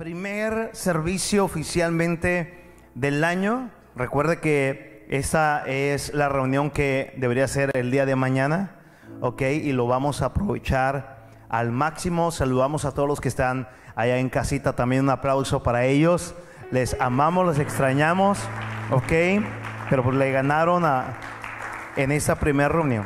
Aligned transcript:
primer 0.00 0.70
servicio 0.72 1.44
oficialmente 1.44 2.72
del 2.94 3.22
año. 3.22 3.68
Recuerde 3.94 4.40
que 4.40 5.06
esta 5.10 5.62
es 5.66 6.14
la 6.14 6.30
reunión 6.30 6.70
que 6.70 7.12
debería 7.18 7.46
ser 7.46 7.70
el 7.74 7.90
día 7.90 8.06
de 8.06 8.16
mañana, 8.16 8.76
¿ok? 9.20 9.42
Y 9.42 9.72
lo 9.72 9.86
vamos 9.86 10.22
a 10.22 10.26
aprovechar 10.26 11.28
al 11.50 11.70
máximo. 11.70 12.30
Saludamos 12.30 12.86
a 12.86 12.92
todos 12.92 13.06
los 13.10 13.20
que 13.20 13.28
están 13.28 13.68
allá 13.94 14.16
en 14.16 14.30
casita. 14.30 14.74
También 14.74 15.02
un 15.02 15.10
aplauso 15.10 15.62
para 15.62 15.84
ellos. 15.84 16.34
Les 16.70 16.98
amamos, 16.98 17.46
les 17.48 17.58
extrañamos, 17.58 18.38
¿ok? 18.90 19.44
Pero 19.90 20.02
pues 20.02 20.16
le 20.16 20.32
ganaron 20.32 20.82
en 21.96 22.10
esta 22.10 22.36
primera 22.36 22.70
reunión. 22.70 23.04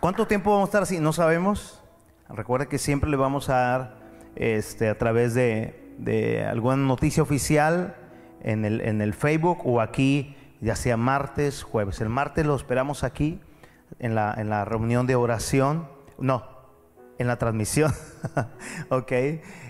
¿Cuánto 0.00 0.26
tiempo 0.26 0.50
vamos 0.50 0.66
a 0.66 0.70
estar 0.70 0.82
así? 0.82 0.98
No 0.98 1.12
sabemos. 1.12 1.80
Recuerda 2.28 2.66
que 2.66 2.78
siempre 2.78 3.08
le 3.08 3.16
vamos 3.16 3.48
a 3.48 3.54
dar 3.54 4.00
este, 4.34 4.88
a 4.88 4.98
través 4.98 5.34
de, 5.34 5.89
de 6.00 6.44
alguna 6.44 6.76
noticia 6.76 7.22
oficial 7.22 7.96
en 8.42 8.64
el, 8.64 8.80
en 8.80 9.00
el 9.00 9.14
Facebook 9.14 9.58
o 9.64 9.80
aquí, 9.80 10.36
ya 10.60 10.76
sea 10.76 10.96
martes, 10.96 11.62
jueves. 11.62 12.00
El 12.00 12.08
martes 12.08 12.46
lo 12.46 12.56
esperamos 12.56 13.04
aquí 13.04 13.40
en 13.98 14.14
la, 14.14 14.34
en 14.36 14.50
la 14.50 14.64
reunión 14.64 15.06
de 15.06 15.14
oración. 15.14 15.88
No, 16.18 16.44
en 17.18 17.26
la 17.26 17.36
transmisión. 17.36 17.92
ok. 18.88 19.12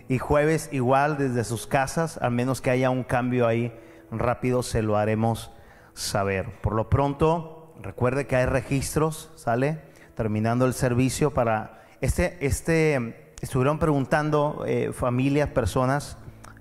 Y 0.09 0.19
jueves 0.19 0.69
igual 0.73 1.19
desde 1.19 1.45
sus 1.45 1.67
casas, 1.67 2.19
al 2.19 2.33
menos 2.33 2.61
que 2.61 2.71
haya 2.71 2.91
un 2.91 3.05
cambio 3.05 3.47
ahí 3.47 3.73
rápido, 4.11 4.63
se 4.63 4.83
lo 4.83 4.97
haremos 4.97 5.53
saber. 5.95 6.61
Por 6.61 6.75
lo 6.75 6.89
pronto, 6.89 7.75
recuerde 7.81 8.27
que 8.27 8.37
hay 8.37 8.47
registros, 8.47 9.31
¿sale? 9.37 9.81
Terminando 10.15 10.67
el 10.67 10.75
servicio 10.75 11.33
para 11.33 11.85
este, 12.01 12.39
este, 12.41 13.35
estuvieron 13.41 13.79
preguntando 13.79 14.65
eh, 14.67 14.93
familias, 14.93 15.49
personas, 15.51 16.17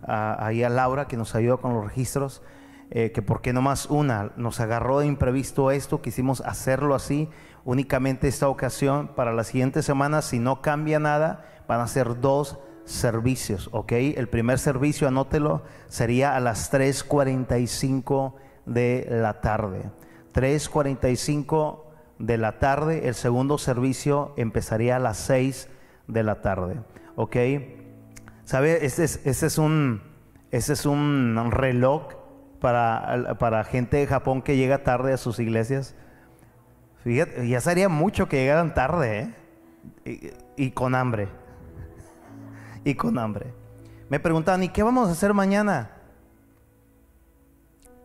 ahí 0.10 0.64
a 0.64 0.70
Laura 0.70 1.08
que 1.08 1.18
nos 1.18 1.36
ayudó 1.36 1.60
con 1.60 1.74
los 1.74 1.84
registros, 1.84 2.42
eh, 2.92 3.12
que 3.12 3.22
por 3.22 3.42
qué 3.42 3.54
no 3.54 3.62
más 3.62 3.86
una, 3.86 4.32
nos 4.36 4.60
agarró 4.60 5.00
de 5.00 5.06
imprevisto 5.06 5.70
esto, 5.70 6.02
quisimos 6.02 6.42
hacerlo 6.42 6.96
así, 6.96 7.30
únicamente 7.64 8.28
esta 8.28 8.50
ocasión, 8.50 9.10
para 9.16 9.32
la 9.32 9.44
siguiente 9.44 9.84
semana, 9.84 10.22
si 10.22 10.40
no 10.40 10.62
cambia 10.62 11.00
nada, 11.00 11.46
van 11.68 11.82
a 11.82 11.88
ser 11.88 12.20
dos 12.20 12.58
servicios, 12.86 13.70
¿ok? 13.72 13.92
El 13.92 14.28
primer 14.28 14.58
servicio, 14.58 15.08
anótelo, 15.08 15.62
sería 15.88 16.36
a 16.36 16.40
las 16.40 16.74
3.45 16.74 18.34
de 18.66 19.08
la 19.10 19.42
tarde. 19.42 19.92
3.45 20.34 21.84
de 22.18 22.38
la 22.38 22.58
tarde, 22.58 23.08
el 23.08 23.14
segundo 23.14 23.60
servicio 23.60 24.34
empezaría 24.36 24.96
a 24.96 25.00
las 25.00 25.18
6 25.18 25.70
de 26.08 26.24
la 26.24 26.42
tarde, 26.42 26.82
¿ok? 27.16 27.36
¿Sabe? 28.50 28.84
Ese 28.84 29.04
es, 29.04 29.22
ese 29.26 29.46
es, 29.46 29.60
un, 29.60 30.02
ese 30.50 30.74
es 30.74 30.88
un 30.88 31.52
reloj 31.52 32.16
para, 32.60 33.38
para 33.38 33.64
gente 33.64 33.98
de 33.98 34.08
Japón 34.08 34.42
que 34.42 34.58
llega 34.58 34.84
tarde 34.84 35.14
a 35.14 35.18
sus 35.18 35.38
iglesias. 35.38 35.94
Fíjate, 37.04 37.48
ya 37.48 37.62
sería 37.62 37.90
mucho 37.90 38.28
que 38.28 38.38
llegaran 38.38 38.74
tarde, 38.74 39.32
¿eh? 40.06 40.34
y, 40.58 40.72
con 40.72 40.96
hambre. 40.96 41.28
Y 42.84 42.96
con 42.96 43.20
hambre. 43.20 43.54
Me 44.10 44.20
preguntaban, 44.20 44.64
¿y 44.64 44.70
qué 44.70 44.82
vamos 44.82 45.10
a 45.10 45.12
hacer 45.12 45.36
mañana? 45.36 45.92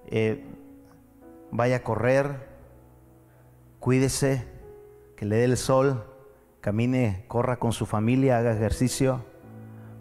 Eh, 0.08 0.44
vaya 1.52 1.76
a 1.76 1.82
correr, 1.82 2.50
cuídese, 3.80 4.46
que 5.16 5.24
le 5.24 5.36
dé 5.36 5.44
el 5.44 5.56
sol, 5.56 6.04
camine, 6.60 7.24
corra 7.28 7.56
con 7.56 7.72
su 7.72 7.86
familia, 7.86 8.36
haga 8.36 8.52
ejercicio 8.52 9.24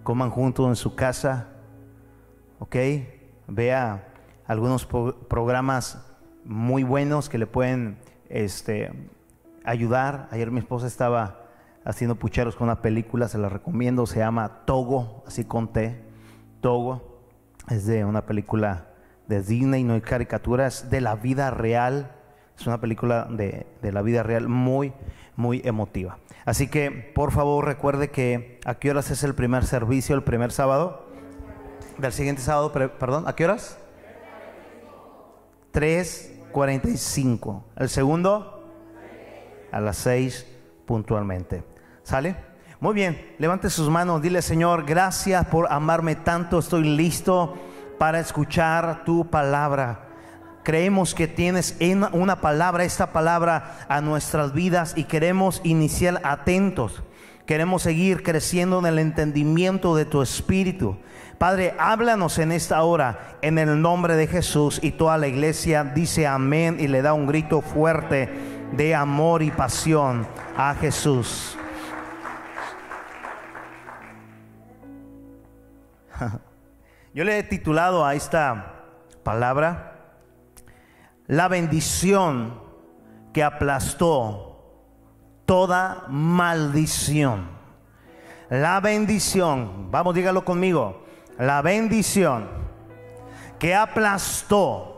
coman 0.03 0.29
juntos 0.29 0.67
en 0.67 0.75
su 0.75 0.95
casa, 0.95 1.47
¿ok? 2.59 2.75
Vea 3.47 4.07
algunos 4.45 4.85
programas 4.85 6.05
muy 6.45 6.83
buenos 6.83 7.29
que 7.29 7.37
le 7.37 7.47
pueden 7.47 7.97
este, 8.29 8.91
ayudar. 9.63 10.27
Ayer 10.31 10.51
mi 10.51 10.59
esposa 10.59 10.87
estaba 10.87 11.41
haciendo 11.85 12.15
pucheros 12.15 12.55
con 12.55 12.65
una 12.65 12.81
película, 12.81 13.27
se 13.27 13.37
la 13.37 13.49
recomiendo, 13.49 14.05
se 14.05 14.19
llama 14.19 14.65
Togo, 14.65 15.23
así 15.25 15.45
conté, 15.45 16.03
Togo. 16.61 17.19
Es 17.69 17.85
de 17.85 18.03
una 18.03 18.25
película 18.25 18.87
de 19.27 19.41
Disney, 19.41 19.83
no 19.83 19.93
hay 19.93 20.01
caricaturas, 20.01 20.89
de 20.89 21.01
la 21.01 21.15
vida 21.15 21.49
real. 21.49 22.11
Es 22.57 22.67
una 22.67 22.79
película 22.79 23.25
de, 23.29 23.65
de 23.81 23.91
la 23.91 24.01
vida 24.01 24.21
real 24.21 24.49
muy, 24.49 24.93
muy 25.35 25.61
emotiva. 25.63 26.17
Así 26.45 26.67
que 26.67 26.91
por 26.91 27.31
favor 27.31 27.65
recuerde 27.65 28.09
que 28.09 28.59
a 28.65 28.75
qué 28.75 28.91
horas 28.91 29.11
es 29.11 29.23
el 29.23 29.33
primer 29.35 29.65
servicio, 29.65 30.15
el 30.15 30.23
primer 30.23 30.51
sábado. 30.51 31.07
Del 31.97 32.11
siguiente 32.11 32.41
sábado, 32.41 32.71
perdón, 32.71 33.27
¿a 33.27 33.35
qué 33.35 33.45
horas? 33.45 33.77
3.45. 35.73 37.63
El 37.77 37.89
segundo, 37.89 38.63
a 39.71 39.79
las 39.79 39.97
6 39.97 40.47
puntualmente. 40.85 41.63
¿Sale? 42.03 42.35
Muy 42.79 42.93
bien, 42.93 43.35
levante 43.39 43.69
sus 43.69 43.89
manos, 43.89 44.21
dile 44.21 44.41
Señor, 44.41 44.85
gracias 44.85 45.45
por 45.45 45.71
amarme 45.71 46.17
tanto, 46.17 46.59
estoy 46.59 46.83
listo 46.83 47.55
para 47.97 48.19
escuchar 48.19 49.05
tu 49.05 49.29
palabra. 49.29 50.12
Creemos 50.63 51.13
que 51.13 51.27
tienes 51.27 51.77
una 52.13 52.39
palabra, 52.39 52.85
esta 52.85 53.11
palabra 53.11 53.85
a 53.89 53.99
nuestras 53.99 54.53
vidas 54.53 54.93
y 54.95 55.03
queremos 55.03 55.59
iniciar 55.65 56.21
atentos. 56.23 57.03
Queremos 57.45 57.81
seguir 57.81 58.23
creciendo 58.23 58.79
en 58.79 58.85
el 58.85 58.99
entendimiento 58.99 59.93
de 59.97 60.05
tu 60.05 60.21
espíritu. 60.21 60.97
Padre, 61.37 61.75
háblanos 61.77 62.39
en 62.39 62.53
esta 62.53 62.81
hora 62.83 63.35
en 63.41 63.57
el 63.57 63.81
nombre 63.81 64.15
de 64.15 64.27
Jesús 64.27 64.79
y 64.81 64.91
toda 64.91 65.17
la 65.17 65.27
iglesia 65.27 65.83
dice 65.83 66.25
amén 66.25 66.77
y 66.79 66.87
le 66.87 67.01
da 67.01 67.11
un 67.13 67.27
grito 67.27 67.59
fuerte 67.59 68.29
de 68.71 68.95
amor 68.95 69.43
y 69.43 69.51
pasión 69.51 70.25
a 70.55 70.75
Jesús. 70.75 71.57
Yo 77.13 77.25
le 77.25 77.37
he 77.37 77.43
titulado 77.43 78.05
a 78.05 78.15
esta 78.15 78.85
palabra 79.23 79.92
la 81.27 81.47
bendición 81.47 82.59
que 83.33 83.43
aplastó 83.43 84.53
toda 85.45 86.05
maldición. 86.07 87.49
La 88.49 88.79
bendición, 88.79 89.89
vamos, 89.89 90.13
dígalo 90.13 90.45
conmigo, 90.45 91.03
la 91.39 91.61
bendición 91.61 92.47
que 93.57 93.73
aplastó 93.73 94.93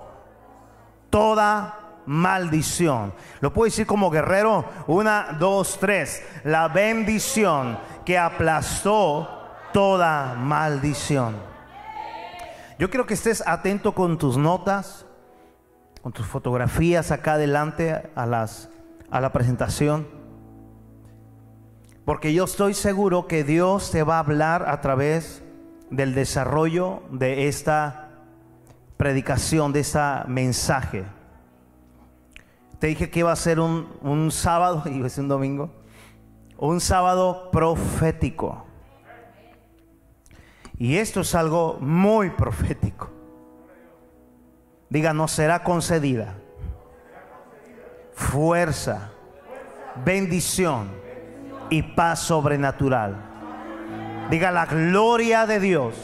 toda 1.09 2.01
maldición. 2.05 3.13
Lo 3.39 3.53
puedo 3.53 3.65
decir 3.65 3.85
como 3.85 4.09
guerrero, 4.09 4.65
una, 4.87 5.37
dos, 5.39 5.77
tres. 5.79 6.23
La 6.43 6.67
bendición 6.67 7.77
que 8.03 8.17
aplastó 8.17 9.29
toda 9.71 10.35
maldición. 10.35 11.35
Yo 12.77 12.89
quiero 12.89 13.05
que 13.05 13.13
estés 13.13 13.43
atento 13.45 13.93
con 13.93 14.17
tus 14.17 14.37
notas, 14.37 15.04
con 16.05 16.13
tus 16.13 16.27
fotografías 16.27 17.09
acá 17.09 17.33
adelante 17.33 18.11
a, 18.13 18.27
la 18.27 19.33
presentación. 19.33 20.07
Porque 22.05 22.31
yo 22.31 22.43
estoy 22.43 22.75
seguro 22.75 23.25
que 23.25 23.43
Dios 23.43 23.89
te 23.89 24.03
va 24.03 24.17
a 24.17 24.19
hablar 24.19 24.69
a 24.69 24.81
través 24.81 25.41
del 25.89 26.13
desarrollo 26.13 27.01
de 27.09 27.47
esta 27.47 28.11
predicación, 28.97 29.73
de 29.73 29.79
este 29.79 29.99
mensaje. 30.27 31.05
Te 32.77 32.85
dije 32.85 33.09
que 33.09 33.21
iba 33.21 33.31
a 33.31 33.35
ser 33.35 33.59
un, 33.59 33.87
un 34.03 34.29
sábado, 34.29 34.83
y 34.87 35.09
ser 35.09 35.23
un 35.23 35.27
domingo, 35.27 35.71
un 36.59 36.81
sábado 36.81 37.49
profético. 37.49 38.63
Y 40.77 40.97
esto 40.97 41.21
es 41.21 41.33
algo 41.33 41.79
muy 41.81 42.29
profético. 42.29 43.14
Diga, 44.95 45.13
no 45.13 45.27
será 45.27 45.61
concedida. 45.61 46.35
Fuerza, 48.13 49.11
bendición 50.05 50.89
y 51.69 51.81
paz 51.81 52.19
sobrenatural. 52.19 53.17
Diga, 54.29 54.51
la 54.51 54.65
gloria 54.65 55.45
de 55.47 55.59
Dios 55.59 55.95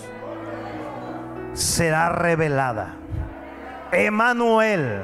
será 1.53 2.09
revelada. 2.09 2.95
Emanuel, 3.93 5.03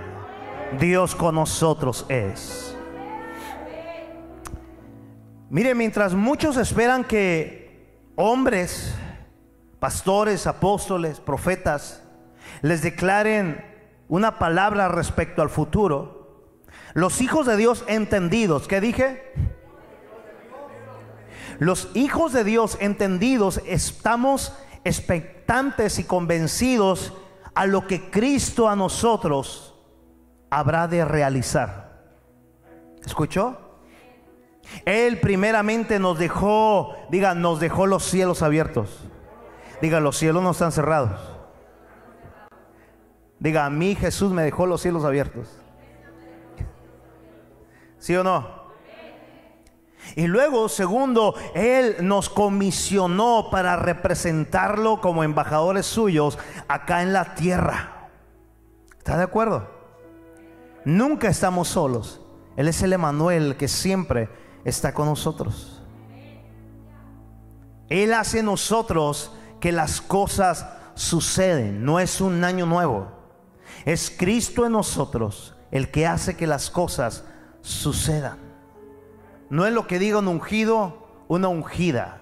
Dios 0.77 1.15
con 1.15 1.35
nosotros 1.35 2.05
es. 2.09 2.75
Mire, 5.49 5.73
mientras 5.75 6.13
muchos 6.13 6.57
esperan 6.57 7.05
que 7.05 7.87
hombres, 8.17 8.93
pastores, 9.79 10.45
apóstoles, 10.45 11.21
profetas, 11.21 12.03
les 12.61 12.81
declaren 12.81 13.66
una 14.09 14.39
palabra 14.39 14.87
respecto 14.87 15.41
al 15.41 15.49
futuro, 15.49 16.17
los 16.93 17.21
hijos 17.21 17.45
de 17.45 17.57
Dios 17.57 17.83
entendidos, 17.87 18.67
¿qué 18.67 18.81
dije? 18.81 19.33
Los 21.59 21.89
hijos 21.93 22.33
de 22.33 22.43
Dios 22.43 22.77
entendidos 22.79 23.61
estamos 23.65 24.53
expectantes 24.83 25.99
y 25.99 26.03
convencidos 26.03 27.13
a 27.55 27.65
lo 27.65 27.87
que 27.87 28.09
Cristo 28.09 28.69
a 28.69 28.75
nosotros 28.75 29.75
habrá 30.49 30.87
de 30.87 31.03
realizar. 31.03 32.03
¿Escuchó? 33.05 33.57
Él 34.85 35.19
primeramente 35.19 35.99
nos 35.99 36.19
dejó, 36.19 36.95
diga, 37.09 37.33
nos 37.33 37.59
dejó 37.59 37.87
los 37.87 38.03
cielos 38.03 38.41
abiertos. 38.41 39.05
Diga, 39.81 39.99
los 39.99 40.17
cielos 40.17 40.43
no 40.43 40.51
están 40.51 40.71
cerrados. 40.71 41.36
Diga, 43.39 43.65
a 43.65 43.69
mí 43.69 43.95
Jesús 43.95 44.31
me 44.31 44.43
dejó 44.43 44.65
los 44.65 44.81
cielos 44.81 45.05
abiertos. 45.05 45.47
¿Sí 47.99 48.15
o 48.15 48.23
no? 48.23 48.57
Y 50.15 50.27
luego, 50.27 50.69
segundo, 50.69 51.35
Él 51.53 51.97
nos 52.01 52.29
comisionó 52.29 53.49
para 53.51 53.75
representarlo 53.75 55.01
como 55.01 55.23
embajadores 55.23 55.85
suyos 55.85 56.39
acá 56.67 57.01
en 57.01 57.13
la 57.13 57.35
tierra. 57.35 58.09
¿Está 58.97 59.17
de 59.17 59.23
acuerdo? 59.23 59.67
Nunca 60.85 61.27
estamos 61.27 61.67
solos. 61.67 62.21
Él 62.55 62.67
es 62.67 62.81
el 62.81 62.93
Emanuel 62.93 63.57
que 63.57 63.67
siempre 63.67 64.29
está 64.63 64.93
con 64.93 65.07
nosotros. 65.07 65.83
Él 67.89 68.13
hace 68.13 68.41
nosotros 68.41 69.33
que 69.59 69.71
las 69.71 70.01
cosas 70.01 70.65
suceden. 70.95 71.85
No 71.85 71.99
es 71.99 72.21
un 72.21 72.43
año 72.43 72.65
nuevo. 72.65 73.16
Es 73.87 74.11
Cristo 74.11 74.65
en 74.65 74.73
nosotros 74.73 75.55
el 75.71 75.91
que 75.91 76.05
hace 76.05 76.35
que 76.35 76.45
las 76.45 76.69
cosas 76.69 77.23
sucedan. 77.61 78.37
No 79.49 79.65
es 79.65 79.71
lo 79.71 79.87
que 79.87 79.97
diga 79.97 80.19
un 80.19 80.27
ungido, 80.27 81.07
una 81.29 81.47
ungida. 81.47 82.19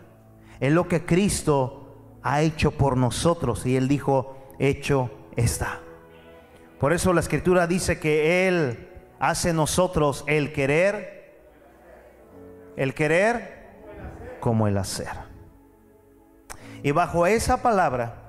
Es 0.59 0.71
lo 0.71 0.87
que 0.87 1.07
Cristo 1.07 2.19
ha 2.21 2.43
hecho 2.43 2.69
por 2.69 2.97
nosotros. 2.97 3.65
Y 3.65 3.77
Él 3.77 3.87
dijo, 3.87 4.37
hecho 4.59 5.09
está. 5.35 5.79
Por 6.79 6.93
eso 6.93 7.13
la 7.13 7.21
escritura 7.21 7.65
dice 7.65 7.99
que 7.99 8.47
Él 8.47 8.87
hace 9.17 9.51
nosotros 9.51 10.23
el 10.27 10.53
querer, 10.53 11.49
el 12.77 12.93
querer 12.93 14.37
como 14.39 14.67
el 14.67 14.77
hacer. 14.77 15.13
Y 16.83 16.91
bajo 16.91 17.25
esa 17.25 17.63
palabra, 17.63 18.24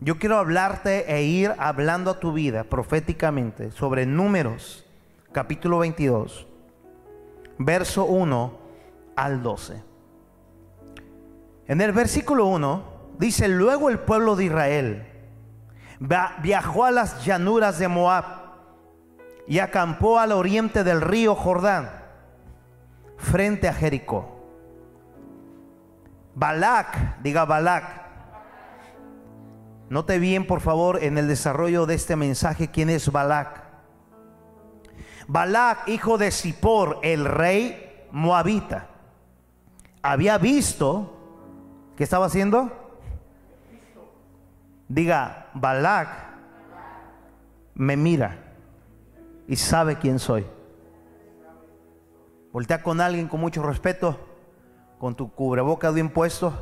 yo 0.00 0.18
quiero 0.18 0.38
hablarte 0.38 1.12
e 1.14 1.22
ir 1.22 1.54
hablando 1.58 2.10
a 2.10 2.20
tu 2.20 2.32
vida 2.32 2.64
proféticamente 2.64 3.70
sobre 3.70 4.06
números, 4.06 4.86
capítulo 5.32 5.78
22 5.78 6.46
verso 7.58 8.04
1 8.04 8.58
al 9.16 9.42
12. 9.42 9.82
En 11.68 11.80
el 11.80 11.92
versículo 11.92 12.46
1 12.46 12.84
dice, 13.18 13.48
luego 13.48 13.88
el 13.88 13.98
pueblo 13.98 14.36
de 14.36 14.44
Israel 14.44 15.06
viajó 16.42 16.84
a 16.84 16.90
las 16.90 17.24
llanuras 17.24 17.78
de 17.78 17.88
Moab 17.88 18.24
y 19.48 19.58
acampó 19.58 20.18
al 20.18 20.32
oriente 20.32 20.84
del 20.84 21.00
río 21.00 21.34
Jordán, 21.34 21.90
frente 23.16 23.68
a 23.68 23.72
Jericó. 23.72 24.34
Balac, 26.34 27.20
diga 27.22 27.44
Balac. 27.44 28.05
Note 29.88 30.18
bien, 30.18 30.46
por 30.46 30.60
favor, 30.60 31.02
en 31.02 31.16
el 31.16 31.28
desarrollo 31.28 31.86
de 31.86 31.94
este 31.94 32.16
mensaje 32.16 32.70
quién 32.70 32.90
es 32.90 33.10
Balac. 33.12 33.62
Balac, 35.28 35.86
hijo 35.88 36.18
de 36.18 36.32
Zippor, 36.32 36.98
el 37.02 37.24
rey 37.24 38.06
moabita, 38.10 38.88
había 40.02 40.38
visto, 40.38 41.16
¿qué 41.96 42.02
estaba 42.02 42.26
haciendo? 42.26 42.72
Diga, 44.88 45.50
Balac 45.54 46.08
me 47.74 47.96
mira 47.96 48.38
y 49.46 49.54
sabe 49.54 49.98
quién 49.98 50.18
soy. 50.18 50.46
Voltea 52.52 52.82
con 52.82 53.00
alguien 53.00 53.28
con 53.28 53.40
mucho 53.40 53.62
respeto, 53.62 54.18
con 54.98 55.14
tu 55.14 55.30
cubreboca 55.30 55.92
de 55.92 56.00
impuesto. 56.00 56.52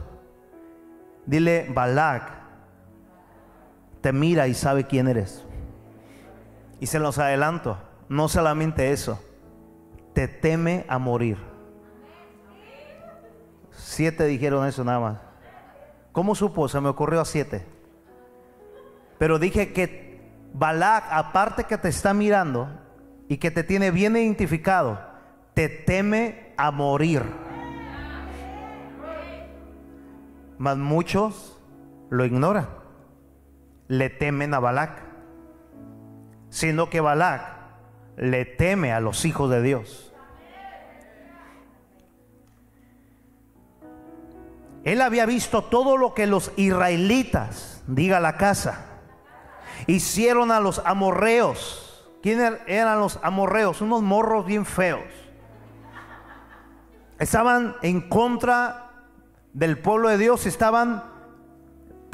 Dile, 1.25 1.71
Balac 1.73 2.44
te 4.05 4.13
mira 4.13 4.49
y 4.49 4.53
sabe 4.53 4.85
quién 4.85 5.09
eres. 5.09 5.43
Y 6.79 6.89
se 6.89 6.99
los 6.99 7.17
adelanto. 7.17 7.79
No 8.11 8.29
solamente 8.29 8.93
eso, 8.93 9.19
te 10.13 10.29
teme 10.29 10.85
a 10.91 10.99
morir. 10.99 11.39
Siete 13.71 14.27
dijeron 14.27 14.67
eso 14.67 14.85
nada 14.85 15.01
más. 15.01 15.19
¿Cómo 16.13 16.35
supo? 16.35 16.69
Se 16.69 16.83
me 16.83 16.91
ocurrió 16.91 17.23
a 17.23 17.25
siete. 17.25 17.65
Pero 19.17 19.39
dije 19.39 19.73
que 19.73 20.21
Balak, 20.53 21.05
aparte 21.09 21.65
que 21.65 21.79
te 21.79 21.89
está 21.89 22.13
mirando 22.13 22.69
y 23.27 23.39
que 23.39 23.51
te 23.51 23.65
tiene 23.65 23.91
bien 23.91 24.19
identificado, 24.19 25.01
te 25.55 25.71
teme 25.71 26.53
a 26.59 26.71
morir. 26.71 27.23
Mas 30.59 30.77
muchos 30.77 31.59
lo 32.11 32.27
ignoran. 32.27 32.84
Le 33.89 34.11
temen 34.11 34.55
a 34.55 34.61
Balak. 34.61 35.03
Sino 36.51 36.91
que 36.91 37.01
Balak 37.01 37.55
le 38.17 38.45
teme 38.45 38.93
a 38.93 39.01
los 39.01 39.25
hijos 39.25 39.51
de 39.51 39.63
Dios. 39.63 40.13
Él 44.85 45.01
había 45.01 45.25
visto 45.25 45.65
todo 45.65 45.97
lo 45.97 46.13
que 46.13 46.27
los 46.27 46.53
israelitas, 46.57 47.83
diga 47.87 48.21
la 48.21 48.37
casa, 48.37 48.85
hicieron 49.87 50.51
a 50.51 50.61
los 50.61 50.83
amorreos. 50.85 52.07
¿Quiénes 52.23 52.53
er-, 52.53 52.63
eran 52.67 53.01
los 53.01 53.19
amorreos? 53.23 53.81
Unos 53.81 54.03
morros 54.03 54.45
bien 54.45 54.67
feos. 54.67 55.03
Estaban 57.19 57.77
en 57.81 58.03
contra 58.09 58.91
del 59.55 59.79
pueblo 59.79 60.11
de 60.11 60.19
Dios, 60.19 60.45
estaban 60.47 61.14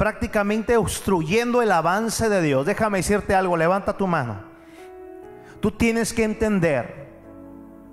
prácticamente 0.01 0.77
obstruyendo 0.77 1.61
el 1.61 1.71
avance 1.71 2.27
de 2.27 2.41
Dios. 2.41 2.65
Déjame 2.65 2.97
decirte 2.97 3.35
algo, 3.35 3.55
levanta 3.55 3.97
tu 3.97 4.07
mano. 4.07 4.41
Tú 5.59 5.69
tienes 5.69 6.11
que 6.11 6.23
entender 6.23 7.07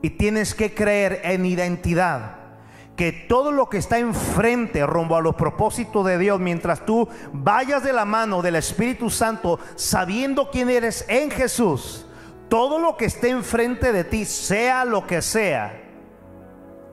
y 0.01 0.09
tienes 0.09 0.55
que 0.55 0.73
creer 0.73 1.21
en 1.23 1.45
identidad 1.45 2.37
que 2.97 3.13
todo 3.13 3.53
lo 3.53 3.69
que 3.69 3.77
está 3.77 3.99
enfrente 3.99 4.87
rumbo 4.87 5.17
a 5.17 5.21
los 5.21 5.35
propósitos 5.35 6.07
de 6.07 6.17
Dios, 6.17 6.41
mientras 6.41 6.87
tú 6.87 7.11
vayas 7.35 7.85
de 7.85 7.93
la 7.93 8.07
mano 8.07 8.41
del 8.41 8.57
Espíritu 8.57 9.11
Santo, 9.11 9.61
sabiendo 9.75 10.51
quién 10.51 10.71
eres 10.71 11.05
en 11.11 11.31
Jesús, 11.31 12.07
todo 12.49 12.79
lo 12.79 12.97
que 12.97 13.05
esté 13.05 13.29
enfrente 13.29 13.93
de 13.93 14.05
ti, 14.05 14.25
sea 14.25 14.87
lo 14.87 15.07
que 15.07 15.21
sea, 15.21 15.79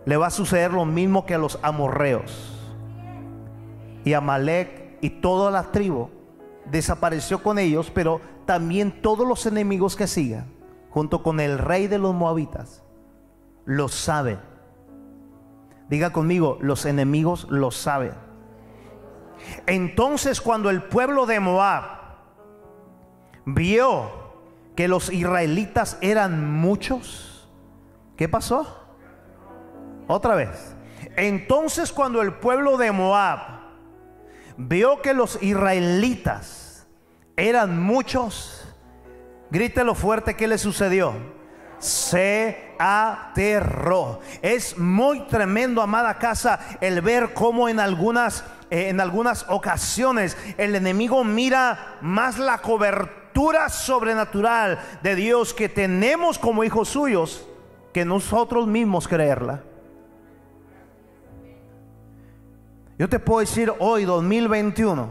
le 0.03 0.17
va 0.17 0.27
a 0.27 0.31
suceder 0.31 0.73
lo 0.73 0.83
mismo 0.83 1.25
que 1.25 1.35
a 1.35 1.37
los 1.37 1.57
amorreos. 1.63 2.51
Y 4.03 4.11
Amalek 4.11 4.84
y 5.01 5.09
toda 5.09 5.51
la 5.51 5.71
tribu 5.71 6.09
desapareció 6.69 7.41
con 7.43 7.59
ellos, 7.59 7.91
pero 7.93 8.21
también 8.45 9.01
todos 9.01 9.27
los 9.27 9.45
enemigos 9.45 9.95
que 9.95 10.07
sigan 10.07 10.53
junto 10.89 11.23
con 11.23 11.39
el 11.39 11.57
rey 11.57 11.87
de 11.87 11.97
los 11.97 12.13
moabitas, 12.13 12.81
lo 13.65 13.89
saben. 13.89 14.39
Diga 15.89 16.11
conmigo, 16.11 16.57
los 16.61 16.85
enemigos 16.85 17.47
lo 17.49 17.69
saben. 17.69 18.13
Entonces 19.67 20.41
cuando 20.41 20.69
el 20.69 20.83
pueblo 20.83 21.25
de 21.25 21.39
Moab 21.39 21.83
vio 23.45 24.09
que 24.75 24.87
los 24.87 25.11
israelitas 25.11 25.97
eran 26.01 26.59
muchos, 26.59 27.49
¿qué 28.15 28.29
pasó? 28.29 28.65
Otra 30.07 30.35
vez. 30.35 30.75
Entonces 31.17 31.91
cuando 31.91 32.21
el 32.21 32.33
pueblo 32.33 32.77
de 32.77 32.91
Moab 32.91 33.54
vio 34.57 35.01
que 35.01 35.13
los 35.13 35.41
israelitas 35.41 36.87
eran 37.35 37.81
muchos, 37.81 38.65
Grítelo 39.51 39.95
fuerte, 39.95 40.35
¿qué 40.35 40.47
le 40.47 40.57
sucedió? 40.57 41.13
Se 41.77 42.73
aterró. 42.79 44.19
Es 44.41 44.77
muy 44.77 45.27
tremendo, 45.27 45.81
amada 45.81 46.17
casa, 46.17 46.59
el 46.81 47.01
ver 47.01 47.33
cómo 47.33 47.69
en 47.69 47.79
algunas, 47.79 48.43
eh, 48.69 48.89
en 48.89 48.99
algunas 48.99 49.45
ocasiones 49.47 50.35
el 50.57 50.75
enemigo 50.75 51.23
mira 51.23 51.97
más 52.01 52.39
la 52.39 52.57
cobertura 52.57 53.69
sobrenatural 53.69 54.79
de 55.03 55.15
Dios 55.15 55.53
que 55.53 55.69
tenemos 55.69 56.39
como 56.39 56.63
hijos 56.63 56.89
suyos 56.89 57.47
que 57.93 58.03
nosotros 58.03 58.67
mismos 58.67 59.07
creerla. 59.07 59.63
Yo 62.97 63.09
te 63.09 63.19
puedo 63.19 63.41
decir 63.41 63.73
hoy, 63.79 64.05
2021, 64.05 65.09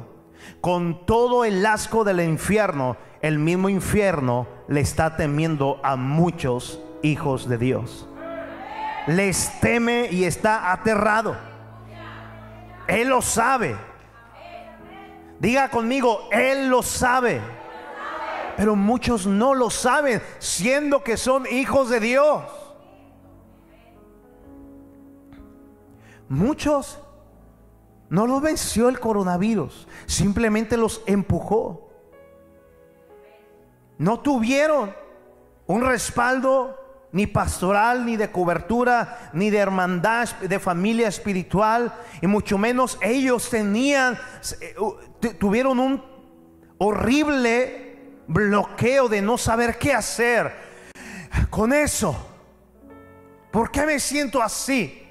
con 0.62 1.04
todo 1.04 1.44
el 1.44 1.64
asco 1.66 2.02
del 2.02 2.20
infierno, 2.20 2.96
el 3.20 3.38
mismo 3.38 3.68
infierno 3.68 4.46
le 4.68 4.80
está 4.80 5.16
temiendo 5.16 5.80
a 5.82 5.96
muchos 5.96 6.80
hijos 7.02 7.46
de 7.46 7.58
Dios. 7.58 8.08
Les 9.06 9.60
teme 9.60 10.08
y 10.10 10.24
está 10.24 10.72
aterrado. 10.72 11.36
Él 12.86 13.08
lo 13.08 13.20
sabe. 13.20 13.76
Diga 15.38 15.68
conmigo, 15.68 16.28
Él 16.32 16.68
lo 16.68 16.82
sabe. 16.82 17.42
Pero 18.56 18.76
muchos 18.76 19.26
no 19.26 19.52
lo 19.52 19.68
saben, 19.68 20.22
siendo 20.38 21.04
que 21.04 21.18
son 21.18 21.46
hijos 21.50 21.90
de 21.90 22.00
Dios. 22.00 22.44
Muchos 26.30 27.03
no 28.10 28.26
los 28.26 28.42
venció 28.42 28.88
el 28.88 29.00
coronavirus, 29.00 29.88
simplemente 30.06 30.76
los 30.76 31.02
empujó. 31.06 31.90
No 33.98 34.20
tuvieron 34.20 34.94
un 35.66 35.82
respaldo 35.82 36.80
ni 37.12 37.28
pastoral, 37.28 38.04
ni 38.04 38.16
de 38.16 38.32
cobertura, 38.32 39.30
ni 39.32 39.48
de 39.48 39.58
hermandad, 39.58 40.28
de 40.40 40.58
familia 40.58 41.06
espiritual, 41.06 41.94
y 42.20 42.26
mucho 42.26 42.58
menos 42.58 42.98
ellos 43.00 43.48
tenían, 43.50 44.18
eh, 44.60 44.74
tuvieron 45.38 45.78
un 45.78 46.04
horrible 46.78 47.98
bloqueo 48.26 49.08
de 49.08 49.22
no 49.22 49.38
saber 49.38 49.78
qué 49.78 49.92
hacer 49.92 50.52
con 51.50 51.72
eso. 51.72 52.16
¿Por 53.52 53.70
qué 53.70 53.86
me 53.86 54.00
siento 54.00 54.42
así? 54.42 55.03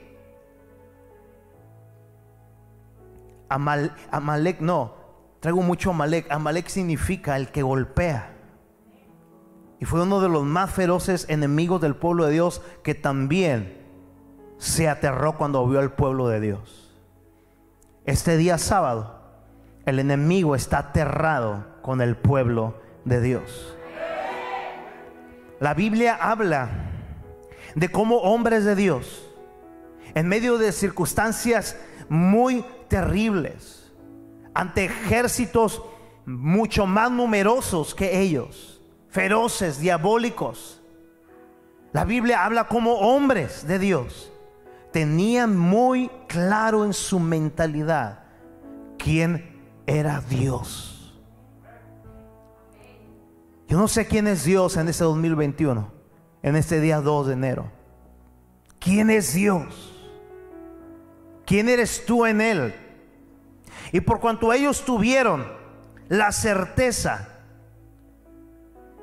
Amalek 3.53 4.59
no, 4.61 4.95
traigo 5.39 5.61
mucho 5.61 5.91
Amalek. 5.91 6.31
Amalek 6.31 6.67
significa 6.67 7.37
el 7.37 7.49
que 7.49 7.63
golpea. 7.63 8.33
Y 9.79 9.85
fue 9.85 10.01
uno 10.03 10.21
de 10.21 10.29
los 10.29 10.43
más 10.43 10.71
feroces 10.71 11.25
enemigos 11.29 11.81
del 11.81 11.95
pueblo 11.95 12.25
de 12.25 12.33
Dios 12.33 12.61
que 12.83 12.95
también 12.95 13.81
se 14.57 14.87
aterró 14.87 15.37
cuando 15.37 15.67
vio 15.67 15.79
al 15.79 15.91
pueblo 15.91 16.29
de 16.29 16.39
Dios. 16.39 16.95
Este 18.05 18.37
día 18.37 18.57
sábado, 18.57 19.21
el 19.85 19.99
enemigo 19.99 20.55
está 20.55 20.77
aterrado 20.77 21.65
con 21.81 22.01
el 22.01 22.15
pueblo 22.15 22.75
de 23.03 23.19
Dios. 23.19 23.77
La 25.59 25.73
Biblia 25.73 26.15
habla 26.15 26.69
de 27.75 27.89
cómo 27.89 28.17
hombres 28.17 28.65
de 28.65 28.75
Dios, 28.75 29.29
en 30.13 30.27
medio 30.27 30.57
de 30.57 30.71
circunstancias 30.71 31.77
muy 32.09 32.65
terribles, 32.87 33.91
ante 34.53 34.85
ejércitos 34.85 35.81
mucho 36.25 36.85
más 36.85 37.11
numerosos 37.11 37.93
que 37.93 38.21
ellos, 38.21 38.81
feroces, 39.09 39.79
diabólicos. 39.79 40.81
La 41.91 42.05
Biblia 42.05 42.45
habla 42.45 42.67
como 42.67 42.93
hombres 42.93 43.67
de 43.67 43.79
Dios. 43.79 44.31
Tenían 44.91 45.57
muy 45.57 46.09
claro 46.27 46.85
en 46.85 46.93
su 46.93 47.19
mentalidad 47.19 48.23
quién 48.97 49.61
era 49.85 50.21
Dios. 50.21 50.93
Yo 53.67 53.77
no 53.77 53.87
sé 53.87 54.05
quién 54.05 54.27
es 54.27 54.43
Dios 54.43 54.77
en 54.77 54.87
este 54.87 55.03
2021, 55.03 55.91
en 56.43 56.55
este 56.55 56.79
día 56.79 57.01
2 57.01 57.27
de 57.27 57.33
enero. 57.33 57.71
¿Quién 58.79 59.09
es 59.09 59.33
Dios? 59.33 59.92
¿Quién 61.45 61.69
eres 61.69 62.05
tú 62.05 62.25
en 62.25 62.41
Él? 62.41 62.75
Y 63.91 64.01
por 64.01 64.19
cuanto 64.19 64.53
ellos 64.53 64.83
tuvieron 64.85 65.45
la 66.09 66.31
certeza 66.31 67.29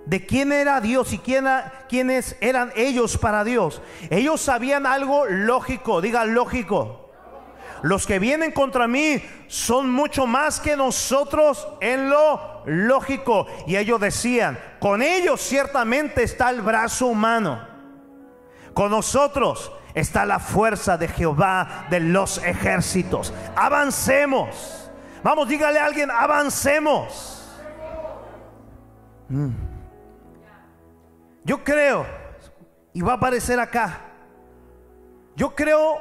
de 0.07 0.27
quién 0.27 0.53
era 0.53 0.81
Dios 0.81 1.13
y 1.13 1.19
quién, 1.19 1.47
quiénes 1.89 2.37
eran 2.41 2.73
ellos 2.75 3.17
para 3.19 3.45
Dios, 3.45 3.81
ellos 4.11 4.41
sabían 4.41 4.87
algo 4.87 5.27
lógico, 5.27 6.01
diga 6.01 6.25
lógico. 6.25 7.01
Los 7.83 8.07
que 8.07 8.19
vienen 8.19 8.53
contra 8.53 8.87
mí 8.87 9.23
son 9.47 9.91
mucho 9.91 10.27
más 10.27 10.61
que 10.61 10.77
nosotros 10.77 11.67
en 11.81 12.11
lo 12.11 12.63
lógico. 12.67 13.47
Y 13.67 13.77
ellos 13.77 14.01
decían, 14.01 14.59
con 14.79 15.01
ellos 15.01 15.41
ciertamente 15.41 16.23
está 16.23 16.51
el 16.51 16.61
brazo 16.61 17.07
humano. 17.07 17.67
Con 18.75 18.91
nosotros 18.91 19.73
está 19.95 20.27
la 20.27 20.39
fuerza 20.39 20.97
de 20.97 21.09
Jehová 21.09 21.87
de 21.91 22.01
los 22.01 22.39
ejércitos. 22.39 23.33
Avancemos. 23.57 24.91
Vamos, 25.23 25.49
dígale 25.49 25.79
a 25.79 25.87
alguien, 25.87 26.11
avancemos. 26.11 27.49
Mm. 29.29 29.51
Yo 31.45 31.65
creo, 31.65 32.07
y 32.93 33.01
va 33.01 33.13
a 33.13 33.17
aparecer 33.17 33.59
acá, 33.59 34.01
yo 35.37 35.55
creo 35.55 35.99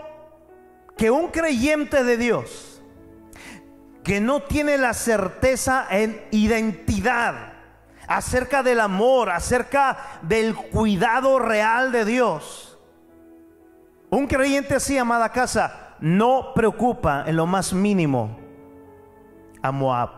que 0.97 1.09
un 1.09 1.29
creyente 1.29 2.03
de 2.03 2.17
Dios 2.17 2.81
que 4.03 4.19
no 4.19 4.41
tiene 4.41 4.77
la 4.77 4.93
certeza 4.93 5.85
en 5.89 6.21
identidad 6.31 7.53
acerca 8.07 8.63
del 8.63 8.79
amor, 8.79 9.29
acerca 9.29 10.19
del 10.23 10.55
cuidado 10.55 11.39
real 11.39 11.91
de 11.91 12.05
Dios, 12.05 12.68
un 14.09 14.27
creyente 14.27 14.75
así, 14.75 14.97
amada 14.97 15.29
casa, 15.29 15.95
no 15.99 16.53
preocupa 16.53 17.23
en 17.27 17.35
lo 17.35 17.45
más 17.45 17.73
mínimo 17.73 18.37
a 19.61 19.71
Moab. 19.71 20.09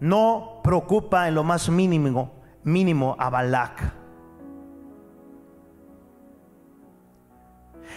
No 0.00 0.60
preocupa 0.64 1.28
en 1.28 1.34
lo 1.34 1.44
más 1.44 1.68
mínimo, 1.68 2.32
mínimo 2.64 3.16
a 3.18 3.30
Balak. 3.30 3.92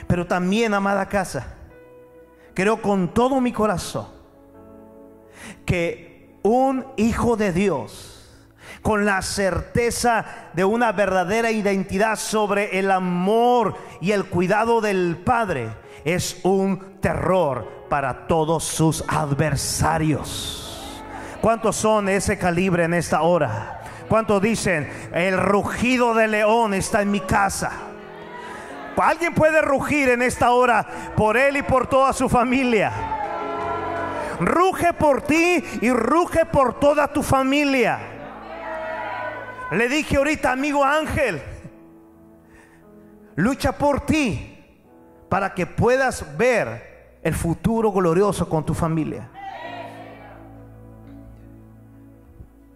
Pero 0.07 0.27
también, 0.27 0.73
amada 0.73 1.07
casa, 1.07 1.55
creo 2.53 2.81
con 2.81 3.13
todo 3.13 3.39
mi 3.39 3.51
corazón 3.51 4.07
que 5.65 6.37
un 6.43 6.85
hijo 6.97 7.37
de 7.37 7.53
Dios, 7.53 8.12
con 8.83 9.05
la 9.05 9.21
certeza 9.21 10.25
de 10.53 10.65
una 10.65 10.91
verdadera 10.91 11.49
identidad 11.49 12.17
sobre 12.17 12.77
el 12.77 12.91
amor 12.91 13.75
y 14.01 14.11
el 14.11 14.25
cuidado 14.25 14.81
del 14.81 15.17
Padre, 15.25 15.69
es 16.03 16.41
un 16.43 16.99
terror 16.99 17.85
para 17.89 18.27
todos 18.27 18.65
sus 18.65 19.03
adversarios. 19.07 20.93
¿Cuántos 21.41 21.77
son 21.77 22.09
ese 22.09 22.37
calibre 22.37 22.83
en 22.83 22.93
esta 22.93 23.21
hora? 23.21 23.81
¿Cuántos 24.09 24.41
dicen, 24.41 24.91
el 25.13 25.37
rugido 25.37 26.13
de 26.13 26.27
león 26.27 26.73
está 26.73 27.01
en 27.01 27.11
mi 27.11 27.21
casa? 27.21 27.71
Alguien 28.97 29.33
puede 29.33 29.61
rugir 29.61 30.09
en 30.09 30.21
esta 30.21 30.51
hora 30.51 30.85
por 31.15 31.37
él 31.37 31.57
y 31.57 31.63
por 31.63 31.87
toda 31.87 32.11
su 32.13 32.27
familia. 32.27 32.91
Ruge 34.39 34.93
por 34.93 35.21
ti 35.21 35.63
y 35.81 35.89
ruge 35.89 36.45
por 36.45 36.79
toda 36.79 37.07
tu 37.07 37.23
familia. 37.23 38.12
Le 39.73 39.89
dije 39.89 40.17
ahorita, 40.17 40.51
amigo 40.51 40.83
Ángel, 40.83 41.41
lucha 43.35 43.71
por 43.71 44.01
ti 44.01 44.49
para 45.29 45.55
que 45.55 45.65
puedas 45.65 46.37
ver 46.37 47.17
el 47.23 47.33
futuro 47.33 47.91
glorioso 47.91 48.47
con 48.47 48.63
tu 48.63 48.75
familia. 48.75 49.31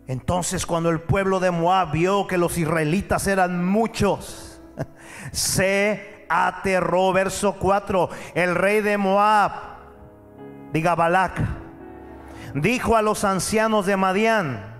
Entonces 0.07 0.65
cuando 0.65 0.89
el 0.89 1.01
pueblo 1.01 1.39
de 1.39 1.51
Moab 1.51 1.91
vio 1.91 2.25
que 2.25 2.37
los 2.37 2.57
israelitas 2.57 3.27
eran 3.27 3.63
muchos, 3.63 4.59
se 5.31 6.25
aterró. 6.29 7.13
Verso 7.13 7.57
4, 7.59 8.09
el 8.33 8.55
rey 8.55 8.81
de 8.81 8.97
Moab, 8.97 9.51
diga 10.73 10.95
Balac, 10.95 11.41
dijo 12.55 12.95
a 12.95 13.03
los 13.03 13.23
ancianos 13.23 13.85
de 13.85 13.97
Madián, 13.97 14.76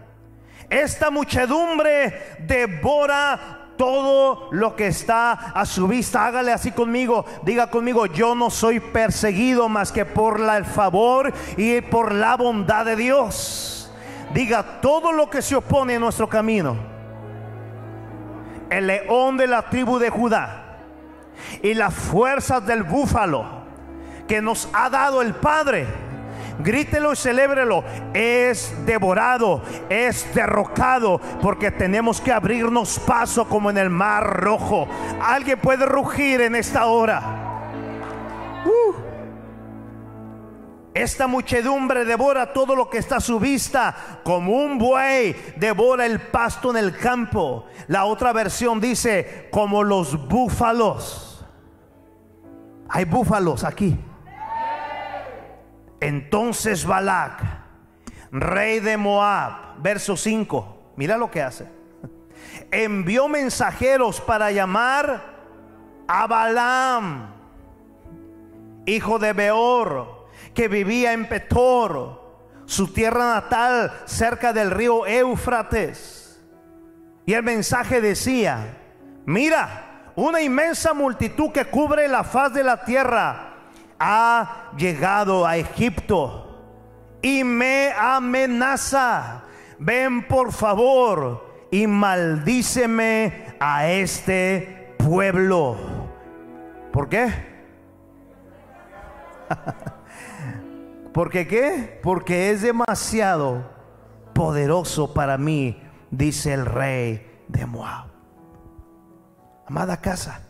esta 0.70 1.10
muchedumbre 1.10 2.36
devora 2.40 3.68
todo 3.78 4.50
lo 4.52 4.76
que 4.76 4.88
está 4.88 5.32
a 5.32 5.66
su 5.66 5.88
vista. 5.88 6.26
Hágale 6.26 6.52
así 6.52 6.72
conmigo. 6.72 7.26
Diga 7.44 7.68
conmigo, 7.68 8.08
yo 8.08 8.36
no 8.36 8.50
soy 8.50 8.80
perseguido 8.80 9.70
más 9.70 9.92
que 9.92 10.04
por 10.04 10.40
la, 10.40 10.58
el 10.58 10.66
favor 10.66 11.32
y 11.56 11.80
por 11.82 12.14
la 12.14 12.36
bondad 12.36 12.86
de 12.86 12.96
Dios. 12.96 13.92
Diga 14.34 14.82
todo 14.82 15.14
lo 15.14 15.30
que 15.30 15.42
se 15.42 15.56
opone 15.56 15.96
a 15.96 16.00
nuestro 16.00 16.28
camino. 16.28 16.76
El 18.70 18.88
león 18.88 19.38
de 19.38 19.48
la 19.48 19.70
tribu 19.70 19.98
de 20.00 20.10
Judá 20.10 20.80
y 21.62 21.74
las 21.74 21.94
fuerzas 21.94 22.66
del 22.66 22.84
búfalo 22.84 23.46
que 24.28 24.42
nos 24.42 24.68
ha 24.74 24.90
dado 24.90 25.22
el 25.22 25.34
Padre 25.36 25.88
grítelo 26.60 27.14
y 27.14 27.16
celébrelo, 27.16 27.84
es 28.14 28.74
devorado, 28.86 29.62
es 29.90 30.34
derrocado, 30.34 31.20
porque 31.42 31.72
tenemos 31.72 32.22
que 32.22 32.32
abrirnos 32.32 33.00
paso 33.00 33.48
como 33.48 33.70
en 33.70 33.78
el 33.78 33.90
mar 33.90 34.42
rojo. 34.42 34.88
Alguien 35.22 35.60
puede 35.60 35.86
rugir 35.86 36.42
en 36.42 36.56
esta 36.56 36.86
hora. 36.86 37.22
Uh. 38.66 39.08
Esta 40.94 41.28
muchedumbre 41.28 42.06
devora 42.06 42.52
todo 42.54 42.76
lo 42.76 42.90
que 42.90 42.98
está 42.98 43.18
a 43.18 43.22
su 43.22 43.40
vista, 43.40 44.20
como 44.24 44.54
un 44.54 44.80
buey 44.80 45.36
devora 45.58 46.08
el 46.08 46.20
pasto 46.20 46.72
en 46.72 46.78
el 46.78 46.98
campo. 46.98 47.66
La 47.88 48.06
otra 48.06 48.34
versión 48.34 48.82
dice, 48.82 49.48
como 49.52 49.84
los 49.84 50.28
búfalos. 50.28 51.46
Hay 52.90 53.06
búfalos 53.06 53.64
aquí. 53.64 53.96
Entonces 56.00 56.86
Balac, 56.86 57.42
rey 58.32 58.80
de 58.80 58.98
Moab, 58.98 59.82
verso 59.82 60.16
5, 60.16 60.94
mira 60.96 61.18
lo 61.18 61.32
que 61.32 61.42
hace. 61.42 61.68
Envió 62.72 63.27
mensajeros 63.27 64.22
para 64.22 64.51
llamar 64.51 65.38
a 66.08 66.27
Balaam, 66.27 67.34
hijo 68.86 69.18
de 69.20 69.34
Beor, 69.34 70.27
que 70.54 70.68
vivía 70.68 71.13
en 71.13 71.27
Petor, 71.27 72.25
su 72.66 72.94
tierra 72.94 73.34
natal, 73.34 73.92
cerca 74.06 74.54
del 74.54 74.72
río 74.72 75.08
Éufrates. 75.08 76.44
Y 77.25 77.34
el 77.34 77.44
mensaje 77.44 78.01
decía, 78.01 78.77
mira, 79.25 80.12
una 80.16 80.42
inmensa 80.42 80.94
multitud 80.94 81.51
que 81.51 81.66
cubre 81.66 82.08
la 82.08 82.24
faz 82.24 82.54
de 82.54 82.63
la 82.63 82.84
tierra 82.84 83.47
ha 84.00 84.72
llegado 84.77 85.46
a 85.46 85.58
Egipto 85.58 86.48
y 87.22 87.44
me 87.44 87.92
amenaza. 87.98 89.44
Ven 89.80 90.27
por 90.27 90.51
favor 90.51 91.68
y 91.72 91.88
maldíceme 91.88 93.56
a 93.60 93.88
este 93.88 94.96
pueblo. 94.98 95.77
¿Por 96.92 97.10
qué? 97.10 97.32
¿Por 101.13 101.30
qué 101.30 101.48
qué? 101.48 102.00
Porque 102.04 102.51
es 102.51 102.62
demasiado 102.62 103.70
poderoso 104.34 105.13
para 105.13 105.38
mí, 105.38 105.82
dice 106.12 106.54
el 106.54 106.66
rey 106.66 107.25
de 107.48 107.66
Moab. 107.66 108.08
Amada 109.66 109.98
casa, 110.00 110.42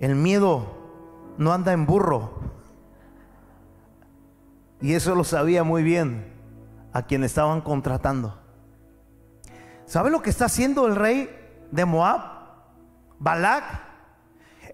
el 0.00 0.16
miedo 0.16 0.79
no 1.40 1.54
anda 1.54 1.72
en 1.72 1.86
burro. 1.86 2.38
Y 4.82 4.92
eso 4.92 5.14
lo 5.14 5.24
sabía 5.24 5.64
muy 5.64 5.82
bien 5.82 6.34
a 6.92 7.02
quien 7.02 7.24
estaban 7.24 7.62
contratando. 7.62 8.38
¿Sabe 9.86 10.10
lo 10.10 10.20
que 10.20 10.28
está 10.28 10.44
haciendo 10.44 10.86
el 10.86 10.96
rey 10.96 11.30
de 11.70 11.86
Moab? 11.86 12.20
Balak. 13.18 13.64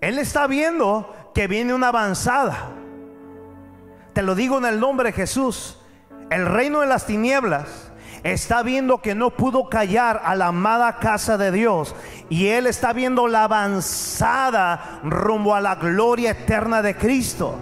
Él 0.01 0.19
está 0.19 0.49
viendo 0.49 1.15
que 1.33 1.47
viene 1.47 1.73
una 1.73 1.89
avanzada. 1.89 2.71
Te 4.13 4.23
lo 4.23 4.35
digo 4.35 4.59
en 4.59 4.65
el 4.65 4.81
nombre 4.81 5.11
de 5.11 5.13
Jesús. 5.13 5.79
El 6.31 6.47
reino 6.47 6.81
de 6.81 6.89
las 6.89 7.07
tinieblas 7.07 7.86
está 8.33 8.63
viendo 8.63 8.99
que 8.99 9.15
no 9.15 9.31
pudo 9.31 9.69
callar 9.69 10.21
a 10.25 10.35
la 10.35 10.49
amada 10.49 10.99
casa 10.99 11.39
de 11.39 11.53
Dios 11.53 11.95
y 12.29 12.49
él 12.49 12.67
está 12.67 12.93
viendo 12.93 13.29
la 13.29 13.45
avanzada 13.45 15.01
rumbo 15.05 15.55
a 15.55 15.61
la 15.61 15.77
gloria 15.77 16.33
eterna 16.33 16.83
de 16.83 16.97
Cristo. 16.97 17.57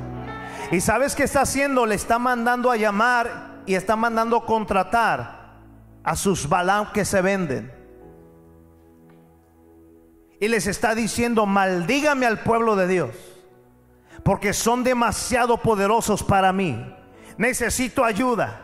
¿Y 0.70 0.80
sabes 0.80 1.14
qué 1.14 1.24
está 1.24 1.42
haciendo? 1.42 1.84
Le 1.84 1.94
está 1.94 2.18
mandando 2.18 2.70
a 2.70 2.76
llamar 2.76 3.62
y 3.66 3.74
está 3.74 3.94
mandando 3.96 4.38
a 4.38 4.46
contratar 4.46 5.58
a 6.02 6.16
sus 6.16 6.48
Balaam 6.48 6.92
que 6.92 7.04
se 7.04 7.20
venden. 7.20 7.72
Y 10.40 10.48
les 10.48 10.66
está 10.66 10.94
diciendo, 10.94 11.46
maldígame 11.46 12.26
al 12.26 12.40
pueblo 12.40 12.74
de 12.76 12.88
Dios, 12.88 13.10
porque 14.22 14.52
son 14.52 14.82
demasiado 14.82 15.58
poderosos 15.58 16.22
para 16.22 16.52
mí. 16.52 16.94
Necesito 17.36 18.04
ayuda. 18.04 18.63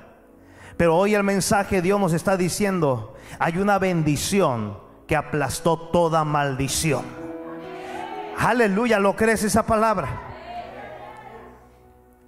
Pero 0.81 0.97
hoy 0.97 1.15
el 1.15 1.23
mensaje 1.23 1.83
Dios 1.83 2.01
nos 2.01 2.15
está 2.15 2.39
diciendo, 2.39 3.13
hay 3.39 3.59
una 3.59 3.79
bendición 3.79 4.79
que 5.07 5.15
aplastó 5.15 5.79
toda 5.79 6.25
maldición. 6.25 7.05
Aleluya, 8.39 8.99
¿lo 8.99 9.15
crees 9.15 9.45
esa 9.45 9.67
palabra? 9.67 10.09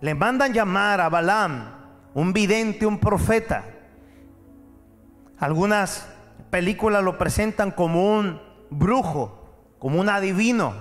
Le 0.03 0.15
mandan 0.15 0.53
llamar 0.53 1.01
a 1.01 1.09
Balaam, 1.09 1.65
un 2.13 2.35
vidente, 2.35 2.85
un 2.85 2.99
profeta. 2.99 3.65
Algunas 5.39 6.07
películas 6.51 7.03
lo 7.03 7.17
presentan 7.17 7.71
como 7.71 8.19
un 8.19 8.39
brujo, 8.69 9.49
como 9.79 9.99
un 9.99 10.11
adivino. 10.11 10.75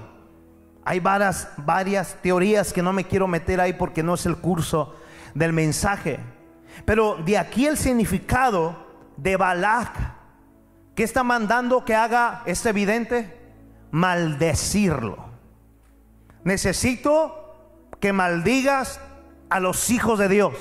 Hay 0.84 1.00
varias, 1.00 1.48
varias 1.56 2.18
teorías 2.22 2.74
que 2.74 2.82
no 2.82 2.92
me 2.92 3.06
quiero 3.06 3.30
meter 3.30 3.62
ahí 3.62 3.72
porque 3.72 4.04
no 4.04 4.16
es 4.16 4.26
el 4.26 4.36
curso 4.36 4.94
del 5.34 5.54
mensaje. 5.54 6.20
Pero 6.86 7.18
de 7.18 7.38
aquí 7.38 7.68
el 7.68 7.78
significado 7.78 8.76
de 9.18 9.38
Balak. 9.38 9.92
¿Qué 10.96 11.04
está 11.04 11.24
mandando 11.24 11.86
que 11.86 11.96
haga 11.96 12.44
este 12.46 12.70
evidente? 12.70 13.38
Maldecirlo. 13.92 15.26
Necesito 16.44 17.56
que 18.00 18.14
maldigas 18.14 19.00
a 19.50 19.60
los 19.60 19.90
hijos 19.90 20.18
de 20.20 20.28
Dios. 20.28 20.54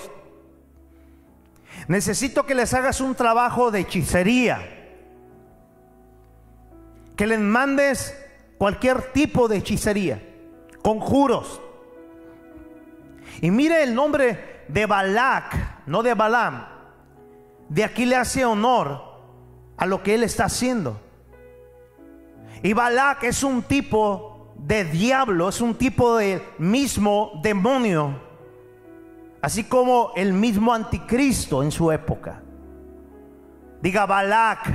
Necesito 1.88 2.44
que 2.44 2.54
les 2.54 2.74
hagas 2.74 3.00
un 3.00 3.14
trabajo 3.14 3.70
de 3.70 3.80
hechicería. 3.80 4.60
Que 7.16 7.26
les 7.26 7.40
mandes 7.40 8.16
cualquier 8.58 9.12
tipo 9.12 9.48
de 9.48 9.56
hechicería, 9.56 10.22
conjuros. 10.82 11.60
Y 13.40 13.50
mire 13.50 13.82
el 13.82 13.94
nombre 13.94 14.64
de 14.68 14.86
Balak 14.86 15.79
no 15.90 16.04
de 16.04 16.14
Balaam. 16.14 16.66
De 17.68 17.82
aquí 17.82 18.06
le 18.06 18.14
hace 18.14 18.44
honor 18.44 19.02
a 19.76 19.86
lo 19.86 20.04
que 20.04 20.14
él 20.14 20.22
está 20.22 20.44
haciendo. 20.44 21.00
Y 22.62 22.74
Balak 22.74 23.24
es 23.24 23.42
un 23.42 23.62
tipo 23.62 24.52
de 24.54 24.84
diablo, 24.84 25.48
es 25.48 25.60
un 25.60 25.74
tipo 25.74 26.16
de 26.16 26.46
mismo 26.58 27.32
demonio, 27.42 28.20
así 29.42 29.64
como 29.64 30.12
el 30.14 30.32
mismo 30.32 30.72
anticristo 30.72 31.60
en 31.60 31.72
su 31.72 31.90
época. 31.90 32.40
Diga 33.82 34.06
Balak, 34.06 34.72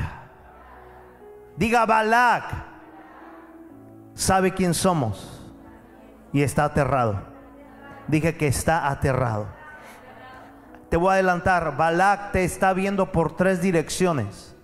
diga 1.55 1.85
Balak, 1.85 2.43
sabe 4.15 4.53
quién 4.53 4.73
somos 4.73 5.41
y 6.33 6.41
está 6.41 6.65
aterrado. 6.65 7.21
Dije 8.09 8.35
que 8.35 8.47
está 8.47 8.89
aterrado. 8.89 9.54
Te 10.89 10.97
voy 10.97 11.09
a 11.09 11.13
adelantar, 11.13 11.75
Balak 11.77 12.31
te 12.31 12.43
está 12.43 12.73
viendo 12.73 13.11
por 13.11 13.35
tres 13.35 13.61
direcciones. 13.61 14.55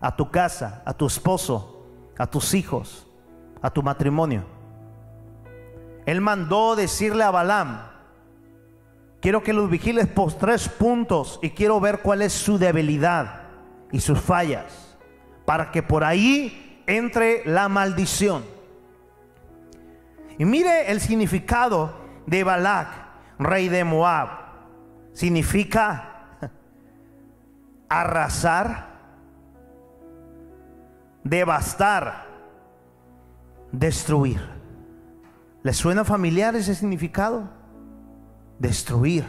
A 0.00 0.16
tu 0.16 0.30
casa, 0.30 0.82
a 0.84 0.92
tu 0.92 1.06
esposo, 1.06 1.86
a 2.18 2.26
tus 2.26 2.54
hijos, 2.54 3.06
a 3.60 3.70
tu 3.70 3.82
matrimonio. 3.82 4.44
Él 6.06 6.20
mandó 6.20 6.76
decirle 6.76 7.24
a 7.24 7.30
Balaam, 7.30 7.80
quiero 9.20 9.42
que 9.42 9.52
los 9.52 9.68
vigiles 9.68 10.06
por 10.06 10.32
tres 10.34 10.68
puntos 10.68 11.38
y 11.42 11.50
quiero 11.50 11.80
ver 11.80 12.00
cuál 12.00 12.22
es 12.22 12.32
su 12.32 12.58
debilidad 12.58 13.42
y 13.90 14.00
sus 14.00 14.20
fallas, 14.20 14.96
para 15.44 15.70
que 15.70 15.82
por 15.82 16.04
ahí 16.04 16.82
entre 16.86 17.44
la 17.44 17.68
maldición. 17.68 18.44
Y 20.38 20.44
mire 20.44 20.90
el 20.90 21.00
significado 21.00 21.92
de 22.26 22.44
Balak, 22.44 22.88
rey 23.38 23.68
de 23.68 23.84
Moab 23.84 24.45
significa 25.16 26.26
arrasar, 27.88 28.86
devastar, 31.24 32.26
destruir. 33.72 34.40
¿Le 35.62 35.72
suena 35.72 36.04
familiar 36.04 36.54
ese 36.54 36.74
significado? 36.74 37.48
Destruir, 38.58 39.24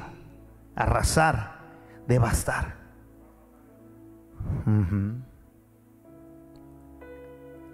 arrasar, 0.76 1.54
devastar. 2.06 2.76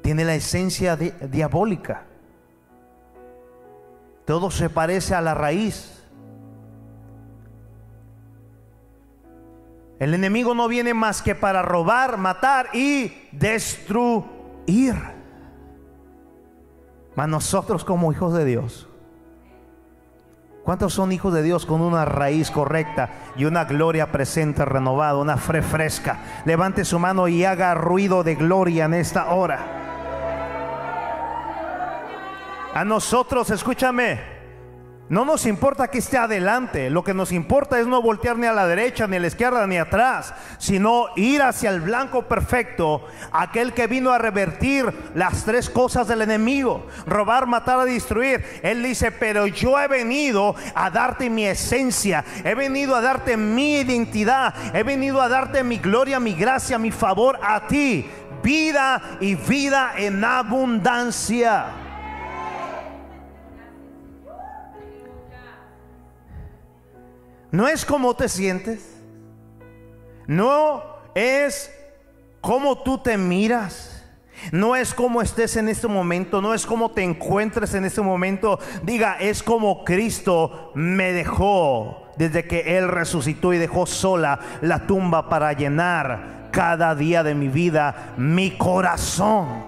Tiene 0.03 0.23
la 0.23 0.35
esencia 0.35 0.95
diabólica. 0.95 2.05
Todo 4.25 4.51
se 4.51 4.69
parece 4.69 5.15
a 5.15 5.21
la 5.21 5.33
raíz. 5.33 6.02
El 9.99 10.13
enemigo 10.13 10.53
no 10.53 10.67
viene 10.67 10.93
más 10.93 11.21
que 11.21 11.35
para 11.35 11.61
robar, 11.61 12.17
matar 12.17 12.69
y 12.73 13.13
destruir. 13.31 14.95
Mas 17.15 17.27
nosotros 17.27 17.85
como 17.85 18.11
hijos 18.11 18.33
de 18.33 18.43
Dios, 18.43 18.87
¿cuántos 20.63 20.93
son 20.93 21.11
hijos 21.11 21.33
de 21.33 21.43
Dios 21.43 21.65
con 21.65 21.81
una 21.81 22.05
raíz 22.05 22.49
correcta 22.49 23.11
y 23.35 23.45
una 23.45 23.65
gloria 23.65 24.11
presente, 24.11 24.65
renovada, 24.65 25.17
una 25.17 25.37
fe 25.37 25.61
fresca? 25.61 26.19
Levante 26.45 26.85
su 26.85 26.97
mano 26.97 27.27
y 27.27 27.45
haga 27.45 27.75
ruido 27.75 28.23
de 28.23 28.35
gloria 28.35 28.85
en 28.85 28.95
esta 28.95 29.33
hora. 29.33 29.59
A 32.73 32.83
nosotros, 32.83 33.51
escúchame, 33.51 34.32
No 35.09 35.25
nos 35.25 35.45
importa 35.45 35.89
que 35.89 35.97
esté 35.97 36.17
adelante, 36.17 36.89
lo 36.89 37.03
que 37.03 37.13
nos 37.13 37.33
importa 37.33 37.77
es 37.77 37.85
no 37.85 38.01
voltear 38.01 38.37
ni 38.37 38.47
a 38.47 38.53
la 38.53 38.65
derecha, 38.65 39.05
ni 39.05 39.17
a 39.17 39.19
la 39.19 39.27
izquierda, 39.27 39.67
ni 39.67 39.77
atrás, 39.77 40.33
sino 40.59 41.07
ir 41.17 41.41
hacia 41.41 41.71
el 41.71 41.81
blanco 41.81 42.23
perfecto, 42.23 43.05
aquel 43.33 43.73
que 43.73 43.87
vino 43.87 44.11
a 44.11 44.17
revertir 44.17 44.93
las 45.13 45.43
tres 45.43 45.69
cosas 45.69 46.07
del 46.07 46.21
enemigo, 46.21 46.87
robar, 47.05 47.47
matar, 47.47 47.83
destruir. 47.85 48.45
Él 48.63 48.81
dice, 48.81 49.11
pero 49.11 49.45
yo 49.45 49.77
he 49.77 49.89
venido 49.89 50.55
a 50.73 50.89
darte 50.89 51.29
mi 51.29 51.45
esencia, 51.45 52.23
he 52.45 52.55
venido 52.55 52.95
a 52.95 53.01
darte 53.01 53.35
mi 53.35 53.75
identidad, 53.81 54.53
he 54.73 54.83
venido 54.83 55.21
a 55.21 55.27
darte 55.27 55.65
mi 55.65 55.79
gloria, 55.79 56.21
mi 56.21 56.33
gracia, 56.33 56.79
mi 56.79 56.91
favor 56.91 57.37
a 57.43 57.67
ti, 57.67 58.09
vida 58.41 59.01
y 59.19 59.35
vida 59.35 59.95
en 59.97 60.23
abundancia. 60.23 61.82
No 67.53 67.67
es 67.67 67.85
como 67.85 68.15
te 68.15 68.27
sientes. 68.29 68.99
No 70.25 70.81
es 71.13 71.71
como 72.41 72.81
tú 72.81 72.97
te 72.97 73.15
miras. 73.15 74.03
No 74.51 74.75
es 74.75 74.95
como 74.95 75.21
estés 75.21 75.55
en 75.55 75.69
este 75.69 75.87
momento, 75.87 76.41
no 76.41 76.55
es 76.55 76.65
como 76.65 76.89
te 76.89 77.03
encuentres 77.03 77.75
en 77.75 77.85
este 77.85 78.01
momento. 78.01 78.59
Diga, 78.81 79.17
es 79.19 79.43
como 79.43 79.85
Cristo 79.85 80.71
me 80.73 81.11
dejó 81.13 82.07
desde 82.17 82.45
que 82.45 82.75
Él 82.75 82.87
resucitó 82.87 83.53
y 83.53 83.59
dejó 83.59 83.85
sola 83.85 84.39
la 84.61 84.87
tumba 84.87 85.29
para 85.29 85.53
llenar 85.53 86.49
cada 86.51 86.95
día 86.95 87.21
de 87.21 87.35
mi 87.35 87.49
vida 87.49 88.15
mi 88.17 88.57
corazón. 88.57 89.63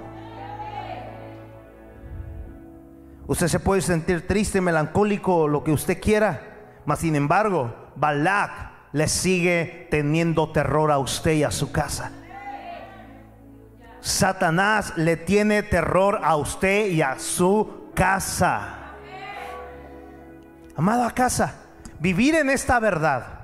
Usted 3.28 3.48
se 3.48 3.60
puede 3.60 3.82
sentir 3.82 4.26
triste, 4.26 4.60
melancólico, 4.60 5.48
lo 5.48 5.64
que 5.64 5.72
usted 5.72 6.02
quiera. 6.02 6.55
Mas 6.86 7.00
sin 7.00 7.16
embargo, 7.16 7.74
Balak 7.96 8.52
le 8.92 9.08
sigue 9.08 9.88
teniendo 9.92 10.52
terror 10.52 10.92
a 10.92 11.00
usted 11.00 11.34
y 11.34 11.44
a 11.44 11.52
su 11.52 11.72
casa. 11.72 12.12
Satanás 14.00 14.94
le 14.98 15.18
tiene 15.18 15.64
terror 15.64 16.20
a 16.24 16.36
usted 16.36 16.88
y 16.92 17.02
a 17.02 17.18
su 17.18 17.90
casa. 17.96 18.94
Amada 20.78 21.10
casa, 21.12 21.56
vivir 22.00 22.36
en 22.36 22.50
esta 22.50 22.80
verdad 22.80 23.36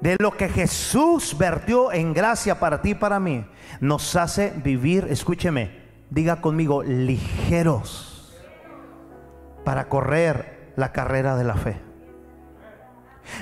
de 0.00 0.16
lo 0.18 0.36
que 0.36 0.48
Jesús 0.48 1.38
vertió 1.38 1.92
en 1.92 2.12
gracia 2.12 2.58
para 2.58 2.82
ti 2.82 2.90
y 2.90 2.94
para 2.96 3.20
mí, 3.20 3.46
nos 3.80 4.16
hace 4.16 4.52
vivir, 4.56 5.06
escúcheme, 5.08 5.80
diga 6.10 6.40
conmigo, 6.40 6.82
ligeros 6.82 8.34
para 9.64 9.88
correr 9.88 10.72
la 10.74 10.90
carrera 10.90 11.36
de 11.36 11.44
la 11.44 11.54
fe. 11.54 11.91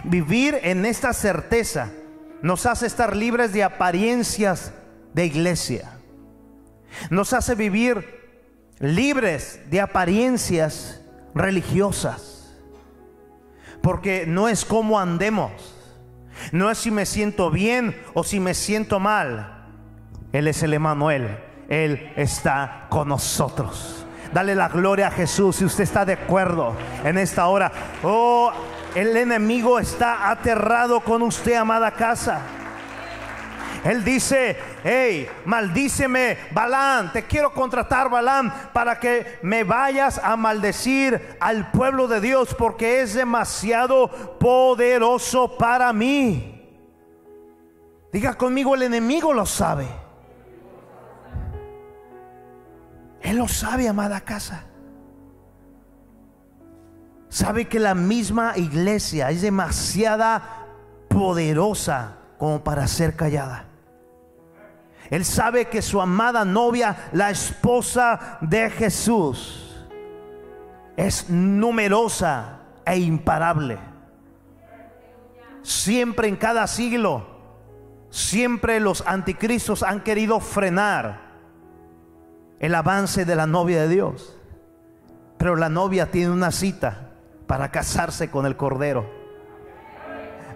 Vivir 0.05 0.59
en 0.63 0.87
esta 0.87 1.13
certeza 1.13 1.91
nos 2.43 2.67
hace 2.67 2.87
estar 2.87 3.17
libres 3.17 3.53
de 3.53 3.63
apariencias 3.63 4.73
de 5.15 5.27
iglesia. 5.27 5.91
Nos 7.11 7.33
hace 7.33 7.55
vivir 7.55 8.21
libres 8.79 9.61
de 9.71 9.81
apariencias 9.81 11.01
religiosas. 11.35 12.59
Porque 13.83 14.27
no 14.27 14.49
es 14.49 14.65
como 14.65 14.99
andemos. 14.99 15.53
No 16.53 16.71
es 16.71 16.79
si 16.79 16.91
me 16.91 17.07
siento 17.07 17.51
bien 17.51 18.01
o 18.15 18.25
si 18.25 18.41
me 18.41 18.55
siento 18.55 19.01
mal. 19.01 19.67
Él 20.33 20.49
es 20.49 20.63
el 20.63 20.75
Emanuel. 20.75 21.39
Él 21.69 22.13
está 22.17 22.87
con 22.89 23.09
nosotros. 23.09 24.05
Dale 24.33 24.55
la 24.55 24.69
gloria 24.69 25.09
a 25.09 25.11
Jesús 25.11 25.57
si 25.57 25.65
usted 25.65 25.85
está 25.85 26.05
de 26.05 26.15
acuerdo 26.15 26.75
en 27.05 27.19
esta 27.19 27.47
hora. 27.47 27.73
Oh, 28.03 28.53
el 28.95 29.17
enemigo 29.17 29.79
está 29.79 30.31
aterrado 30.31 31.01
con 31.01 31.23
usted, 31.23 31.55
amada 31.55 31.93
casa. 31.93 32.41
Él 33.85 34.05
dice, 34.05 34.59
hey, 34.85 35.27
maldíceme, 35.47 36.37
Balán, 36.53 37.13
te 37.13 37.25
quiero 37.25 37.55
contratar, 37.55 38.11
Balán, 38.11 38.53
para 38.75 38.99
que 39.01 39.39
me 39.43 39.65
vayas 39.65 40.19
a 40.19 40.37
maldecir 40.37 41.39
al 41.41 41.71
pueblo 41.71 42.07
de 42.07 42.21
Dios, 42.21 42.55
porque 42.55 43.01
es 43.01 43.15
demasiado 43.15 44.39
poderoso 44.39 45.57
para 45.57 45.93
mí. 45.95 46.57
Diga 48.13 48.35
conmigo, 48.35 48.75
el 48.75 48.83
enemigo 48.83 49.33
lo 49.33 49.47
sabe. 49.47 49.87
Él 53.23 53.37
lo 53.37 53.49
sabe, 53.49 53.89
amada 53.89 54.21
casa 54.21 54.70
sabe 57.31 57.69
que 57.69 57.79
la 57.79 57.95
misma 57.95 58.59
iglesia 58.59 59.31
es 59.31 59.41
demasiada 59.41 60.67
poderosa 61.09 62.17
como 62.39 62.63
para 62.63 62.87
ser 62.87 63.17
callada. 63.17 63.67
Él 65.09 65.25
sabe 65.25 65.67
que 65.69 65.81
su 65.81 66.01
amada 66.01 66.45
novia, 66.45 67.09
la 67.13 67.31
esposa 67.31 68.39
de 68.41 68.71
Jesús, 68.71 69.89
es 70.97 71.31
numerosa 71.31 72.61
e 72.85 72.99
imparable. 72.99 73.79
Siempre 75.63 76.29
en 76.29 76.37
cada 76.37 76.67
siglo, 76.67 77.27
siempre 78.11 78.81
los 78.81 79.07
anticristos 79.07 79.83
han 79.83 80.01
querido 80.01 80.41
frenar 80.41 81.31
el 82.59 82.75
avance 82.75 83.25
de 83.25 83.37
la 83.37 83.47
novia 83.47 83.83
de 83.83 83.89
Dios. 83.89 84.37
Pero 85.39 85.57
la 85.57 85.69
novia 85.69 86.11
tiene 86.11 86.31
una 86.31 86.51
cita 86.51 87.10
para 87.51 87.73
casarse 87.73 88.31
con 88.31 88.47
el 88.47 88.57
Cordero. 88.57 89.11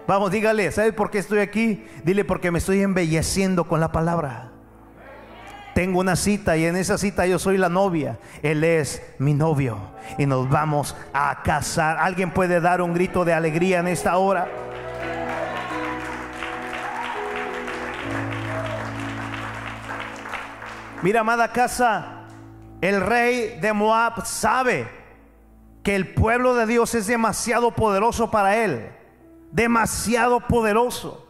Vamos, 0.07 0.31
dígale, 0.31 0.71
¿sabes 0.71 0.93
por 0.93 1.11
qué 1.11 1.17
estoy 1.17 1.39
aquí? 1.39 1.85
Dile 2.05 2.23
porque 2.23 2.51
me 2.51 2.59
estoy 2.59 2.81
embelleciendo 2.81 3.65
con 3.65 3.81
la 3.81 3.91
palabra. 3.91 4.53
Tengo 5.73 5.99
una 5.99 6.15
cita 6.15 6.55
y 6.55 6.63
en 6.63 6.77
esa 6.77 6.97
cita 6.97 7.27
yo 7.27 7.37
soy 7.37 7.57
la 7.57 7.67
novia. 7.67 8.17
Él 8.41 8.63
es 8.63 9.01
mi 9.19 9.33
novio 9.33 9.77
y 10.17 10.25
nos 10.25 10.49
vamos 10.49 10.95
a 11.11 11.43
casar. 11.43 11.97
¿Alguien 11.97 12.31
puede 12.31 12.61
dar 12.61 12.81
un 12.81 12.93
grito 12.93 13.25
de 13.25 13.33
alegría 13.33 13.79
en 13.79 13.89
esta 13.89 14.15
hora? 14.15 14.47
Mira, 21.01 21.19
amada 21.19 21.51
casa, 21.51 22.21
el 22.79 23.01
rey 23.01 23.59
de 23.59 23.73
Moab 23.73 24.25
sabe 24.25 25.04
que 25.85 25.95
el 25.95 26.15
pueblo 26.15 26.55
de 26.55 26.65
Dios 26.65 26.95
es 26.95 27.05
demasiado 27.05 27.69
poderoso 27.69 28.31
para 28.31 28.57
él. 28.65 28.89
Demasiado 29.51 30.39
poderoso. 30.39 31.27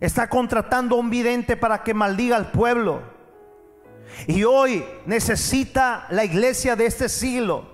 Está 0.00 0.30
contratando 0.30 0.96
a 0.96 0.98
un 0.98 1.10
vidente 1.10 1.58
para 1.58 1.82
que 1.82 1.92
maldiga 1.92 2.36
al 2.36 2.50
pueblo. 2.50 3.02
Y 4.26 4.44
hoy 4.44 4.86
necesita 5.04 6.06
la 6.08 6.24
iglesia 6.24 6.76
de 6.76 6.86
este 6.86 7.10
siglo 7.10 7.70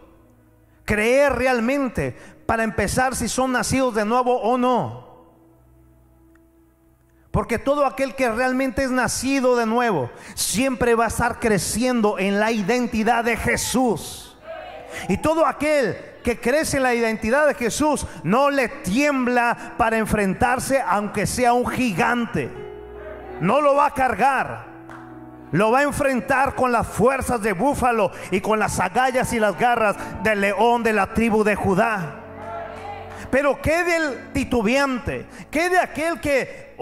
creer 0.85 1.35
realmente 1.35 2.17
para 2.45 2.65
empezar 2.65 3.15
si 3.15 3.29
son 3.29 3.53
nacidos 3.53 3.95
de 3.95 4.05
nuevo 4.05 4.37
o 4.37 4.59
no. 4.59 5.07
Porque 7.31 7.61
todo 7.61 7.87
aquel 7.87 8.17
que 8.17 8.29
realmente 8.29 8.83
es 8.83 8.91
nacido 8.91 9.55
de 9.55 9.67
nuevo 9.67 10.11
siempre 10.35 10.97
va 10.97 11.05
a 11.05 11.09
estar 11.09 11.39
creciendo 11.39 12.19
en 12.19 12.41
la 12.41 12.51
identidad 12.51 13.23
de 13.23 13.37
Jesús. 13.37 14.28
Y 15.09 15.19
todo 15.19 15.47
aquel 15.47 15.97
que 16.23 16.39
crece 16.39 16.79
en 16.79 16.83
la 16.83 16.95
identidad 16.95 17.47
de 17.47 17.55
Jesús 17.55 18.07
no 18.23 18.51
le 18.51 18.69
tiembla 18.69 19.75
para 19.77 19.99
enfrentarse 19.99 20.83
aunque 20.87 21.27
sea 21.27 21.53
un 21.53 21.67
gigante. 21.67 22.51
No 23.41 23.61
lo 23.61 23.75
va 23.75 23.87
a 23.87 23.95
cargar. 23.95 24.69
Lo 25.53 25.71
va 25.71 25.79
a 25.79 25.85
enfrentar 25.85 26.55
con 26.55 26.73
las 26.73 26.87
fuerzas 26.87 27.41
de 27.41 27.53
búfalo 27.53 28.11
y 28.31 28.41
con 28.41 28.59
las 28.59 28.79
agallas 28.81 29.33
y 29.33 29.41
las 29.41 29.59
garras 29.59 29.97
del 30.23 30.43
león 30.43 30.83
de 30.83 30.93
la 30.93 31.15
tribu 31.15 31.43
de 31.43 31.55
Judá. 31.55 32.25
Pero 33.31 33.61
¿qué 33.61 33.85
del 33.85 34.33
titubeante? 34.33 35.27
¿Qué 35.51 35.71
de 35.71 35.79
aquel 35.79 36.21
que 36.21 36.75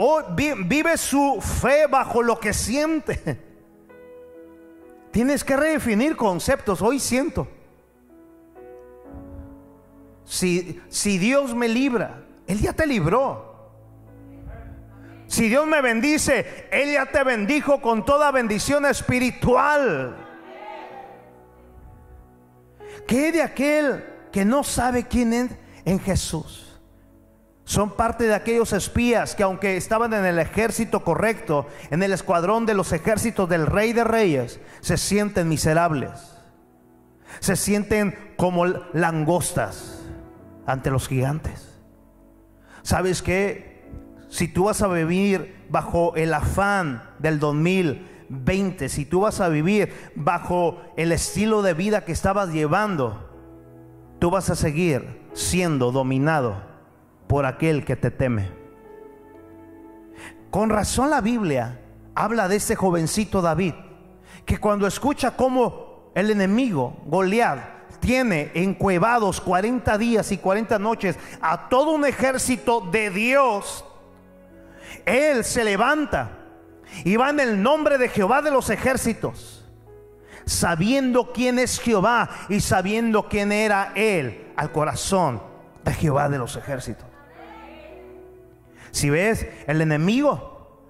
vive 0.65 0.97
su 0.97 1.41
fe 1.41 1.87
bajo 1.87 2.23
lo 2.23 2.39
que 2.39 2.53
siente? 2.53 3.39
Tienes 5.13 5.45
que 5.45 5.57
redefinir 5.57 6.17
conceptos. 6.17 6.83
Hoy 6.83 6.99
siento. 6.99 7.49
Si, 10.27 10.83
si 10.89 11.19
Dios 11.19 11.55
me 11.55 11.69
libra, 11.69 12.23
Él 12.47 12.61
ya 12.61 12.73
te 12.73 12.87
libró. 12.87 13.47
Si 15.29 15.49
Dios 15.49 15.67
me 15.67 15.81
bendice, 15.81 16.69
Él 16.71 16.93
ya 16.93 17.07
te 17.07 17.23
bendijo 17.25 17.81
con 17.81 18.05
toda 18.05 18.31
bendición 18.33 18.85
espiritual. 18.87 20.17
¿Qué 23.07 23.33
de 23.33 23.43
aquel 23.43 24.05
que 24.33 24.45
no 24.45 24.65
sabe 24.65 25.05
quién 25.05 25.33
es 25.33 25.51
en 25.85 26.01
Jesús? 26.01 26.81
Son 27.65 27.97
parte 27.97 28.25
de 28.25 28.35
aquellos 28.35 28.73
espías 28.73 29.35
que 29.35 29.43
aunque 29.43 29.77
estaban 29.77 30.13
en 30.13 30.25
el 30.25 30.39
ejército 30.39 31.03
correcto, 31.03 31.67
en 31.91 32.03
el 32.03 32.13
escuadrón 32.13 32.67
de 32.67 32.75
los 32.75 32.93
ejércitos 32.93 33.49
del 33.49 33.67
rey 33.67 33.93
de 33.93 34.05
reyes, 34.05 34.61
se 34.81 34.97
sienten 34.97 35.49
miserables. 35.49 36.11
Se 37.41 37.57
sienten 37.57 38.35
como 38.37 38.67
langostas 38.67 39.96
ante 40.67 40.91
los 40.91 41.09
gigantes. 41.09 41.81
¿Sabes 42.83 43.23
qué? 43.23 43.85
Si 44.29 44.49
tú 44.49 44.65
vas 44.65 44.83
a 44.83 44.89
vivir 44.89 45.65
bajo 45.71 46.15
el 46.17 46.35
afán 46.35 47.03
del 47.19 47.39
2020, 47.39 48.89
si 48.89 49.07
tú 49.07 49.21
vas 49.21 49.41
a 49.41 49.49
vivir 49.49 49.93
bajo 50.15 50.81
el 50.97 51.13
estilo 51.13 51.63
de 51.63 51.75
vida 51.75 52.05
que 52.05 52.13
estabas 52.13 52.53
llevando, 52.53 53.31
tú 54.19 54.31
vas 54.31 54.51
a 54.51 54.57
seguir 54.57 55.23
siendo 55.33 55.93
dominado 55.93 56.63
por 57.29 57.47
aquel 57.47 57.85
que 57.85 57.97
te 57.97 58.11
teme. 58.11 58.51
Con 60.51 60.71
razón 60.71 61.11
la 61.11 61.21
Biblia 61.21 61.81
habla 62.15 62.49
de 62.49 62.57
este 62.57 62.77
jovencito 62.77 63.43
David, 63.43 63.75
que 64.45 64.59
cuando 64.59 64.87
escucha 64.87 65.33
cómo 65.33 66.13
el 66.15 66.31
enemigo, 66.31 66.97
Goliat, 67.07 67.76
tiene 68.07 68.53
encuevados 68.55 69.41
40 69.41 69.99
días 69.99 70.31
y 70.31 70.39
40 70.39 70.79
noches 70.79 71.19
a 71.41 71.69
todo 71.69 71.91
un 71.91 72.07
ejército 72.07 72.81
de 72.81 73.11
Dios, 73.11 73.85
él 75.05 75.43
se 75.45 75.65
levanta 75.65 76.31
y 77.05 77.17
va 77.17 77.31
en 77.31 77.41
el 77.41 77.61
nombre 77.61 77.99
de 77.99 78.09
Jehová 78.09 78.43
de 78.43 78.53
los 78.53 78.71
ejércitos, 78.71 79.65
sabiendo 80.45 81.33
quién 81.33 81.59
es 81.59 81.81
Jehová 81.81 82.31
y 82.49 82.61
sabiendo 82.61 83.29
quién 83.29 83.51
era 83.51 83.91
él 83.97 84.53
al 84.55 84.71
corazón 84.71 85.43
de 85.85 85.93
Jehová 85.93 86.29
de 86.29 86.39
los 86.39 86.55
ejércitos. 86.55 87.09
Si 88.93 89.11
ves, 89.11 89.49
el 89.67 89.81
enemigo 89.81 90.81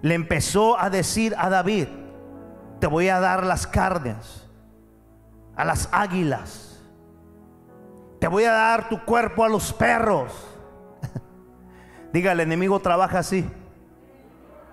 le 0.00 0.14
empezó 0.14 0.80
a 0.80 0.88
decir 0.88 1.34
a 1.36 1.50
David, 1.50 1.88
te 2.80 2.86
voy 2.86 3.10
a 3.10 3.20
dar 3.20 3.44
las 3.44 3.66
carnes, 3.66 4.41
a 5.62 5.64
las 5.64 5.88
águilas, 5.92 6.82
te 8.18 8.26
voy 8.26 8.42
a 8.42 8.50
dar 8.50 8.88
tu 8.88 9.04
cuerpo 9.04 9.44
a 9.44 9.48
los 9.48 9.72
perros. 9.72 10.32
Diga, 12.12 12.32
el 12.32 12.40
enemigo 12.40 12.80
trabaja 12.80 13.20
así, 13.20 13.48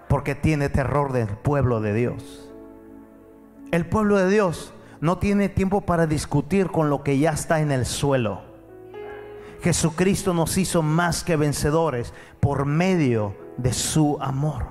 porque 0.08 0.34
tiene 0.34 0.68
terror 0.68 1.14
del 1.14 1.28
pueblo 1.28 1.80
de 1.80 1.94
Dios. 1.94 2.52
El 3.70 3.86
pueblo 3.86 4.18
de 4.18 4.30
Dios 4.30 4.74
no 5.00 5.20
tiene 5.20 5.48
tiempo 5.48 5.82
para 5.82 6.08
discutir 6.08 6.72
con 6.72 6.90
lo 6.90 7.04
que 7.04 7.20
ya 7.20 7.34
está 7.34 7.60
en 7.60 7.72
el 7.72 7.86
suelo. 7.86 8.42
Jesucristo 9.62 10.34
nos 10.34 10.58
hizo 10.58 10.82
más 10.82 11.24
que 11.24 11.36
vencedores 11.36 12.16
por 12.40 12.66
medio 12.66 13.38
de 13.58 13.74
su 13.74 14.18
amor. 14.20 14.66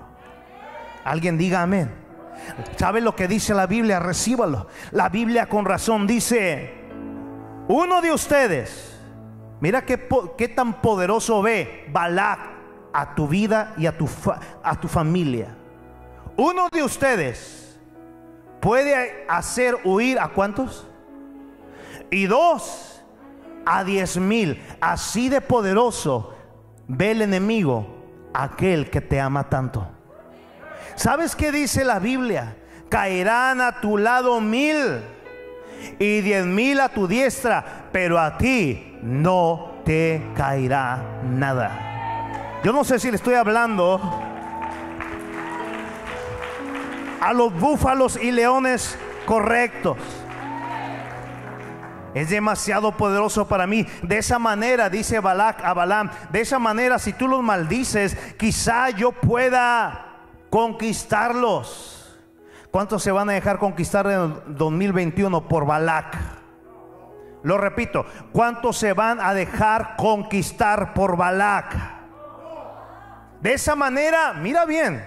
Alguien 1.05 1.39
diga 1.39 1.63
amén. 1.63 2.08
¿Sabe 2.77 3.01
lo 3.01 3.15
que 3.15 3.29
dice 3.29 3.55
la 3.55 3.67
Biblia? 3.67 3.99
Recíbalo. 3.99 4.69
La 4.91 5.09
Biblia 5.09 5.49
con 5.49 5.65
razón 5.65 6.07
dice, 6.07 6.73
uno 7.69 8.01
de 8.01 8.13
ustedes, 8.13 8.99
mira 9.61 9.85
qué, 9.85 10.09
qué 10.37 10.49
tan 10.49 10.81
poderoso 10.81 11.43
ve 11.43 11.89
Balak 11.93 12.41
a 12.93 13.15
tu 13.15 13.29
vida 13.29 13.75
y 13.77 13.87
a 13.87 13.97
tu, 13.97 14.09
a 14.63 14.81
tu 14.81 14.89
familia. 14.89 15.55
Uno 16.37 16.69
de 16.71 16.83
ustedes 16.83 17.79
puede 18.61 19.27
hacer 19.29 19.77
huir 19.85 20.19
a 20.19 20.29
cuántos? 20.29 20.87
Y 22.11 22.27
dos 22.27 23.05
a 23.67 23.85
diez 23.85 24.17
mil. 24.17 24.63
Así 24.81 25.29
de 25.29 25.41
poderoso 25.41 26.35
ve 26.87 27.11
el 27.11 27.23
enemigo 27.23 27.87
aquel 28.33 28.89
que 28.91 29.01
te 29.01 29.21
ama 29.21 29.49
tanto. 29.49 29.89
¿Sabes 30.99 31.37
qué 31.37 31.53
dice 31.53 31.85
la 31.85 32.01
Biblia? 32.01 32.57
Caerán 32.89 33.61
a 33.61 33.81
tu 33.81 33.99
lado 33.99 34.41
mil 34.41 35.01
y 35.97 36.21
diez 36.23 36.45
mil 36.45 36.81
a 36.81 36.89
tu 36.89 37.07
diestra, 37.07 37.89
pero 37.93 38.19
a 38.19 38.37
ti 38.37 38.99
no 39.01 39.77
te 39.85 40.21
caerá 40.35 41.21
nada. 41.23 42.59
Yo 42.65 42.73
no 42.73 42.83
sé 42.83 42.99
si 42.99 43.11
le 43.11 43.17
estoy 43.17 43.35
hablando 43.35 44.01
a 47.21 47.33
los 47.33 47.55
búfalos 47.55 48.19
y 48.21 48.33
leones 48.33 48.99
correctos. 49.25 49.99
Es 52.13 52.29
demasiado 52.29 52.97
poderoso 52.97 53.47
para 53.47 53.69
mí. 53.69 53.87
De 54.03 54.19
esa 54.19 54.41
manera, 54.41 54.91
dice 54.91 55.21
Balak 55.21 55.65
a 55.65 55.75
Balaam, 55.75 56.11
de 56.33 56.41
esa 56.41 56.59
manera 56.59 56.99
si 56.99 57.13
tú 57.13 57.29
los 57.29 57.41
maldices, 57.41 58.17
quizá 58.37 58.91
yo 58.91 59.13
pueda 59.13 60.08
conquistarlos. 60.51 61.95
¿Cuántos 62.71 63.03
se 63.03 63.11
van 63.11 63.31
a 63.31 63.33
dejar 63.33 63.59
conquistar 63.59 64.07
en 64.07 64.57
2021 64.57 65.49
por 65.49 65.67
Balak? 65.67 66.17
Lo 67.43 67.57
repito, 67.57 68.05
¿cuántos 68.33 68.77
se 68.77 68.93
van 68.93 69.21
a 69.21 69.33
dejar 69.33 69.97
conquistar 69.97 70.93
por 70.93 71.17
Balak? 71.17 71.75
De 73.41 73.53
esa 73.53 73.77
manera, 73.77 74.33
mira 74.35 74.65
bien, 74.65 75.03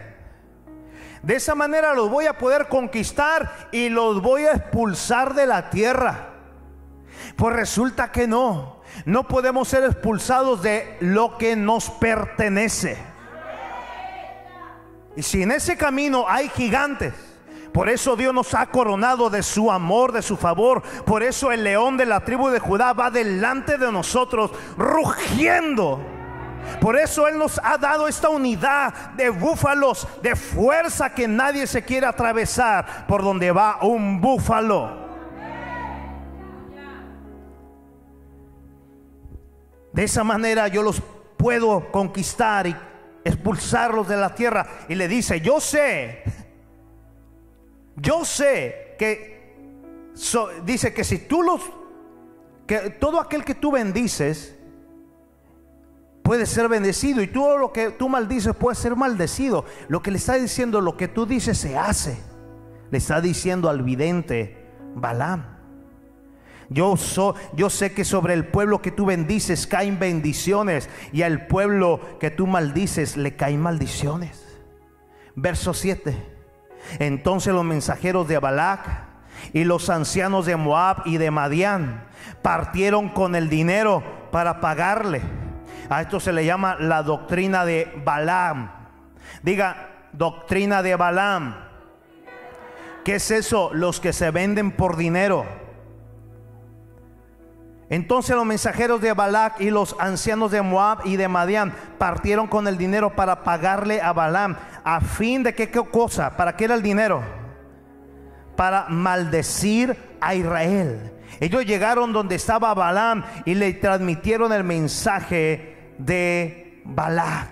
de 1.21 1.35
esa 1.35 1.53
manera 1.53 1.93
los 1.93 2.09
voy 2.09 2.25
a 2.25 2.37
poder 2.37 2.67
conquistar 2.67 3.67
y 3.71 3.89
los 3.89 4.21
voy 4.21 4.45
a 4.45 4.53
expulsar 4.53 5.35
de 5.35 5.45
la 5.45 5.69
tierra. 5.69 6.29
Pues 7.35 7.55
resulta 7.55 8.11
que 8.11 8.27
no. 8.27 8.81
No 9.05 9.27
podemos 9.27 9.67
ser 9.67 9.83
expulsados 9.83 10.61
de 10.61 10.97
lo 10.99 11.37
que 11.37 11.55
nos 11.55 11.89
pertenece. 11.89 13.10
Y 15.15 15.23
si 15.23 15.43
en 15.43 15.51
ese 15.51 15.77
camino 15.77 16.25
hay 16.27 16.49
gigantes, 16.49 17.13
por 17.73 17.87
eso 17.87 18.15
Dios 18.15 18.33
nos 18.33 18.53
ha 18.53 18.65
coronado 18.65 19.29
de 19.29 19.43
su 19.43 19.71
amor, 19.71 20.11
de 20.11 20.21
su 20.21 20.35
favor. 20.35 20.81
Por 21.05 21.23
eso 21.23 21.51
el 21.51 21.63
león 21.63 21.95
de 21.97 22.05
la 22.05 22.21
tribu 22.21 22.49
de 22.49 22.59
Judá 22.59 22.93
va 22.93 23.09
delante 23.09 23.77
de 23.77 23.91
nosotros, 23.91 24.51
rugiendo. 24.77 25.99
Por 26.79 26.97
eso 26.97 27.27
Él 27.27 27.37
nos 27.37 27.59
ha 27.63 27.77
dado 27.77 28.07
esta 28.07 28.29
unidad 28.29 28.93
de 29.11 29.29
búfalos, 29.29 30.07
de 30.21 30.35
fuerza 30.35 31.13
que 31.13 31.27
nadie 31.27 31.65
se 31.65 31.83
quiere 31.83 32.05
atravesar 32.05 33.05
por 33.07 33.23
donde 33.23 33.51
va 33.51 33.79
un 33.81 34.19
búfalo. 34.19 34.99
De 39.93 40.03
esa 40.03 40.23
manera 40.23 40.67
yo 40.67 40.83
los 40.83 41.01
puedo 41.37 41.91
conquistar 41.91 42.67
y 42.67 42.75
expulsarlos 43.23 44.07
de 44.07 44.17
la 44.17 44.33
tierra. 44.35 44.67
Y 44.89 44.95
le 44.95 45.07
dice, 45.07 45.41
yo 45.41 45.59
sé, 45.59 46.23
yo 47.95 48.25
sé 48.25 48.95
que, 48.97 49.55
dice 50.65 50.93
que 50.93 51.03
si 51.03 51.19
tú 51.19 51.41
los, 51.43 51.61
que 52.67 52.89
todo 52.91 53.19
aquel 53.19 53.43
que 53.43 53.55
tú 53.55 53.71
bendices, 53.71 54.57
puede 56.23 56.45
ser 56.45 56.69
bendecido 56.69 57.21
y 57.21 57.27
todo 57.27 57.57
lo 57.57 57.73
que 57.73 57.91
tú 57.91 58.07
maldices 58.07 58.55
puede 58.55 58.75
ser 58.75 58.95
maldecido. 58.95 59.65
Lo 59.87 60.01
que 60.01 60.11
le 60.11 60.17
está 60.17 60.35
diciendo, 60.35 60.81
lo 60.81 60.97
que 60.97 61.07
tú 61.07 61.25
dices 61.25 61.57
se 61.57 61.77
hace. 61.77 62.17
Le 62.89 62.97
está 62.97 63.21
diciendo 63.21 63.69
al 63.69 63.83
vidente 63.83 64.69
Balaam. 64.95 65.60
Yo, 66.71 66.95
yo 67.53 67.69
sé 67.69 67.93
que 67.93 68.05
sobre 68.05 68.33
el 68.33 68.45
pueblo 68.45 68.81
que 68.81 68.91
tú 68.91 69.05
bendices 69.05 69.67
caen 69.67 69.99
bendiciones 69.99 70.89
y 71.11 71.23
al 71.23 71.47
pueblo 71.47 71.99
que 72.17 72.31
tú 72.31 72.47
maldices 72.47 73.17
le 73.17 73.35
caen 73.35 73.59
maldiciones. 73.59 74.41
Verso 75.35 75.73
7. 75.73 76.15
Entonces 76.99 77.53
los 77.53 77.65
mensajeros 77.65 78.25
de 78.29 78.39
Balak 78.39 78.87
y 79.51 79.65
los 79.65 79.89
ancianos 79.89 80.45
de 80.45 80.55
Moab 80.55 81.01
y 81.03 81.17
de 81.17 81.29
Madián 81.29 82.05
partieron 82.41 83.09
con 83.09 83.35
el 83.35 83.49
dinero 83.49 84.01
para 84.31 84.61
pagarle. 84.61 85.21
A 85.89 85.99
esto 85.99 86.21
se 86.21 86.31
le 86.31 86.45
llama 86.45 86.77
la 86.79 87.03
doctrina 87.03 87.65
de 87.65 87.91
Balaam. 88.05 88.71
Diga, 89.43 90.07
doctrina 90.13 90.81
de 90.81 90.95
Balaam. 90.95 91.53
¿Qué 93.03 93.15
es 93.15 93.29
eso? 93.29 93.71
Los 93.73 93.99
que 93.99 94.13
se 94.13 94.31
venden 94.31 94.71
por 94.71 94.95
dinero. 94.95 95.60
Entonces 97.91 98.37
los 98.37 98.45
mensajeros 98.45 99.01
de 99.01 99.11
Balac 99.11 99.59
y 99.59 99.69
los 99.69 99.97
ancianos 99.99 100.49
de 100.49 100.61
Moab 100.61 100.99
y 101.03 101.17
de 101.17 101.27
Madián 101.27 101.73
partieron 101.97 102.47
con 102.47 102.65
el 102.69 102.77
dinero 102.77 103.17
para 103.17 103.43
pagarle 103.43 103.99
a 104.01 104.13
Balaam. 104.13 104.55
¿A 104.85 105.01
fin 105.01 105.43
de 105.43 105.53
qué, 105.53 105.69
cosa? 105.69 106.37
¿Para 106.37 106.55
qué 106.55 106.63
era 106.63 106.75
el 106.75 106.81
dinero? 106.81 107.21
Para 108.55 108.87
maldecir 108.87 109.97
a 110.21 110.33
Israel. 110.33 111.11
Ellos 111.41 111.65
llegaron 111.65 112.13
donde 112.13 112.35
estaba 112.35 112.73
Balaam 112.73 113.25
y 113.43 113.55
le 113.55 113.73
transmitieron 113.73 114.53
el 114.53 114.63
mensaje 114.63 115.93
de 115.97 116.81
Balac. 116.85 117.49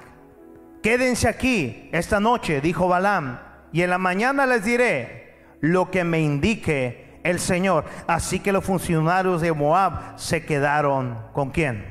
Quédense 0.81 1.27
aquí 1.27 1.89
esta 1.91 2.21
noche, 2.21 2.61
dijo 2.61 2.87
Balaam, 2.87 3.39
y 3.73 3.81
en 3.81 3.89
la 3.89 3.97
mañana 3.97 4.45
les 4.45 4.63
diré 4.63 5.35
lo 5.59 5.91
que 5.91 6.05
me 6.05 6.21
indique 6.21 7.08
el 7.23 7.39
Señor. 7.39 7.85
Así 8.07 8.39
que 8.39 8.51
los 8.51 8.63
funcionarios 8.63 9.41
de 9.41 9.51
Moab 9.53 10.17
se 10.17 10.45
quedaron 10.45 11.17
con 11.33 11.51
quién? 11.51 11.85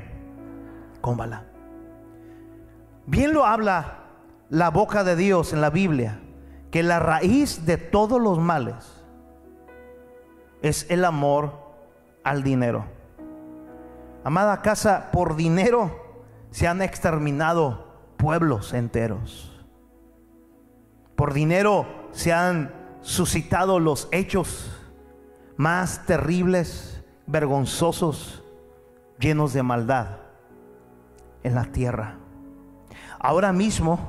Con 1.01 1.17
Balaam. 1.17 1.43
Bien 3.05 3.33
lo 3.33 3.45
habla 3.45 3.99
la 4.49 4.69
boca 4.69 5.03
de 5.03 5.15
Dios 5.15 5.53
en 5.53 5.61
la 5.61 5.69
Biblia, 5.69 6.19
que 6.71 6.83
la 6.83 6.99
raíz 6.99 7.65
de 7.65 7.77
todos 7.77 8.21
los 8.21 8.39
males 8.39 9.03
es 10.61 10.89
el 10.89 11.05
amor 11.05 11.53
al 12.23 12.43
dinero. 12.43 12.85
Amada 14.23 14.61
casa, 14.61 15.09
por 15.11 15.35
dinero 15.35 16.09
se 16.51 16.67
han 16.67 16.81
exterminado 16.81 17.87
pueblos 18.17 18.73
enteros. 18.73 19.65
Por 21.15 21.33
dinero 21.33 21.85
se 22.11 22.33
han 22.33 22.73
suscitado 23.01 23.79
los 23.79 24.07
hechos 24.11 24.78
más 25.59 26.05
terribles, 26.05 27.03
vergonzosos, 27.27 28.41
llenos 29.19 29.51
de 29.51 29.61
maldad 29.61 30.19
en 31.43 31.53
la 31.53 31.65
tierra. 31.65 32.15
Ahora 33.19 33.51
mismo, 33.51 33.99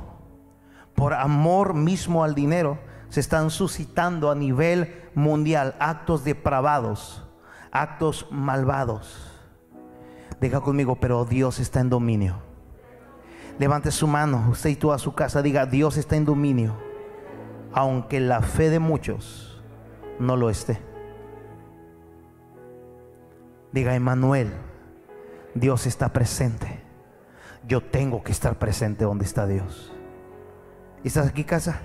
por 0.95 1.13
amor 1.13 1.73
mismo 1.73 2.23
al 2.23 2.35
dinero, 2.35 2.79
se 3.09 3.19
están 3.19 3.49
suscitando 3.49 4.31
a 4.31 4.35
nivel 4.35 4.95
mundial 5.13 5.75
actos 5.79 6.23
depravados, 6.23 7.27
actos 7.73 8.27
malvados. 8.31 9.37
Diga 10.39 10.61
conmigo, 10.61 10.95
pero 11.01 11.25
Dios 11.25 11.59
está 11.59 11.81
en 11.81 11.89
dominio. 11.89 12.37
Levante 13.59 13.91
su 13.91 14.07
mano, 14.07 14.47
usted 14.51 14.69
y 14.69 14.77
tú 14.77 14.93
a 14.93 14.97
su 14.97 15.13
casa, 15.13 15.41
diga, 15.41 15.65
Dios 15.65 15.97
está 15.97 16.15
en 16.15 16.23
dominio, 16.23 16.77
aunque 17.73 18.21
la 18.21 18.41
fe 18.41 18.69
de 18.69 18.79
muchos 18.79 19.61
no 20.17 20.37
lo 20.37 20.49
esté. 20.49 20.90
Diga, 23.71 23.95
Emanuel, 23.95 24.51
Dios 25.53 25.85
está 25.85 26.09
presente. 26.09 26.81
Yo 27.67 27.81
tengo 27.81 28.23
que 28.23 28.31
estar 28.31 28.57
presente 28.57 29.05
donde 29.05 29.25
está 29.25 29.47
Dios. 29.47 29.93
¿Estás 31.03 31.27
aquí, 31.27 31.43
casa? 31.43 31.81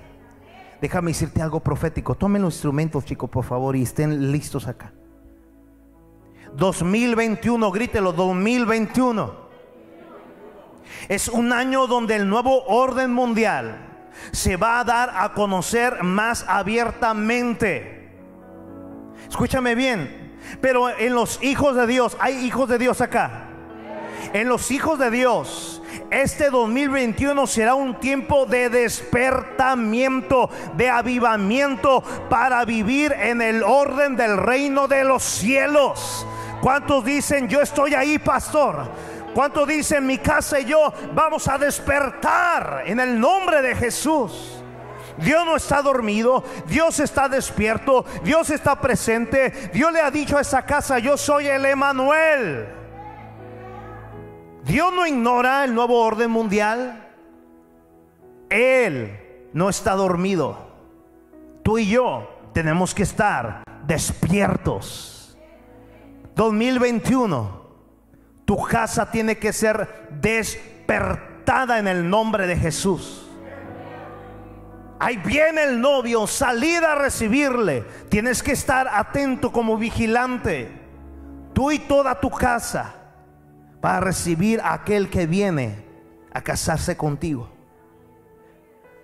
Déjame 0.81 1.11
decirte 1.11 1.42
algo 1.42 1.61
profético. 1.61 2.14
Tomen 2.14 2.42
los 2.42 2.55
instrumentos, 2.55 3.05
chicos, 3.05 3.31
por 3.31 3.44
favor, 3.44 3.77
y 3.77 3.83
estén 3.83 4.33
listos 4.33 4.66
acá. 4.66 4.92
2021, 6.55 7.70
grítelo, 7.70 8.12
2021. 8.12 9.46
Es 11.09 11.29
un 11.29 11.53
año 11.53 11.87
donde 11.87 12.16
el 12.16 12.29
nuevo 12.29 12.64
orden 12.64 13.12
mundial 13.12 13.79
se 14.33 14.57
va 14.57 14.81
a 14.81 14.85
dar 14.85 15.11
a 15.14 15.35
conocer 15.35 16.03
más 16.03 16.44
abiertamente. 16.49 18.11
Escúchame 19.29 19.75
bien, 19.75 20.26
pero 20.61 20.91
en 20.91 21.15
los 21.15 21.43
hijos 21.43 21.77
de 21.77 21.87
Dios, 21.87 22.17
hay 22.21 22.45
hijos 22.45 22.69
de 22.69 22.79
Dios 22.79 23.01
acá. 23.01 23.45
En 24.33 24.49
los 24.49 24.71
hijos 24.71 24.99
de 24.99 25.11
Dios 25.11 25.77
este 26.11 26.51
2021 26.51 27.47
será 27.47 27.75
un 27.75 27.99
tiempo 27.99 28.47
de 28.47 28.69
despertamiento, 28.69 30.49
de 30.77 30.89
avivamiento 30.89 32.03
para 32.29 32.65
vivir 32.65 33.13
en 33.13 33.43
el 33.43 33.63
orden 33.63 34.17
del 34.17 34.37
reino 34.37 34.87
de 34.89 35.05
los 35.05 35.23
cielos. 35.23 36.27
¿Cuántos 36.61 37.05
dicen, 37.05 37.49
yo 37.49 37.61
estoy 37.61 37.95
ahí, 37.95 38.19
pastor? 38.19 38.89
¿Cuántos 39.35 39.67
dicen, 39.69 40.07
mi 40.07 40.19
casa 40.19 40.61
y 40.61 40.65
yo 40.65 40.93
vamos 41.13 41.49
a 41.49 41.59
despertar 41.59 42.85
en 42.87 43.01
el 43.01 43.19
nombre 43.19 43.61
de 43.61 43.75
Jesús? 43.75 44.63
Dios 45.18 45.44
no 45.46 45.57
está 45.57 45.83
dormido, 45.83 46.44
Dios 46.66 47.00
está 47.00 47.29
despierto, 47.29 48.05
Dios 48.22 48.50
está 48.50 48.81
presente. 48.81 49.70
Dios 49.72 49.92
le 49.92 50.00
ha 50.00 50.11
dicho 50.11 50.37
a 50.37 50.42
esa 50.42 50.62
casa, 50.64 50.98
yo 50.98 51.16
soy 51.16 51.46
el 51.46 51.64
Emanuel. 51.64 52.66
Dios 54.64 54.92
no 54.92 55.07
ignora 55.07 55.64
el 55.64 55.74
nuevo 55.74 56.00
orden 56.00 56.31
mundial. 56.31 57.09
Él 58.50 59.48
no 59.52 59.68
está 59.68 59.92
dormido. 59.92 60.66
Tú 61.62 61.79
y 61.79 61.88
yo 61.88 62.29
tenemos 62.52 62.94
que 62.94 63.05
estar 63.05 63.62
despiertos. 63.87 65.37
2021, 66.35 67.66
tu 68.44 68.62
casa 68.64 69.11
tiene 69.11 69.38
que 69.38 69.52
ser 69.52 70.09
despertada 70.11 71.79
en 71.79 71.88
el 71.88 72.09
nombre 72.09 72.46
de 72.46 72.57
Jesús. 72.57 73.26
Ahí 74.99 75.19
viene 75.19 75.65
el 75.65 75.81
novio, 75.81 76.27
salir 76.27 76.85
a 76.85 76.95
recibirle. 76.95 77.85
Tienes 78.09 78.43
que 78.43 78.53
estar 78.53 78.89
atento 78.89 79.53
como 79.53 79.77
vigilante. 79.77 80.71
Tú 81.53 81.71
y 81.71 81.79
toda 81.79 82.19
tu 82.21 82.31
casa 82.31 82.95
para 83.81 84.01
recibir 84.01 84.61
a 84.61 84.73
aquel 84.73 85.11
que 85.11 85.27
viene 85.27 85.85
a 86.33 86.41
casarse 86.41 86.97
contigo. 86.97 87.49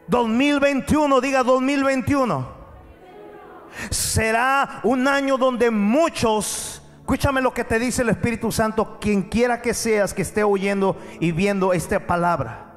2021, 0.09 1.21
diga 1.21 1.43
2021. 1.43 2.63
Será 3.91 4.81
un 4.83 5.09
año 5.09 5.39
donde 5.39 5.71
muchos, 5.71 6.83
escúchame 7.01 7.41
lo 7.41 7.55
que 7.55 7.65
te 7.65 7.79
dice 7.79 8.03
el 8.03 8.11
Espíritu 8.11 8.51
Santo, 8.51 8.99
quien 9.01 9.23
quiera 9.23 9.63
que 9.63 9.75
seas 9.75 10.13
que 10.13 10.23
esté 10.23 10.43
oyendo 10.43 10.97
y 11.21 11.33
viendo 11.33 11.73
esta 11.73 12.07
palabra. 12.07 12.72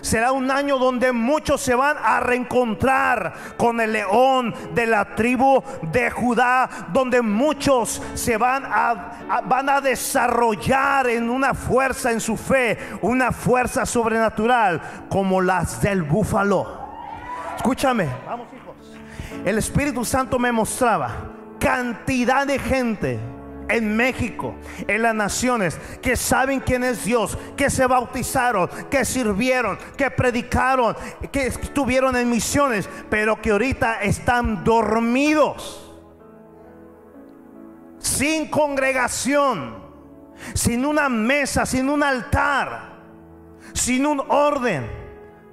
Será 0.00 0.32
un 0.32 0.50
año 0.50 0.78
donde 0.78 1.12
muchos 1.12 1.60
se 1.60 1.74
van 1.74 1.96
a 2.02 2.20
reencontrar 2.20 3.32
con 3.56 3.80
el 3.80 3.92
león 3.92 4.54
de 4.74 4.86
la 4.86 5.14
tribu 5.14 5.62
de 5.92 6.10
Judá, 6.10 6.68
donde 6.92 7.22
muchos 7.22 8.02
se 8.14 8.36
van 8.36 8.64
a, 8.66 9.42
van 9.46 9.68
a 9.68 9.80
desarrollar 9.80 11.08
en 11.08 11.30
una 11.30 11.54
fuerza 11.54 12.12
en 12.12 12.20
su 12.20 12.36
fe, 12.36 12.78
una 13.02 13.32
fuerza 13.32 13.86
sobrenatural 13.86 14.80
como 15.08 15.40
las 15.40 15.80
del 15.80 16.02
búfalo. 16.02 16.84
Escúchame, 17.56 18.08
vamos 18.26 18.48
hijos. 18.52 18.74
El 19.44 19.58
Espíritu 19.58 20.04
Santo 20.04 20.38
me 20.38 20.52
mostraba 20.52 21.10
cantidad 21.58 22.46
de 22.46 22.58
gente 22.58 23.33
en 23.68 23.96
México, 23.96 24.54
en 24.86 25.02
las 25.02 25.14
naciones, 25.14 25.78
que 26.02 26.16
saben 26.16 26.60
quién 26.60 26.84
es 26.84 27.04
Dios, 27.04 27.38
que 27.56 27.70
se 27.70 27.86
bautizaron, 27.86 28.68
que 28.90 29.04
sirvieron, 29.04 29.78
que 29.96 30.10
predicaron, 30.10 30.96
que 31.32 31.46
estuvieron 31.46 32.16
en 32.16 32.30
misiones, 32.30 32.88
pero 33.10 33.40
que 33.40 33.50
ahorita 33.50 34.02
están 34.02 34.64
dormidos, 34.64 35.92
sin 37.98 38.48
congregación, 38.48 39.82
sin 40.54 40.84
una 40.84 41.08
mesa, 41.08 41.64
sin 41.64 41.88
un 41.88 42.02
altar, 42.02 42.94
sin 43.72 44.06
un 44.06 44.20
orden. 44.28 45.04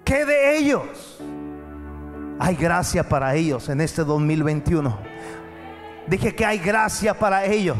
¿Qué 0.04 0.26
de 0.26 0.58
ellos? 0.58 1.22
Hay 2.40 2.56
gracia 2.56 3.08
para 3.08 3.36
ellos 3.36 3.70
en 3.70 3.82
este 3.82 4.04
2021 4.04 5.11
Dije 6.12 6.36
que 6.36 6.46
hay 6.46 6.58
gracia 6.60 7.14
para 7.14 7.46
ellos. 7.46 7.78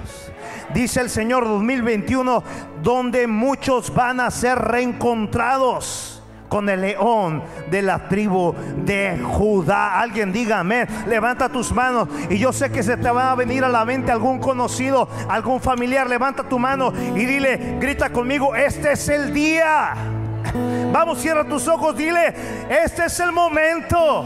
Dice 0.74 1.02
el 1.02 1.10
Señor 1.10 1.44
2021, 1.44 2.42
donde 2.82 3.28
muchos 3.28 3.94
van 3.94 4.22
a 4.22 4.32
ser 4.32 4.58
reencontrados 4.58 6.24
con 6.48 6.70
el 6.70 6.80
león 6.80 7.44
de 7.70 7.82
la 7.82 8.08
tribu 8.08 8.56
de 8.86 9.22
Judá. 9.22 10.00
Alguien 10.00 10.32
diga 10.32 10.60
amén. 10.60 10.88
Levanta 11.10 11.50
tus 11.50 11.74
manos. 11.74 12.08
Y 12.30 12.38
yo 12.38 12.54
sé 12.54 12.72
que 12.72 12.84
se 12.84 12.96
te 12.96 13.12
va 13.12 13.34
a 13.34 13.36
venir 13.36 13.66
a 13.66 13.70
la 13.70 13.84
mente 13.84 14.14
algún 14.14 14.40
conocido, 14.40 15.10
algún 15.28 15.60
familiar. 15.60 16.08
Levanta 16.08 16.48
tu 16.48 16.58
mano 16.58 16.94
y 17.14 17.26
dile, 17.26 17.80
grita 17.82 18.14
conmigo, 18.14 18.56
este 18.56 18.94
es 18.94 19.10
el 19.10 19.34
día. 19.34 19.94
Vamos, 20.94 21.20
cierra 21.20 21.44
tus 21.44 21.68
ojos, 21.68 21.98
dile, 21.98 22.34
este 22.70 23.08
es 23.08 23.20
el 23.20 23.34
momento 23.34 24.24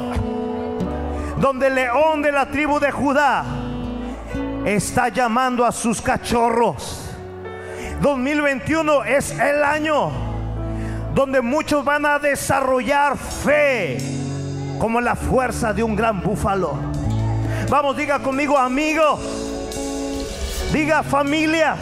donde 1.38 1.68
el 1.68 1.74
león 1.74 2.22
de 2.22 2.32
la 2.32 2.46
tribu 2.46 2.80
de 2.80 2.91
Judá 2.91 3.64
está 4.65 5.10
llamando 5.10 5.63
a 5.65 5.71
sus 5.71 6.01
cachorros. 6.01 7.01
2021 8.01 9.06
es 9.06 9.32
el 9.39 9.63
año 9.63 10.12
donde 11.13 11.41
muchos 11.41 11.86
van 11.86 12.06
a 12.06 12.19
desarrollar 12.19 13.17
fe 13.17 13.97
como 14.80 14.99
la 14.99 15.15
fuerza 15.15 15.71
de 15.71 15.84
un 15.84 15.95
gran 15.95 16.21
búfalo. 16.21 16.73
Vamos, 17.69 17.95
diga 17.95 18.19
conmigo 18.19 18.58
amigos, 18.58 19.19
diga 20.73 21.04
familias. 21.04 21.80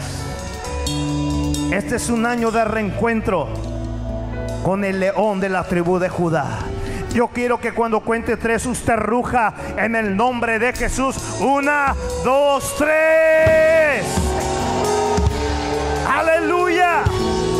Este 1.72 1.96
es 1.96 2.08
un 2.10 2.26
año 2.26 2.50
de 2.50 2.64
reencuentro 2.64 3.48
con 4.62 4.84
el 4.84 5.00
león 5.00 5.40
de 5.40 5.48
la 5.48 5.64
tribu 5.64 5.98
de 5.98 6.08
Judá. 6.08 6.60
Yo 7.14 7.28
quiero 7.28 7.60
que 7.60 7.70
cuando 7.70 8.00
cuente 8.00 8.36
tres 8.36 8.66
usted 8.66 8.96
ruja 8.96 9.54
en 9.78 9.94
el 9.94 10.16
nombre 10.16 10.58
de 10.58 10.72
Jesús. 10.72 11.16
Una, 11.40 11.94
dos, 12.24 12.74
tres. 12.76 14.04
Aleluya. 16.12 17.04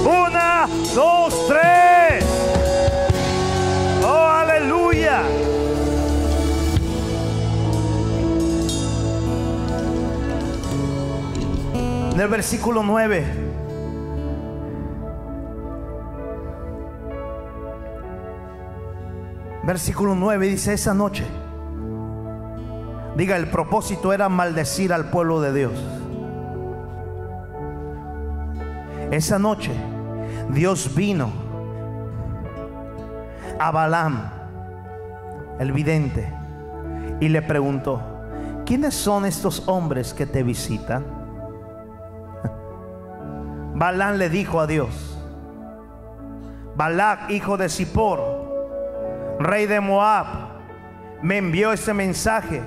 Una, 0.04 0.66
dos, 0.92 1.46
tres. 1.46 2.24
Oh, 4.04 4.26
aleluya. 4.26 5.22
En 12.12 12.20
el 12.20 12.28
versículo 12.28 12.82
9. 12.82 13.43
Versículo 19.66 20.14
9 20.14 20.48
dice, 20.48 20.74
esa 20.74 20.92
noche, 20.94 21.24
diga, 23.16 23.36
el 23.36 23.48
propósito 23.48 24.12
era 24.12 24.28
maldecir 24.28 24.92
al 24.92 25.10
pueblo 25.10 25.40
de 25.40 25.52
Dios. 25.52 25.72
esa 29.10 29.38
noche 29.38 29.70
Dios 30.50 30.94
vino 30.94 31.30
a 33.58 33.70
Balaam, 33.70 34.30
el 35.58 35.72
vidente, 35.72 36.32
y 37.20 37.28
le 37.28 37.40
preguntó, 37.40 38.02
¿quiénes 38.66 38.94
son 38.94 39.24
estos 39.24 39.68
hombres 39.68 40.12
que 40.12 40.26
te 40.26 40.42
visitan? 40.42 41.04
Balaam 43.74 44.16
le 44.16 44.28
dijo 44.28 44.60
a 44.60 44.66
Dios, 44.66 45.16
Balac, 46.76 47.30
hijo 47.30 47.56
de 47.56 47.68
Zippor, 47.68 48.33
rey 49.38 49.66
de 49.66 49.80
Moab, 49.80 50.26
me 51.22 51.38
envió 51.38 51.72
este 51.72 51.94
mensaje. 51.94 52.62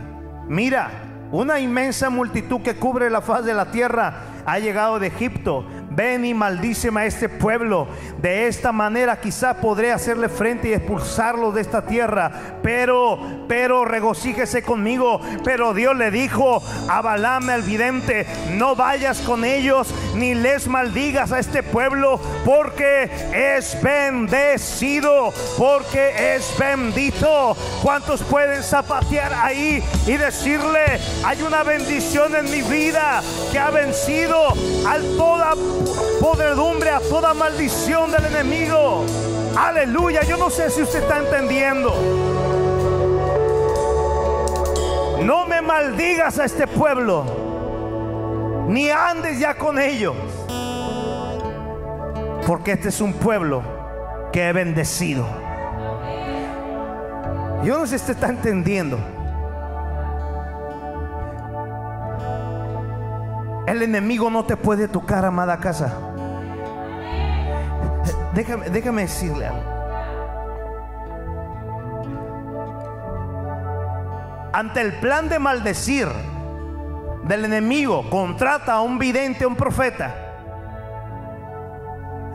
Mira, 0.47 0.89
una 1.31 1.59
inmensa 1.59 2.09
multitud 2.09 2.61
que 2.61 2.75
cubre 2.75 3.09
la 3.09 3.21
faz 3.21 3.45
de 3.45 3.53
la 3.53 3.71
tierra 3.71 4.13
ha 4.45 4.59
llegado 4.59 4.99
de 4.99 5.07
Egipto 5.07 5.65
ven 5.97 6.25
y 6.25 6.33
maldíceme 6.35 7.01
a 7.01 7.05
este 7.07 7.27
pueblo. 7.27 7.87
De 8.21 8.45
esta 8.47 8.71
manera 8.71 9.19
quizá 9.19 9.55
podré 9.55 9.91
hacerle 9.91 10.29
frente 10.29 10.69
y 10.69 10.73
expulsarlo 10.73 11.51
de 11.51 11.61
esta 11.61 11.87
tierra. 11.87 12.59
Pero, 12.61 13.19
pero 13.47 13.83
regocíjese 13.83 14.61
conmigo. 14.61 15.19
Pero 15.43 15.73
Dios 15.73 15.97
le 15.97 16.11
dijo 16.11 16.61
a 16.87 17.01
Balaam 17.01 17.49
el 17.49 17.63
vidente, 17.63 18.27
no 18.51 18.75
vayas 18.75 19.21
con 19.21 19.43
ellos 19.43 19.91
ni 20.13 20.35
les 20.35 20.67
maldigas 20.67 21.31
a 21.31 21.39
este 21.39 21.63
pueblo 21.63 22.19
porque 22.45 23.09
es 23.33 23.81
bendecido, 23.81 25.33
porque 25.57 26.35
es 26.35 26.53
bendito. 26.59 27.57
¿Cuántos 27.81 28.21
pueden 28.21 28.61
zapatear 28.61 29.33
ahí 29.33 29.83
y 30.05 30.15
decirle, 30.15 30.99
hay 31.25 31.41
una 31.41 31.63
bendición 31.63 32.35
en 32.35 32.45
mi 32.51 32.61
vida 32.61 33.23
que 33.51 33.57
ha 33.57 33.71
vencido 33.71 34.49
al 34.85 35.01
toda 35.17 35.55
podredumbre, 36.19 36.89
a 36.89 36.99
toda 36.99 37.33
maldición 37.33 38.11
del 38.11 38.25
enemigo. 38.25 39.05
Aleluya, 39.55 40.23
yo 40.23 40.37
no 40.37 40.49
sé 40.49 40.69
si 40.69 40.81
usted 40.81 41.01
está 41.01 41.19
entendiendo. 41.19 41.93
No 45.23 45.45
me 45.45 45.61
maldigas 45.61 46.39
a 46.39 46.45
este 46.45 46.67
pueblo, 46.67 47.25
ni 48.67 48.89
andes 48.89 49.39
ya 49.39 49.55
con 49.55 49.79
ellos, 49.79 50.15
porque 52.45 52.73
este 52.73 52.89
es 52.89 53.01
un 53.01 53.13
pueblo 53.13 53.61
que 54.31 54.47
he 54.47 54.53
bendecido. 54.53 55.25
Yo 57.63 57.79
no 57.79 57.87
sé 57.87 57.97
si 57.97 58.03
usted 58.03 58.13
está 58.13 58.29
entendiendo. 58.29 59.16
El 63.77 63.83
enemigo 63.83 64.31
no 64.31 64.43
te 64.43 64.57
puede 64.57 64.87
tocar, 64.87 65.23
amada 65.23 65.59
casa. 65.59 65.93
Déjame, 68.33 68.71
déjame 68.71 69.03
decirle 69.03 69.45
algo. 69.45 69.61
Ante 74.51 74.81
el 74.81 74.93
plan 74.93 75.29
de 75.29 75.37
maldecir 75.37 76.07
del 77.25 77.45
enemigo, 77.45 78.09
contrata 78.09 78.73
a 78.73 78.81
un 78.81 78.97
vidente, 78.97 79.43
a 79.43 79.47
un 79.47 79.55
profeta. 79.55 80.15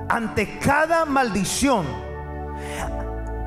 Ante 0.09 0.61
cada 0.61 1.05
maldición, 1.07 1.86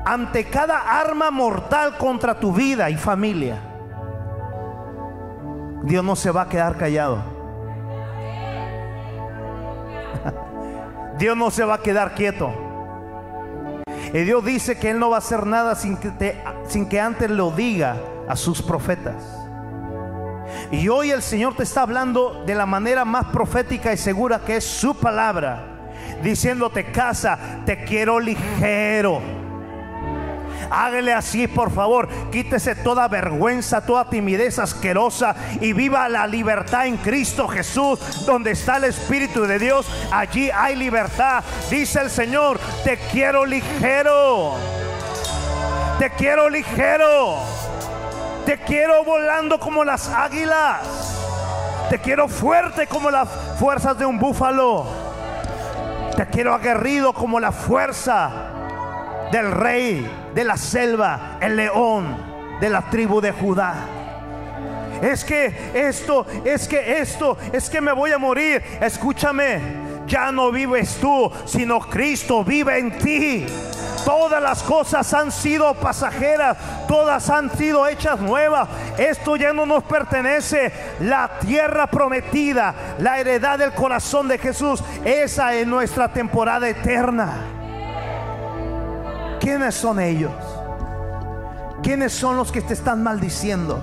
ante 0.04 0.44
cada 0.44 1.00
arma 1.00 1.30
mortal 1.30 1.96
contra 1.96 2.38
tu 2.38 2.52
vida 2.52 2.90
y 2.90 2.96
familia, 2.96 3.58
Dios 5.84 6.04
no 6.04 6.14
se 6.14 6.30
va 6.30 6.42
a 6.42 6.48
quedar 6.50 6.76
callado. 6.76 7.35
Dios 11.18 11.36
no 11.36 11.50
se 11.50 11.64
va 11.64 11.74
a 11.74 11.82
quedar 11.82 12.14
quieto. 12.14 12.52
Y 14.12 14.18
Dios 14.20 14.44
dice 14.44 14.78
que 14.78 14.90
Él 14.90 14.98
no 14.98 15.10
va 15.10 15.16
a 15.16 15.18
hacer 15.18 15.46
nada 15.46 15.74
sin 15.74 15.96
que, 15.96 16.36
sin 16.68 16.88
que 16.88 17.00
antes 17.00 17.30
lo 17.30 17.50
diga 17.50 17.96
a 18.28 18.36
sus 18.36 18.62
profetas. 18.62 19.14
Y 20.70 20.88
hoy 20.88 21.10
el 21.10 21.22
Señor 21.22 21.54
te 21.56 21.64
está 21.64 21.82
hablando 21.82 22.44
de 22.46 22.54
la 22.54 22.66
manera 22.66 23.04
más 23.04 23.26
profética 23.26 23.92
y 23.92 23.96
segura 23.96 24.40
que 24.40 24.56
es 24.56 24.64
su 24.64 24.94
palabra. 24.94 25.90
Diciéndote, 26.22 26.90
casa, 26.92 27.38
te 27.64 27.84
quiero 27.84 28.20
ligero 28.20 29.45
Hágale 30.70 31.12
así, 31.12 31.46
por 31.46 31.70
favor. 31.70 32.08
Quítese 32.30 32.74
toda 32.74 33.08
vergüenza, 33.08 33.84
toda 33.84 34.08
timidez 34.08 34.58
asquerosa 34.58 35.34
y 35.60 35.72
viva 35.72 36.08
la 36.08 36.26
libertad 36.26 36.86
en 36.86 36.96
Cristo 36.96 37.48
Jesús. 37.48 37.98
Donde 38.26 38.52
está 38.52 38.76
el 38.76 38.84
Espíritu 38.84 39.42
de 39.42 39.58
Dios, 39.58 39.86
allí 40.12 40.50
hay 40.50 40.76
libertad. 40.76 41.44
Dice 41.70 42.00
el 42.00 42.10
Señor, 42.10 42.58
te 42.84 42.98
quiero 43.10 43.44
ligero. 43.44 44.54
Te 45.98 46.10
quiero 46.10 46.48
ligero. 46.50 47.38
Te 48.44 48.58
quiero 48.58 49.04
volando 49.04 49.58
como 49.58 49.84
las 49.84 50.08
águilas. 50.08 51.16
Te 51.90 51.98
quiero 52.00 52.28
fuerte 52.28 52.86
como 52.86 53.10
las 53.10 53.28
fuerzas 53.58 53.98
de 53.98 54.06
un 54.06 54.18
búfalo. 54.18 54.86
Te 56.16 56.26
quiero 56.26 56.54
aguerrido 56.54 57.12
como 57.12 57.38
la 57.38 57.52
fuerza 57.52 58.55
del 59.30 59.50
rey 59.52 60.08
de 60.34 60.44
la 60.44 60.56
selva, 60.56 61.38
el 61.40 61.56
león 61.56 62.16
de 62.60 62.70
la 62.70 62.82
tribu 62.82 63.20
de 63.20 63.32
Judá. 63.32 63.74
Es 65.02 65.24
que 65.24 65.52
esto, 65.74 66.26
es 66.44 66.66
que 66.66 67.00
esto, 67.00 67.36
es 67.52 67.68
que 67.68 67.80
me 67.80 67.92
voy 67.92 68.12
a 68.12 68.18
morir. 68.18 68.62
Escúchame, 68.80 69.60
ya 70.06 70.32
no 70.32 70.50
vives 70.50 70.96
tú, 71.00 71.30
sino 71.44 71.80
Cristo 71.80 72.44
vive 72.44 72.78
en 72.78 72.96
ti. 72.98 73.46
Todas 74.04 74.40
las 74.40 74.62
cosas 74.62 75.12
han 75.12 75.32
sido 75.32 75.74
pasajeras, 75.74 76.56
todas 76.86 77.28
han 77.28 77.50
sido 77.56 77.86
hechas 77.88 78.20
nuevas. 78.20 78.68
Esto 78.96 79.34
ya 79.36 79.52
no 79.52 79.66
nos 79.66 79.82
pertenece. 79.82 80.72
La 81.00 81.28
tierra 81.40 81.88
prometida, 81.88 82.74
la 82.98 83.18
heredad 83.18 83.58
del 83.58 83.72
corazón 83.72 84.28
de 84.28 84.38
Jesús, 84.38 84.82
esa 85.04 85.54
es 85.54 85.66
nuestra 85.66 86.12
temporada 86.12 86.68
eterna. 86.68 87.55
¿Quiénes 89.46 89.76
son 89.76 90.00
ellos? 90.00 90.32
¿Quiénes 91.80 92.12
son 92.12 92.36
los 92.36 92.50
que 92.50 92.60
te 92.60 92.74
están 92.74 93.04
maldiciendo? 93.04 93.78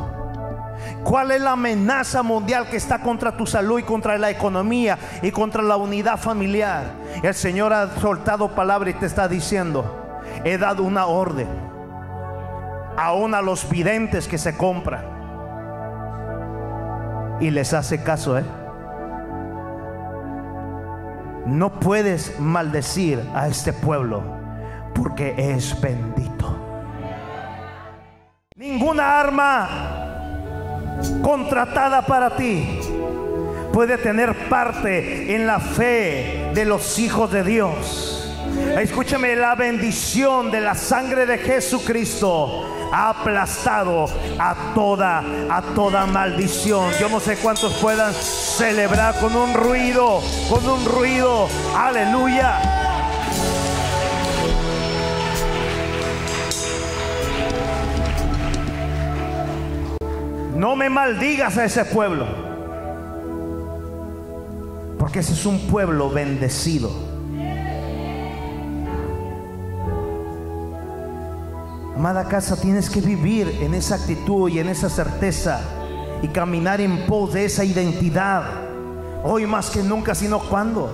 ¿Cuál 1.06 1.32
es 1.32 1.40
la 1.40 1.54
amenaza 1.54 2.22
mundial 2.22 2.68
que 2.68 2.76
está 2.76 3.00
contra 3.00 3.38
tu 3.38 3.48
salud 3.48 3.80
y 3.80 3.84
contra 3.84 4.18
la 4.18 4.30
economía 4.30 4.98
y 5.22 5.32
contra 5.32 5.64
la 5.64 5.78
unidad 5.78 6.18
familiar? 6.18 6.92
El 7.24 7.34
Señor 7.34 7.72
ha 7.72 7.96
soltado 8.02 8.54
palabra 8.54 8.90
y 8.90 8.94
te 8.96 9.06
está 9.06 9.30
diciendo, 9.30 10.20
he 10.44 10.58
dado 10.58 10.84
una 10.84 11.06
orden, 11.06 11.48
aún 12.98 13.34
a 13.34 13.42
los 13.42 13.70
videntes 13.70 14.28
que 14.28 14.38
se 14.38 14.58
compran. 14.58 15.06
Y 17.40 17.52
les 17.52 17.74
hace 17.74 18.04
caso, 18.04 18.38
¿eh? 18.38 18.44
No 21.46 21.80
puedes 21.80 22.38
maldecir 22.38 23.24
a 23.34 23.48
este 23.48 23.72
pueblo 23.72 24.43
porque 24.94 25.34
es 25.38 25.80
bendito. 25.80 26.60
Ninguna 28.56 29.20
arma 29.20 29.70
contratada 31.22 32.06
para 32.06 32.36
ti 32.36 32.80
puede 33.74 33.98
tener 33.98 34.48
parte 34.50 35.36
en 35.36 35.48
la 35.48 35.60
fe 35.60 36.52
de 36.54 36.66
los 36.66 37.00
hijos 37.00 37.32
de 37.32 37.44
Dios. 37.44 38.32
Escúchame, 38.80 39.36
la 39.36 39.56
bendición 39.56 40.52
de 40.52 40.62
la 40.62 40.76
sangre 40.76 41.26
de 41.26 41.40
Jesucristo 41.40 42.70
ha 42.92 43.10
aplastado 43.10 44.06
a 44.38 44.74
toda, 44.76 45.24
a 45.50 45.62
toda 45.74 46.06
maldición. 46.06 46.92
Yo 47.00 47.10
no 47.10 47.20
sé 47.20 47.38
cuántos 47.38 47.74
puedan 47.74 48.14
celebrar 48.14 49.20
con 49.20 49.36
un 49.36 49.54
ruido, 49.56 50.22
con 50.50 50.70
un 50.70 50.86
ruido. 50.86 51.48
Aleluya. 51.76 52.83
No 60.64 60.78
me 60.78 60.90
maldigas 60.90 61.58
a 61.58 61.66
ese 61.66 61.84
pueblo. 61.84 62.26
Porque 64.98 65.20
ese 65.20 65.34
es 65.34 65.46
un 65.46 65.68
pueblo 65.68 66.10
bendecido. 66.10 66.90
Amada 71.98 72.30
casa, 72.30 72.56
tienes 72.56 72.90
que 72.90 73.02
vivir 73.02 73.58
en 73.60 73.74
esa 73.74 73.96
actitud 73.96 74.50
y 74.50 74.60
en 74.60 74.70
esa 74.70 74.90
certeza 74.90 75.60
y 76.22 76.30
caminar 76.30 76.80
en 76.80 77.08
pos 77.08 77.34
de 77.34 77.44
esa 77.44 77.66
identidad. 77.66 78.44
Hoy 79.22 79.46
más 79.46 79.70
que 79.70 79.84
nunca, 79.84 80.16
sino 80.16 80.40
cuando. 80.40 80.90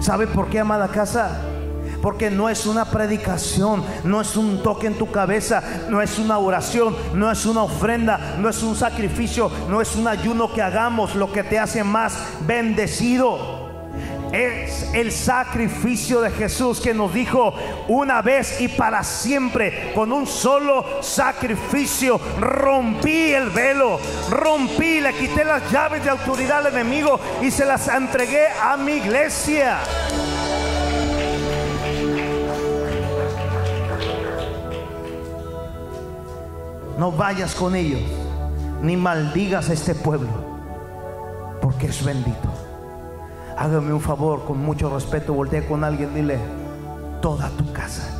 ¿Sabe 0.00 0.26
por 0.26 0.48
qué, 0.48 0.58
amada 0.58 0.88
casa? 0.88 1.53
Porque 2.04 2.30
no 2.30 2.50
es 2.50 2.66
una 2.66 2.84
predicación, 2.84 3.82
no 4.04 4.20
es 4.20 4.36
un 4.36 4.62
toque 4.62 4.88
en 4.88 4.98
tu 4.98 5.10
cabeza, 5.10 5.62
no 5.88 6.02
es 6.02 6.18
una 6.18 6.36
oración, 6.36 6.94
no 7.14 7.32
es 7.32 7.46
una 7.46 7.62
ofrenda, 7.62 8.36
no 8.38 8.50
es 8.50 8.62
un 8.62 8.76
sacrificio, 8.76 9.50
no 9.70 9.80
es 9.80 9.96
un 9.96 10.06
ayuno 10.06 10.52
que 10.52 10.60
hagamos 10.60 11.14
lo 11.14 11.32
que 11.32 11.42
te 11.42 11.58
hace 11.58 11.82
más 11.82 12.18
bendecido. 12.46 13.72
Es 14.34 14.90
el 14.92 15.12
sacrificio 15.12 16.20
de 16.20 16.30
Jesús 16.30 16.78
que 16.78 16.92
nos 16.92 17.14
dijo 17.14 17.54
una 17.88 18.20
vez 18.20 18.60
y 18.60 18.68
para 18.68 19.02
siempre, 19.02 19.92
con 19.94 20.12
un 20.12 20.26
solo 20.26 21.02
sacrificio, 21.02 22.20
rompí 22.38 23.32
el 23.32 23.48
velo, 23.48 23.98
rompí, 24.28 25.00
le 25.00 25.14
quité 25.14 25.42
las 25.42 25.72
llaves 25.72 26.04
de 26.04 26.10
autoridad 26.10 26.66
al 26.66 26.74
enemigo 26.74 27.18
y 27.40 27.50
se 27.50 27.64
las 27.64 27.88
entregué 27.88 28.48
a 28.62 28.76
mi 28.76 28.92
iglesia. 28.92 29.78
No 36.98 37.10
vayas 37.12 37.54
con 37.54 37.74
ellos, 37.74 38.00
ni 38.82 38.96
maldigas 38.96 39.70
a 39.70 39.72
este 39.72 39.94
pueblo, 39.94 40.28
porque 41.60 41.86
es 41.86 42.04
bendito. 42.04 42.48
Hágame 43.56 43.92
un 43.92 44.00
favor, 44.00 44.44
con 44.44 44.58
mucho 44.58 44.92
respeto, 44.92 45.34
voltea 45.34 45.66
con 45.66 45.84
alguien, 45.84 46.14
dile, 46.14 46.38
toda 47.20 47.48
tu 47.50 47.72
casa 47.72 48.14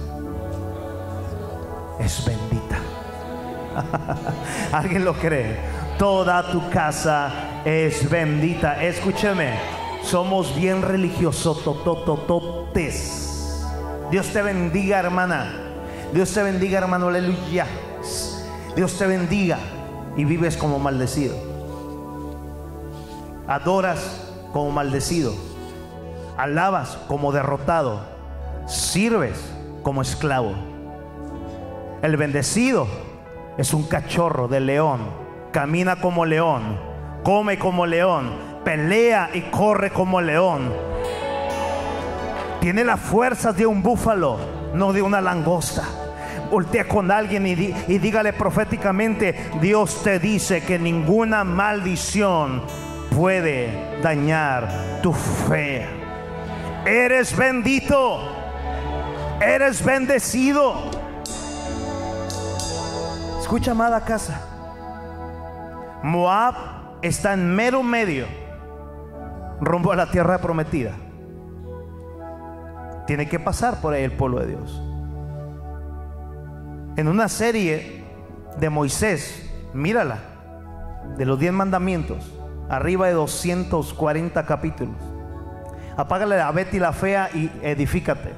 es 1.99 2.25
bendita. 2.25 2.79
¿Alguien 4.73 5.05
lo 5.05 5.15
cree? 5.15 5.57
Toda 5.99 6.51
tu 6.51 6.69
casa 6.71 7.63
es 7.65 8.09
bendita. 8.09 8.83
Escúcheme, 8.83 9.55
somos 10.03 10.55
bien 10.57 10.83
religiosos, 10.83 11.63
tototototes. 11.65 13.21
Dios 14.11 14.27
te 14.29 14.43
bendiga, 14.43 14.99
hermana. 14.99 15.53
Dios 16.13 16.33
te 16.33 16.43
bendiga, 16.43 16.79
hermano, 16.79 17.09
aleluya. 17.09 17.67
Dios 18.77 18.99
te 18.99 19.07
bendiga 19.07 19.59
y 20.17 20.25
vives 20.25 20.57
como 20.57 20.81
maldecido. 20.81 21.37
Adoras 23.47 24.33
como 24.53 24.73
maldecido, 24.73 25.33
alabas 26.37 26.99
como 27.07 27.31
derrotado, 27.31 28.01
sirves 28.67 29.39
como 29.85 30.03
esclavo. 30.03 30.55
El 32.03 32.17
bendecido 32.17 32.89
es 33.59 33.75
un 33.75 33.85
cachorro 33.85 34.49
de 34.49 34.59
león, 34.59 35.03
camina 35.53 36.01
como 36.01 36.25
león, 36.25 36.77
come 37.23 37.61
como 37.61 37.87
león, 37.87 38.33
pelea 38.65 39.31
y 39.35 39.43
corre 39.43 39.91
como 39.91 40.21
león. 40.21 40.73
Tiene 42.61 42.85
las 42.85 42.99
fuerzas 42.99 43.57
de 43.57 43.67
un 43.67 43.85
búfalo, 43.85 44.39
no 44.75 44.93
de 44.93 45.03
una 45.03 45.21
langosta. 45.21 45.85
Voltea 46.55 46.87
con 46.87 47.11
alguien 47.11 47.49
y, 47.49 47.99
dígale 47.99 48.33
proféticamente, 48.33 49.51
Dios 49.61 50.05
te 50.05 50.21
dice 50.21 50.63
que 50.63 50.79
ninguna 50.79 51.43
maldición 51.43 52.63
puede 53.11 54.01
dañar 54.01 55.01
tu 55.03 55.13
fe. 55.13 55.85
Eres 56.87 57.37
bendito. 57.37 58.21
Eres 59.41 59.85
bendecido. 59.85 60.77
Escucha, 63.41 63.73
amada 63.73 64.05
casa. 64.05 64.41
Moab 66.05 66.55
está 67.03 67.33
en 67.33 67.53
mero 67.53 67.83
medio 67.83 68.27
rumbo 69.61 69.91
a 69.91 69.97
la 69.97 70.09
tierra 70.09 70.39
prometida. 70.39 70.93
Tiene 73.09 73.29
que 73.29 73.41
pasar 73.41 73.81
por 73.81 73.93
ahí 73.93 74.05
el 74.05 74.13
pueblo 74.13 74.39
de 74.39 74.47
Dios. 74.47 74.94
En 76.97 77.09
una 77.09 77.29
serie 77.29 78.05
de 78.61 78.71
Moisés, 78.71 79.51
mírala, 79.73 80.19
de 81.17 81.25
los 81.27 81.41
diez 81.41 81.53
mandamientos, 81.53 82.33
arriba 82.69 83.09
de 83.09 83.15
240 83.15 84.47
capítulos. 84.47 84.95
Apágale 85.97 86.41
a 86.41 86.53
Betty 86.53 86.79
la 86.79 86.93
fea 86.93 87.31
y 87.35 87.51
edifícate. 87.63 88.33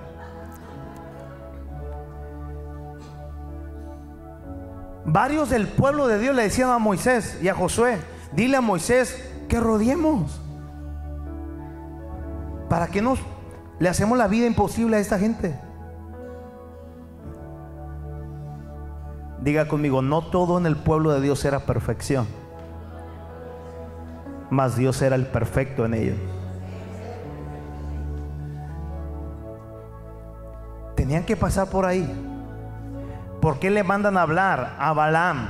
Varios 5.04 5.50
del 5.50 5.68
pueblo 5.68 6.08
de 6.08 6.18
Dios 6.18 6.34
le 6.34 6.42
decían 6.42 6.70
a 6.70 6.78
Moisés 6.78 7.38
y 7.42 7.48
a 7.48 7.54
Josué, 7.54 7.98
dile 8.32 8.56
a 8.56 8.62
Moisés 8.62 9.22
que 9.50 9.60
rodeemos. 9.60 10.40
¿Para 12.70 12.88
que 12.88 13.02
nos 13.02 13.18
le 13.78 13.88
hacemos 13.90 14.16
la 14.16 14.28
vida 14.28 14.46
imposible 14.46 14.96
a 14.96 15.00
esta 15.00 15.18
gente? 15.18 15.65
Diga 19.46 19.66
conmigo, 19.66 20.02
no 20.02 20.20
todo 20.20 20.58
en 20.58 20.66
el 20.66 20.76
pueblo 20.76 21.12
de 21.12 21.22
Dios 21.22 21.42
era 21.46 21.60
perfección 21.60 22.26
mas 24.50 24.76
Dios 24.76 25.00
era 25.02 25.16
el 25.16 25.26
perfecto 25.26 25.84
en 25.84 25.94
ellos. 25.94 26.16
Tenían 30.94 31.24
que 31.24 31.36
pasar 31.36 31.68
por 31.68 31.84
ahí. 31.84 32.08
¿Por 33.40 33.58
qué 33.58 33.70
le 33.70 33.84
mandan 33.84 34.16
a 34.16 34.22
hablar 34.22 34.76
a 34.78 34.92
Balaam? 34.92 35.48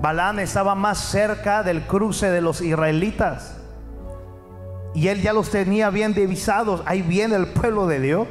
Balaam 0.00 0.38
estaba 0.38 0.74
más 0.74 0.98
cerca 0.98 1.62
del 1.62 1.86
cruce 1.86 2.30
de 2.30 2.40
los 2.40 2.60
israelitas. 2.60 3.56
Y 4.94 5.08
él 5.08 5.20
ya 5.20 5.32
los 5.32 5.50
tenía 5.50 5.90
bien 5.90 6.14
divisados. 6.14 6.82
Ahí 6.86 7.02
viene 7.02 7.34
el 7.34 7.48
pueblo 7.48 7.86
de 7.86 8.00
Dios. 8.00 8.28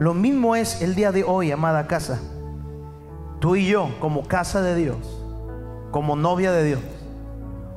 Lo 0.00 0.14
mismo 0.14 0.56
es 0.56 0.82
el 0.82 0.96
día 0.96 1.12
de 1.12 1.22
hoy, 1.22 1.52
amada 1.52 1.86
casa. 1.86 2.18
Tú 3.38 3.54
y 3.54 3.68
yo, 3.68 3.88
como 4.00 4.26
casa 4.26 4.60
de 4.60 4.74
Dios 4.74 5.20
como 5.90 6.16
novia 6.16 6.52
de 6.52 6.64
Dios, 6.64 6.80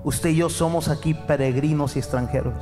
usted 0.03 0.29
y 0.29 0.35
yo 0.35 0.49
somos 0.49 0.87
aquí 0.87 1.13
peregrinos 1.13 1.95
y 1.95 1.99
extranjeros. 1.99 2.53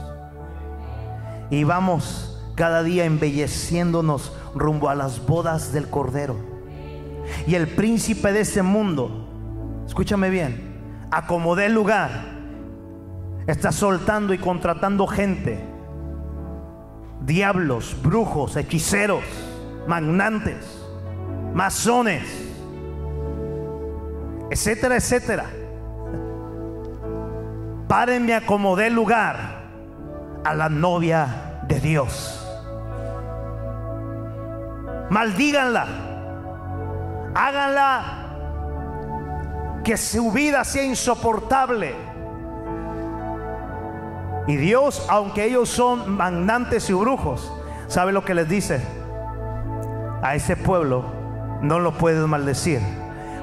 Y 1.50 1.64
vamos 1.64 2.42
cada 2.56 2.84
día 2.84 3.06
embelleciéndonos 3.06 4.32
rumbo 4.56 4.90
a 4.90 4.96
las 4.96 5.26
bodas 5.26 5.74
del 5.74 5.90
Cordero. 5.90 6.36
Y 7.48 7.56
el 7.56 7.68
príncipe 7.68 8.32
de 8.32 8.42
este 8.42 8.62
mundo, 8.62 9.28
escúchame 9.86 10.30
bien, 10.30 10.80
acomodé 11.12 11.66
el 11.66 11.74
lugar, 11.74 12.10
está 13.48 13.72
soltando 13.72 14.34
y 14.34 14.38
contratando 14.38 15.08
gente, 15.08 15.60
diablos, 17.26 17.98
brujos, 18.02 18.56
hechiceros, 18.56 19.24
magnantes, 19.88 20.82
masones 21.54 22.52
etcétera, 24.52 24.98
etcétera. 24.98 25.46
Párenme 27.88 28.36
a 28.36 28.46
como 28.46 28.76
lugar 28.76 29.62
a 30.44 30.54
la 30.54 30.68
novia 30.68 31.64
de 31.68 31.80
Dios. 31.80 32.38
Maldíganla. 35.10 35.88
Háganla 37.34 38.04
que 39.86 39.96
su 39.96 40.32
vida 40.34 40.66
sea 40.66 40.84
insoportable. 40.84 41.96
Y 44.48 44.58
Dios, 44.58 45.06
aunque 45.10 45.46
ellos 45.46 45.70
son 45.70 46.18
magnantes 46.18 46.90
y 46.90 46.94
brujos, 46.94 47.50
¿sabe 47.88 48.12
lo 48.12 48.26
que 48.26 48.34
les 48.34 48.50
dice? 48.50 48.82
A 50.22 50.36
ese 50.36 50.56
pueblo 50.56 51.04
no 51.62 51.80
lo 51.80 51.94
puedes 51.94 52.26
maldecir 52.28 52.82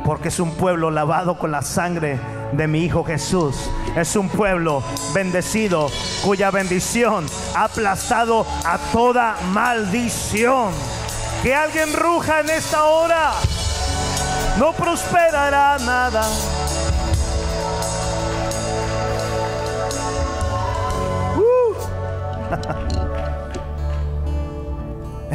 porque 0.04 0.28
es 0.28 0.40
un 0.40 0.54
pueblo 0.54 0.90
lavado 0.90 1.38
con 1.38 1.50
la 1.50 1.62
sangre 1.62 2.18
de 2.52 2.66
mi 2.66 2.84
Hijo 2.84 3.04
Jesús. 3.04 3.70
Es 3.96 4.16
un 4.16 4.28
pueblo 4.28 4.82
bendecido 5.12 5.90
cuya 6.24 6.50
bendición 6.50 7.26
ha 7.54 7.64
aplastado 7.64 8.46
a 8.64 8.78
toda 8.92 9.36
maldición. 9.52 10.72
Que 11.42 11.54
alguien 11.54 11.92
ruja 11.92 12.40
en 12.40 12.50
esta 12.50 12.84
hora. 12.84 13.32
No 14.58 14.72
prosperará 14.72 15.78
nada. 15.78 16.22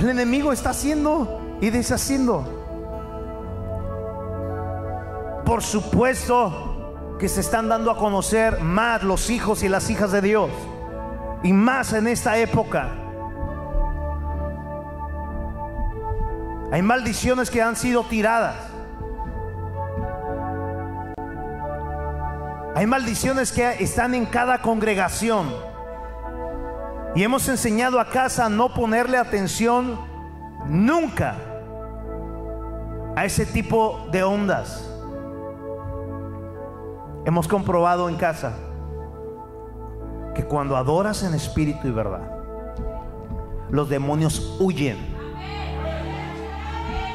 El 0.04 0.10
enemigo 0.10 0.52
está 0.52 0.72
haciendo 0.72 1.58
y 1.62 1.70
deshaciendo. 1.70 2.44
Por 5.46 5.64
supuesto 5.64 7.16
que 7.18 7.30
se 7.30 7.40
están 7.40 7.70
dando 7.70 7.90
a 7.90 7.98
conocer 7.98 8.60
más 8.60 9.02
los 9.02 9.30
hijos 9.30 9.64
y 9.64 9.70
las 9.70 9.90
hijas 9.90 10.12
de 10.12 10.22
Dios. 10.22 10.50
Y 11.42 11.54
más 11.54 11.94
en 11.94 12.08
esta 12.08 12.38
época. 12.38 12.90
Hay 16.74 16.82
maldiciones 16.82 17.50
que 17.50 17.62
han 17.62 17.78
sido 17.78 18.04
tiradas. 18.04 18.58
Hay 22.76 22.86
maldiciones 22.88 23.54
que 23.54 23.82
están 23.82 24.16
en 24.16 24.26
cada 24.26 24.62
congregación. 24.62 25.73
Y 27.16 27.24
hemos 27.24 27.48
enseñado 27.48 28.00
a 28.00 28.10
casa 28.10 28.46
a 28.46 28.50
no 28.50 28.74
ponerle 28.74 29.18
atención 29.18 30.00
nunca 30.68 31.36
a 33.16 33.26
ese 33.26 33.46
tipo 33.46 34.08
de 34.12 34.24
ondas. 34.24 34.90
Hemos 37.26 37.48
comprobado 37.48 38.10
en 38.10 38.16
casa 38.16 38.54
que 40.34 40.44
cuando 40.44 40.76
adoras 40.76 41.22
en 41.22 41.36
espíritu 41.36 41.88
y 41.88 41.92
verdad, 41.92 42.32
los 43.70 43.90
demonios 43.90 44.58
huyen. 44.60 44.98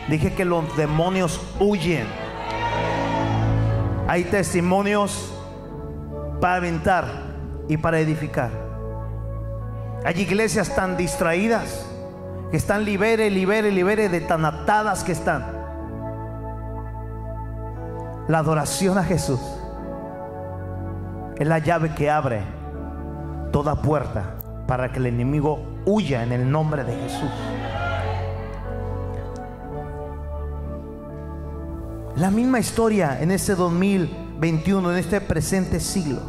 Dije 0.08 0.32
que 0.32 0.44
los 0.44 0.76
demonios 0.76 1.40
huyen. 1.58 2.06
Hay 4.06 4.24
testimonios 4.24 5.34
para 6.40 6.54
aventar 6.54 7.06
y 7.68 7.76
para 7.76 7.98
edificar. 7.98 8.67
Hay 10.04 10.20
iglesias 10.20 10.74
tan 10.74 10.96
distraídas 10.96 11.84
que 12.50 12.56
están 12.56 12.84
libere, 12.84 13.30
libere, 13.30 13.70
libere 13.70 14.08
de 14.08 14.20
tan 14.20 14.44
atadas 14.44 15.04
que 15.04 15.12
están. 15.12 15.44
La 18.28 18.38
adoración 18.38 18.98
a 18.98 19.04
Jesús 19.04 19.40
es 21.36 21.46
la 21.46 21.58
llave 21.58 21.94
que 21.94 22.10
abre 22.10 22.42
toda 23.52 23.82
puerta 23.82 24.36
para 24.66 24.92
que 24.92 24.98
el 24.98 25.06
enemigo 25.06 25.62
huya 25.86 26.22
en 26.22 26.32
el 26.32 26.50
nombre 26.50 26.84
de 26.84 26.94
Jesús. 26.94 27.30
La 32.16 32.30
misma 32.30 32.58
historia 32.58 33.20
en 33.20 33.30
este 33.30 33.54
2021, 33.54 34.92
en 34.92 34.98
este 34.98 35.20
presente 35.20 35.80
siglo. 35.80 36.20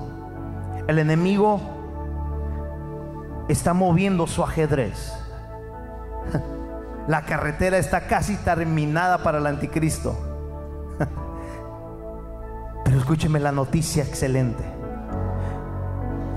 El 0.88 1.00
enemigo 1.00 1.79
está 3.50 3.74
moviendo 3.74 4.28
su 4.28 4.44
ajedrez. 4.44 5.12
La 7.08 7.24
carretera 7.24 7.78
está 7.78 8.02
casi 8.02 8.38
terminada 8.38 9.24
para 9.24 9.40
el 9.40 9.48
anticristo. 9.48 10.16
Pero 12.86 12.98
escúcheme 12.98 13.40
la 13.40 13.52
noticia 13.52 14.04
excelente. 14.04 14.64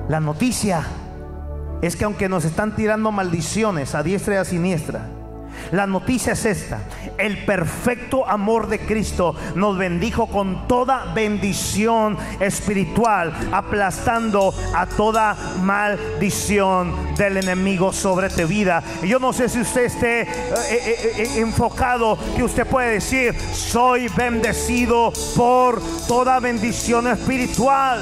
La 0.09 0.19
noticia 0.19 0.83
es 1.83 1.95
que 1.95 2.05
aunque 2.05 2.29
nos 2.29 2.45
están 2.45 2.75
tirando 2.75 3.13
maldiciones 3.13 3.95
a 3.95 4.03
diestra 4.03 4.35
y 4.35 4.39
a 4.39 4.45
siniestra, 4.45 5.09
la 5.73 5.87
noticia 5.87 6.33
es 6.33 6.45
esta. 6.45 6.81
El 7.19 7.45
perfecto 7.45 8.27
amor 8.29 8.69
de 8.69 8.81
Cristo 8.81 9.35
nos 9.55 9.77
bendijo 9.79 10.27
con 10.27 10.67
toda 10.67 11.13
bendición 11.15 12.17
espiritual, 12.41 13.33
aplastando 13.53 14.55
a 14.75 14.87
toda 14.87 15.37
maldición 15.63 17.15
del 17.17 17.39
enemigo 17.39 17.93
sobre 17.93 18.29
tu 18.29 18.47
vida. 18.47 18.83
Yo 19.03 19.19
no 19.19 19.33
sé 19.33 19.49
si 19.49 19.61
usted 19.61 19.85
esté 19.85 20.23
eh, 20.23 20.27
eh, 20.71 21.13
eh, 21.17 21.41
enfocado, 21.41 22.19
que 22.37 22.43
usted 22.43 22.67
puede 22.67 22.93
decir, 22.93 23.35
soy 23.53 24.09
bendecido 24.09 25.13
por 25.37 25.81
toda 26.07 26.41
bendición 26.41 27.07
espiritual. 27.07 28.01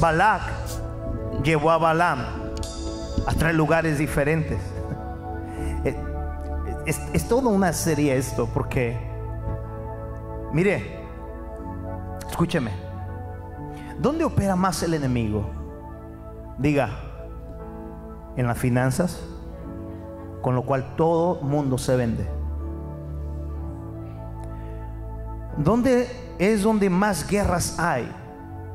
Balak 0.00 0.61
llevó 1.42 1.70
a 1.70 1.78
Balaam 1.78 2.20
a 3.26 3.34
tres 3.34 3.54
lugares 3.54 3.98
diferentes. 3.98 4.60
Es, 6.84 7.00
es, 7.12 7.28
toda 7.28 7.48
una 7.48 7.72
serie 7.72 8.16
esto, 8.16 8.48
porque, 8.52 8.98
mire, 10.52 11.00
escúcheme, 12.28 12.72
¿dónde 14.00 14.24
opera 14.24 14.56
más 14.56 14.82
el 14.82 14.94
enemigo? 14.94 15.48
Diga, 16.58 16.90
en 18.36 18.48
las 18.48 18.58
finanzas, 18.58 19.22
con 20.40 20.56
lo 20.56 20.64
cual 20.64 20.96
todo 20.96 21.40
mundo 21.42 21.78
se 21.78 21.94
vende. 21.94 22.28
¿Dónde 25.56 26.08
es 26.40 26.62
donde 26.62 26.90
más 26.90 27.28
guerras 27.28 27.78
hay? 27.78 28.10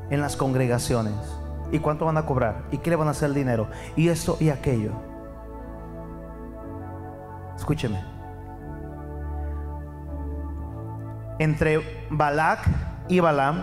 En 0.08 0.22
las 0.22 0.36
congregaciones 0.36 1.37
y 1.70 1.78
cuánto 1.78 2.06
van 2.06 2.16
a 2.16 2.26
cobrar 2.26 2.64
y 2.70 2.78
qué 2.78 2.90
le 2.90 2.96
van 2.96 3.08
a 3.08 3.12
hacer 3.12 3.28
el 3.28 3.34
dinero 3.34 3.68
y 3.96 4.08
esto 4.08 4.36
y 4.40 4.50
aquello. 4.50 4.92
Escúcheme. 7.56 8.02
Entre 11.38 12.08
Balak 12.10 12.60
y 13.08 13.20
Balaam, 13.20 13.62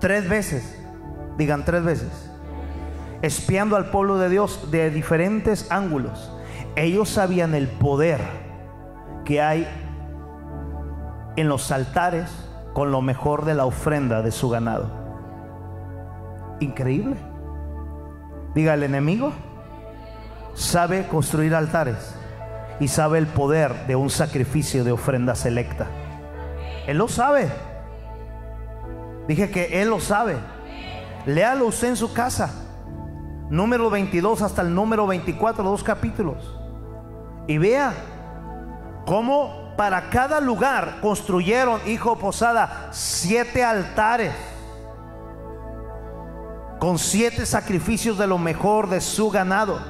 tres 0.00 0.28
veces, 0.28 0.82
digan 1.36 1.64
tres 1.64 1.84
veces, 1.84 2.30
espiando 3.22 3.76
al 3.76 3.90
pueblo 3.90 4.18
de 4.18 4.28
Dios 4.28 4.70
de 4.70 4.90
diferentes 4.90 5.70
ángulos. 5.70 6.30
Ellos 6.76 7.08
sabían 7.08 7.54
el 7.54 7.68
poder 7.68 8.20
que 9.24 9.40
hay 9.40 9.66
en 11.36 11.48
los 11.48 11.70
altares 11.70 12.30
con 12.72 12.90
lo 12.90 13.02
mejor 13.02 13.44
de 13.44 13.54
la 13.54 13.66
ofrenda 13.66 14.22
de 14.22 14.30
su 14.30 14.50
ganado. 14.50 15.03
Increíble. 16.60 17.16
Diga, 18.54 18.74
el 18.74 18.84
enemigo 18.84 19.32
sabe 20.54 21.06
construir 21.08 21.54
altares 21.54 22.14
y 22.78 22.88
sabe 22.88 23.18
el 23.18 23.26
poder 23.26 23.86
de 23.86 23.96
un 23.96 24.10
sacrificio 24.10 24.84
de 24.84 24.92
ofrenda 24.92 25.34
selecta. 25.34 25.86
Él 26.86 26.98
lo 26.98 27.08
sabe. 27.08 27.48
Dije 29.26 29.50
que 29.50 29.82
Él 29.82 29.88
lo 29.88 30.00
sabe. 30.00 30.36
Léalo 31.26 31.66
usted 31.66 31.88
en 31.88 31.96
su 31.96 32.12
casa. 32.12 32.52
Número 33.50 33.90
22 33.90 34.42
hasta 34.42 34.62
el 34.62 34.74
número 34.74 35.06
24, 35.06 35.64
dos 35.64 35.82
capítulos. 35.82 36.58
Y 37.46 37.58
vea 37.58 37.92
cómo 39.06 39.74
para 39.76 40.08
cada 40.10 40.40
lugar 40.40 40.98
construyeron, 41.00 41.80
hijo 41.86 42.16
Posada, 42.16 42.88
siete 42.92 43.64
altares 43.64 44.32
con 46.84 46.98
siete 46.98 47.46
sacrificios 47.46 48.18
de 48.18 48.26
lo 48.26 48.36
mejor 48.36 48.90
de 48.90 49.00
su 49.00 49.30
ganado. 49.30 49.80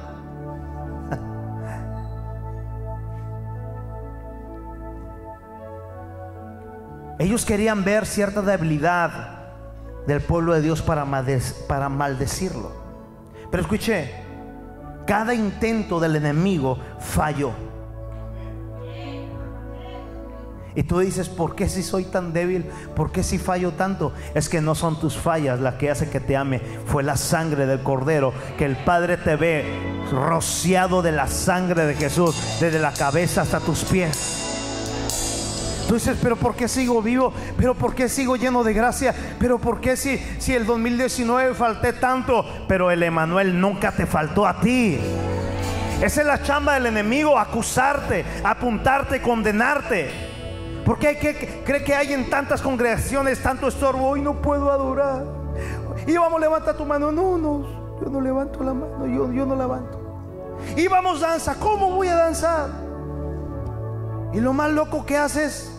Ellos 7.19 7.43
querían 7.43 7.83
ver 7.83 8.05
cierta 8.05 8.41
debilidad 8.41 9.51
del 10.07 10.21
pueblo 10.21 10.53
de 10.53 10.61
Dios 10.61 10.81
para, 10.81 11.05
para 11.67 11.89
maldecirlo. 11.89 12.71
Pero 13.51 13.61
escuché, 13.61 14.13
cada 15.05 15.33
intento 15.33 15.99
del 15.99 16.15
enemigo 16.15 16.79
falló. 17.01 17.51
Y 20.75 20.83
tú 20.83 20.99
dices, 20.99 21.29
¿por 21.29 21.55
qué 21.55 21.69
si 21.69 21.81
soy 21.83 22.03
tan 22.03 22.33
débil? 22.33 22.65
¿Por 22.95 23.11
qué 23.11 23.23
si 23.23 23.37
fallo 23.37 23.71
tanto? 23.71 24.13
Es 24.33 24.49
que 24.49 24.61
no 24.61 24.75
son 24.75 24.99
tus 24.99 25.15
fallas 25.15 25.61
las 25.61 25.75
que 25.75 25.89
hace 25.89 26.09
que 26.09 26.19
te 26.19 26.35
ame. 26.35 26.61
Fue 26.85 27.01
la 27.01 27.15
sangre 27.15 27.65
del 27.65 27.81
Cordero 27.81 28.33
que 28.57 28.65
el 28.65 28.75
Padre 28.75 29.17
te 29.17 29.37
ve 29.37 29.65
rociado 30.11 31.01
de 31.01 31.13
la 31.13 31.27
sangre 31.27 31.85
de 31.85 31.95
Jesús, 31.95 32.35
desde 32.59 32.79
la 32.79 32.91
cabeza 32.91 33.41
hasta 33.41 33.59
tus 33.59 33.85
pies. 33.85 34.41
Tú 35.87 35.93
dices, 35.93 36.17
pero 36.21 36.35
¿por 36.35 36.55
qué 36.55 36.67
sigo 36.67 37.01
vivo? 37.01 37.31
¿Pero 37.57 37.75
por 37.75 37.93
qué 37.93 38.09
sigo 38.09 38.35
lleno 38.35 38.63
de 38.63 38.73
gracia? 38.73 39.13
¿Pero 39.39 39.59
por 39.59 39.79
qué 39.79 39.95
si, 39.95 40.17
si 40.39 40.53
el 40.53 40.65
2019 40.65 41.53
falté 41.53 41.93
tanto? 41.93 42.43
Pero 42.67 42.89
el 42.89 43.03
Emanuel 43.03 43.59
nunca 43.59 43.91
te 43.91 44.07
faltó 44.07 44.47
a 44.47 44.59
ti. 44.59 44.99
Esa 46.01 46.21
es 46.21 46.27
la 46.27 46.41
chamba 46.41 46.73
del 46.73 46.87
enemigo, 46.87 47.37
acusarte, 47.37 48.25
apuntarte, 48.43 49.21
condenarte. 49.21 50.24
Porque 50.85 51.07
hay 51.07 51.15
que, 51.15 51.63
cree 51.65 51.83
que 51.83 51.95
hay 51.95 52.13
en 52.13 52.29
tantas 52.29 52.61
congregaciones 52.61 53.41
tanto 53.41 53.67
estorbo? 53.67 54.07
Hoy 54.07 54.21
no 54.21 54.41
puedo 54.41 54.71
adorar. 54.71 55.25
Y 56.05 56.15
vamos, 56.15 56.39
levanta 56.39 56.77
tu 56.77 56.85
mano. 56.85 57.11
No, 57.11 57.37
no, 57.37 57.99
yo 57.99 58.09
no 58.09 58.21
levanto 58.21 58.63
la 58.63 58.73
mano, 58.73 59.07
yo 59.07 59.45
no 59.45 59.55
levanto. 59.55 59.99
Y 60.75 60.87
vamos, 60.87 61.21
danza. 61.21 61.55
¿Cómo 61.55 61.89
voy 61.91 62.07
a 62.07 62.15
danzar? 62.15 62.69
Y 64.33 64.39
lo 64.39 64.53
más 64.53 64.71
loco 64.71 65.05
que 65.05 65.17
haces 65.17 65.71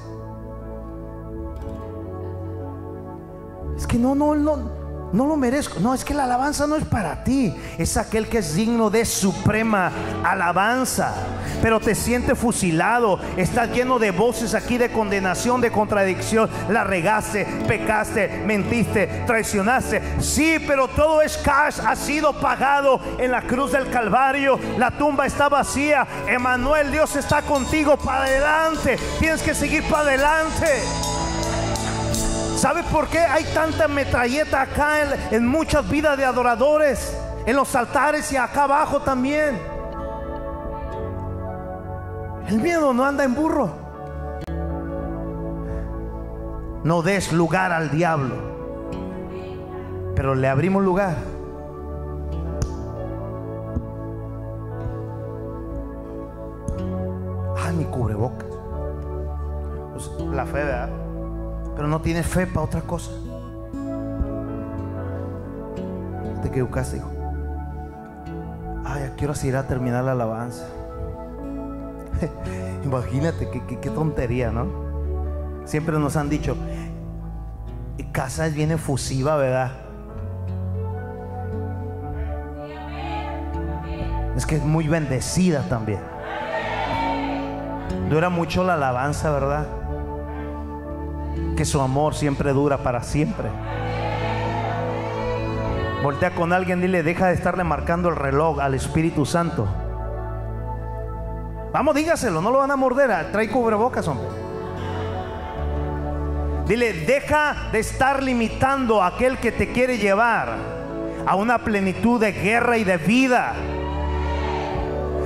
es 3.76 3.86
que 3.86 3.98
no, 3.98 4.14
no, 4.14 4.34
no, 4.34 4.70
no 5.12 5.26
lo 5.26 5.36
merezco. 5.36 5.80
No, 5.80 5.94
es 5.94 6.04
que 6.04 6.14
la 6.14 6.24
alabanza 6.24 6.66
no 6.66 6.76
es 6.76 6.84
para 6.84 7.24
ti. 7.24 7.54
Es 7.78 7.96
aquel 7.96 8.28
que 8.28 8.38
es 8.38 8.54
digno 8.54 8.90
de 8.90 9.04
suprema 9.04 9.90
alabanza. 10.24 11.14
Pero 11.62 11.80
te 11.80 11.94
sientes 11.94 12.38
fusilado. 12.38 13.18
Estás 13.36 13.70
lleno 13.70 13.98
de 13.98 14.10
voces 14.10 14.54
aquí 14.54 14.78
de 14.78 14.90
condenación, 14.90 15.60
de 15.60 15.70
contradicción. 15.70 16.50
La 16.68 16.84
regaste, 16.84 17.46
pecaste, 17.66 18.42
mentiste, 18.44 19.24
traicionaste. 19.26 20.02
Sí, 20.20 20.58
pero 20.66 20.88
todo 20.88 21.22
es 21.22 21.36
cash. 21.38 21.80
Ha 21.84 21.96
sido 21.96 22.38
pagado 22.40 23.00
en 23.18 23.30
la 23.30 23.42
cruz 23.42 23.72
del 23.72 23.88
Calvario. 23.90 24.58
La 24.78 24.90
tumba 24.90 25.26
está 25.26 25.48
vacía. 25.48 26.06
Emanuel, 26.26 26.90
Dios 26.92 27.16
está 27.16 27.42
contigo 27.42 27.96
para 27.96 28.24
adelante. 28.24 28.98
Tienes 29.18 29.42
que 29.42 29.54
seguir 29.54 29.82
para 29.88 30.08
adelante. 30.08 31.05
¿Sabe 32.66 32.82
por 32.82 33.06
qué 33.06 33.20
hay 33.20 33.44
tanta 33.54 33.86
metralleta 33.86 34.62
acá 34.62 34.96
en, 35.30 35.46
muchas 35.46 35.88
vidas 35.88 36.18
de 36.18 36.24
adoradores? 36.24 37.16
En 37.46 37.54
los 37.54 37.72
altares 37.76 38.32
y 38.32 38.36
acá 38.36 38.64
abajo 38.64 38.98
también. 38.98 39.56
El 42.48 42.58
miedo 42.58 42.92
no 42.92 43.04
anda 43.04 43.22
en 43.22 43.36
burro. 43.36 43.70
No 46.82 47.02
des 47.02 47.32
lugar 47.32 47.70
al 47.70 47.88
diablo. 47.92 48.34
Pero 50.16 50.34
le 50.34 50.48
abrimos 50.48 50.82
lugar. 50.82 51.14
Ah, 57.64 57.70
mi 57.70 57.84
cubrebocas. 57.84 58.48
Pues, 59.92 60.10
la 60.32 60.44
fe, 60.44 60.64
¿verdad? 60.64 61.05
Pero 61.76 61.86
no 61.88 62.00
tiene 62.00 62.22
fe 62.22 62.46
para 62.46 62.66
otra 62.66 62.80
cosa. 62.80 63.10
Te 66.42 66.48
equivocaste, 66.48 66.96
hijo. 66.96 67.10
Ay, 68.84 69.02
ya 69.02 69.14
quiero 69.16 69.32
así 69.32 69.48
ir 69.48 69.56
a 69.56 69.66
terminar 69.66 70.02
la 70.04 70.12
alabanza. 70.12 70.66
Imagínate 72.84 73.50
qué, 73.50 73.78
qué 73.78 73.90
tontería, 73.90 74.50
¿no? 74.50 74.86
Siempre 75.66 75.98
nos 75.98 76.16
han 76.16 76.28
dicho, 76.28 76.56
casa 78.16 78.46
es 78.46 78.54
bien 78.54 78.70
efusiva, 78.70 79.36
¿verdad? 79.36 79.72
Es 84.34 84.46
que 84.46 84.56
es 84.56 84.64
muy 84.64 84.88
bendecida 84.88 85.68
también. 85.68 86.00
Dura 88.08 88.30
mucho 88.30 88.64
la 88.64 88.72
alabanza, 88.72 89.30
¿verdad? 89.30 89.66
Que 91.56 91.64
su 91.64 91.80
amor 91.80 92.14
siempre 92.14 92.52
dura 92.52 92.78
para 92.78 93.02
siempre. 93.02 93.48
Voltea 96.02 96.34
con 96.34 96.52
alguien, 96.52 96.80
dile, 96.80 97.02
deja 97.02 97.28
de 97.28 97.34
estarle 97.34 97.64
marcando 97.64 98.10
el 98.10 98.16
reloj 98.16 98.60
al 98.60 98.74
Espíritu 98.74 99.24
Santo. 99.24 99.66
Vamos, 101.72 101.94
dígaselo, 101.94 102.40
no 102.40 102.50
lo 102.50 102.58
van 102.58 102.70
a 102.70 102.76
morder. 102.76 103.32
Trae 103.32 103.48
cubrebocas, 103.48 104.06
hombre. 104.06 104.26
Dile, 106.66 106.92
deja 106.92 107.70
de 107.72 107.78
estar 107.78 108.22
limitando 108.22 109.02
a 109.02 109.08
aquel 109.08 109.38
que 109.38 109.52
te 109.52 109.72
quiere 109.72 109.98
llevar 109.98 110.56
a 111.26 111.36
una 111.36 111.58
plenitud 111.58 112.20
de 112.20 112.32
guerra 112.32 112.76
y 112.76 112.84
de 112.84 112.98
vida. 112.98 113.54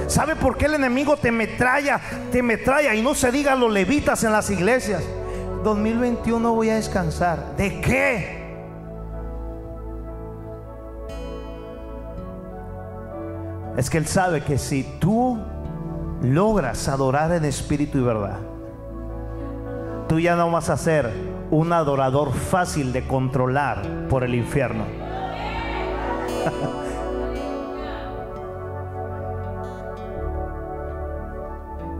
¿Sabe 0.07 0.37
por 0.37 0.57
qué 0.57 0.67
el 0.67 0.75
enemigo 0.75 1.17
te 1.17 1.31
metralla, 1.31 2.01
te 2.33 2.43
metralla? 2.43 2.95
Y 2.95 3.03
no 3.03 3.15
se 3.15 3.31
diga 3.31 3.55
los 3.55 3.73
levitas 3.73 4.25
en 4.25 4.33
las 4.33 4.49
iglesias. 4.51 5.03
2021 5.63 6.55
voy 6.55 6.71
a 6.71 6.77
descansar. 6.77 7.57
¿De 7.57 7.81
qué? 7.81 8.41
Es 13.77 13.89
que 13.91 13.99
Él 13.99 14.07
sabe 14.07 14.43
que 14.43 14.59
si 14.59 14.85
tú 14.99 15.39
logras 16.23 16.89
adorar 16.89 17.33
en 17.33 17.45
espíritu 17.45 17.99
y 17.99 18.03
verdad, 18.03 18.39
tú 20.09 20.19
ya 20.19 20.35
no 20.37 20.51
vas 20.51 20.71
a 20.71 20.77
ser 20.77 21.13
un 21.51 21.73
adorador 21.73 22.33
fácil 22.33 22.93
de 22.93 23.07
controlar 23.07 24.09
por 24.09 24.25
el 24.25 24.35
infierno. 24.35 24.85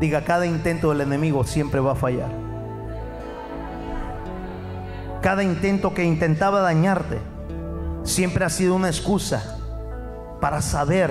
Diga, 0.01 0.25
cada 0.25 0.47
intento 0.47 0.89
del 0.91 1.03
enemigo 1.03 1.45
siempre 1.45 1.79
va 1.81 1.93
a 1.93 1.97
fallar. 1.97 2.50
Cada 5.23 5.43
intento 5.43 5.93
que 5.93 6.05
intentaba 6.05 6.61
dañarte 6.61 7.19
siempre 8.05 8.45
ha 8.45 8.49
sido 8.49 8.75
una 8.75 8.89
excusa 8.89 9.59
para 10.41 10.63
saber 10.63 11.11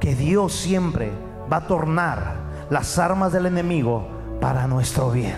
que 0.00 0.14
Dios 0.14 0.52
siempre 0.52 1.10
va 1.50 1.58
a 1.58 1.66
tornar 1.66 2.34
las 2.70 2.98
armas 2.98 3.32
del 3.32 3.46
enemigo 3.46 4.06
para 4.40 4.66
nuestro 4.66 5.10
bien. 5.10 5.36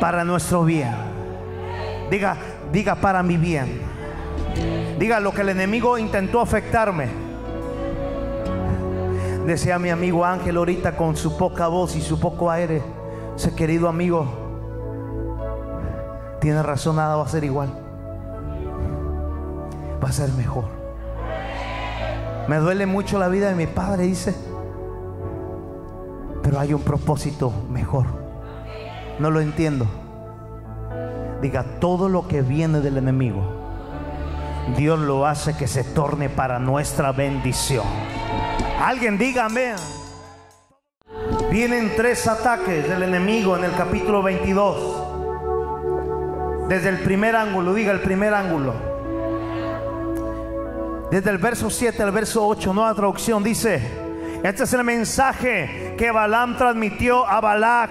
Para 0.00 0.24
nuestro 0.24 0.64
bien. 0.64 0.94
Diga, 2.10 2.36
diga 2.72 2.94
para 2.96 3.22
mi 3.22 3.36
bien. 3.36 3.80
Diga 4.98 5.20
lo 5.20 5.32
que 5.32 5.42
el 5.42 5.48
enemigo 5.48 5.98
intentó 5.98 6.40
afectarme 6.40 7.26
Decía 9.46 9.78
mi 9.78 9.90
amigo 9.90 10.24
Ángel 10.24 10.56
ahorita 10.56 10.96
con 10.96 11.16
su 11.16 11.36
poca 11.36 11.68
voz 11.68 11.94
y 11.94 12.02
su 12.02 12.18
poco 12.18 12.50
aire. 12.50 12.82
Ese 13.36 13.54
querido 13.54 13.88
amigo, 13.88 14.26
tiene 16.46 16.62
razón, 16.62 16.94
nada 16.94 17.16
va 17.16 17.24
a 17.24 17.28
ser 17.28 17.42
igual. 17.42 17.68
Va 20.00 20.08
a 20.10 20.12
ser 20.12 20.30
mejor. 20.34 20.66
Me 22.46 22.58
duele 22.58 22.86
mucho 22.86 23.18
la 23.18 23.26
vida 23.26 23.48
de 23.48 23.56
mi 23.56 23.66
padre, 23.66 24.04
dice. 24.04 24.32
Pero 26.44 26.60
hay 26.60 26.72
un 26.72 26.82
propósito 26.82 27.52
mejor. 27.68 28.06
No 29.18 29.32
lo 29.32 29.40
entiendo. 29.40 29.88
Diga, 31.42 31.64
todo 31.80 32.08
lo 32.08 32.28
que 32.28 32.42
viene 32.42 32.78
del 32.78 32.98
enemigo, 32.98 33.42
Dios 34.76 35.00
lo 35.00 35.26
hace 35.26 35.56
que 35.56 35.66
se 35.66 35.82
torne 35.82 36.28
para 36.28 36.60
nuestra 36.60 37.10
bendición. 37.10 37.86
Alguien 38.80 39.18
dígame. 39.18 39.74
Vienen 41.50 41.90
tres 41.96 42.28
ataques 42.28 42.88
del 42.88 43.02
enemigo 43.02 43.56
en 43.56 43.64
el 43.64 43.74
capítulo 43.74 44.22
22. 44.22 45.05
Desde 46.68 46.88
el 46.88 46.98
primer 46.98 47.36
ángulo, 47.36 47.74
diga 47.74 47.92
el 47.92 48.00
primer 48.00 48.34
ángulo. 48.34 48.74
Desde 51.10 51.30
el 51.30 51.38
verso 51.38 51.70
7 51.70 52.02
al 52.02 52.10
verso 52.10 52.44
8, 52.44 52.74
nueva 52.74 52.92
traducción, 52.94 53.44
dice, 53.44 53.80
este 54.42 54.64
es 54.64 54.72
el 54.72 54.82
mensaje 54.82 55.94
que 55.96 56.10
Balaam 56.10 56.56
transmitió 56.56 57.26
a 57.26 57.40
Balac. 57.40 57.90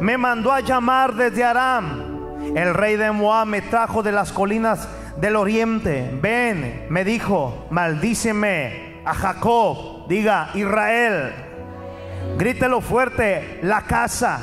Me 0.00 0.18
mandó 0.18 0.52
a 0.52 0.60
llamar 0.60 1.14
desde 1.14 1.44
Aram. 1.44 2.54
El 2.54 2.74
rey 2.74 2.96
de 2.96 3.10
Moab 3.10 3.46
me 3.46 3.62
trajo 3.62 4.02
de 4.02 4.12
las 4.12 4.32
colinas 4.32 4.88
del 5.16 5.36
oriente. 5.36 6.10
Ven, 6.20 6.86
me 6.90 7.04
dijo, 7.04 7.66
maldíceme 7.70 9.00
a 9.04 9.14
Jacob, 9.14 10.06
diga 10.08 10.50
Israel, 10.54 11.32
grítelo 12.36 12.82
fuerte, 12.82 13.60
la 13.62 13.82
casa. 13.82 14.40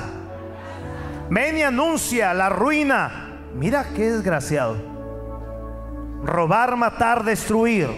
Ven 1.29 1.57
y 1.57 1.61
anuncia 1.63 2.33
la 2.33 2.49
ruina. 2.49 3.24
Mira 3.55 3.85
qué 3.95 4.11
desgraciado. 4.11 4.75
Robar, 6.23 6.75
matar, 6.75 7.23
destruir. 7.23 7.89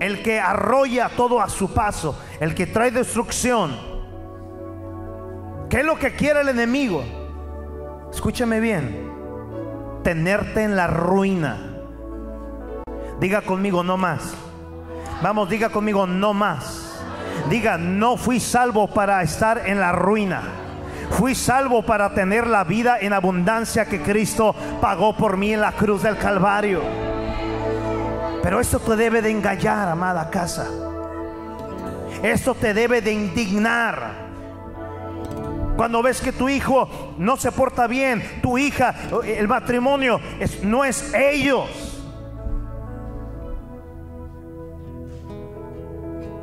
El 0.00 0.22
que 0.22 0.40
arrolla 0.40 1.10
todo 1.16 1.40
a 1.40 1.48
su 1.48 1.72
paso, 1.72 2.18
el 2.40 2.54
que 2.54 2.66
trae 2.66 2.90
destrucción. 2.90 3.76
¿Qué 5.68 5.80
es 5.80 5.84
lo 5.84 5.98
que 5.98 6.14
quiere 6.16 6.40
el 6.40 6.48
enemigo? 6.48 7.04
Escúchame 8.10 8.60
bien. 8.60 9.10
Tenerte 10.02 10.64
en 10.64 10.74
la 10.74 10.86
ruina 10.86 11.70
Diga 13.20 13.42
conmigo, 13.42 13.82
no 13.84 13.98
más. 13.98 14.34
Vamos, 15.22 15.50
diga 15.50 15.68
conmigo, 15.68 16.06
no 16.06 16.32
más. 16.32 16.98
Diga, 17.50 17.76
no 17.76 18.16
fui 18.16 18.40
salvo 18.40 18.88
para 18.88 19.22
estar 19.22 19.68
en 19.68 19.78
la 19.78 19.92
ruina. 19.92 20.42
Fui 21.10 21.34
salvo 21.34 21.82
para 21.82 22.14
tener 22.14 22.46
la 22.46 22.64
vida 22.64 22.98
en 23.00 23.12
abundancia 23.12 23.84
que 23.84 24.00
Cristo 24.00 24.54
pagó 24.80 25.16
por 25.16 25.36
mí 25.36 25.52
en 25.52 25.60
la 25.60 25.72
cruz 25.72 26.02
del 26.02 26.16
Calvario. 26.16 26.80
Pero 28.42 28.60
esto 28.60 28.78
te 28.78 28.96
debe 28.96 29.20
de 29.20 29.30
engañar, 29.30 29.88
amada 29.88 30.30
casa. 30.30 30.66
Esto 32.22 32.54
te 32.54 32.72
debe 32.72 33.02
de 33.02 33.12
indignar. 33.12 34.30
Cuando 35.76 36.02
ves 36.02 36.20
que 36.20 36.32
tu 36.32 36.48
hijo 36.48 37.14
no 37.18 37.36
se 37.36 37.52
porta 37.52 37.86
bien, 37.86 38.40
tu 38.42 38.56
hija, 38.56 38.94
el 39.24 39.48
matrimonio 39.48 40.20
no 40.62 40.84
es 40.84 41.12
ellos. 41.14 41.68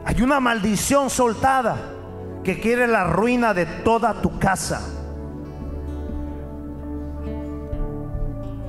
Hay 0.06 0.22
una 0.22 0.40
maldición 0.40 1.10
soltada 1.10 1.97
que 2.48 2.62
quiere 2.62 2.88
la 2.88 3.04
ruina 3.04 3.54
de 3.54 3.66
toda 3.66 4.22
tu 4.22 4.40
casa. 4.40 4.80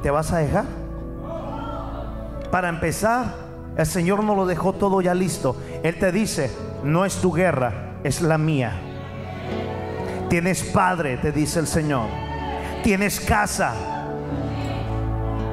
¿Te 0.03 0.11
vas 0.11 0.33
a 0.33 0.39
dejar? 0.39 0.65
Para 2.51 2.71
empezar, 2.71 3.27
el 3.77 3.87
Señor 3.87 4.25
no 4.25 4.35
lo 4.35 4.47
dejó 4.47 4.73
todo 4.73 5.01
ya 5.01 5.15
listo. 5.15 5.55
Él 5.85 5.97
te 5.97 6.11
dice, 6.11 6.51
no 6.83 7.05
es 7.05 7.21
tu 7.21 7.33
guerra, 7.33 8.01
es 8.03 8.21
la 8.21 8.37
mía. 8.37 8.73
Tienes 10.29 10.65
padre, 10.65 11.17
te 11.19 11.31
dice 11.31 11.61
el 11.61 11.69
Señor. 11.69 12.09
Tienes 12.83 13.21
casa. 13.21 13.75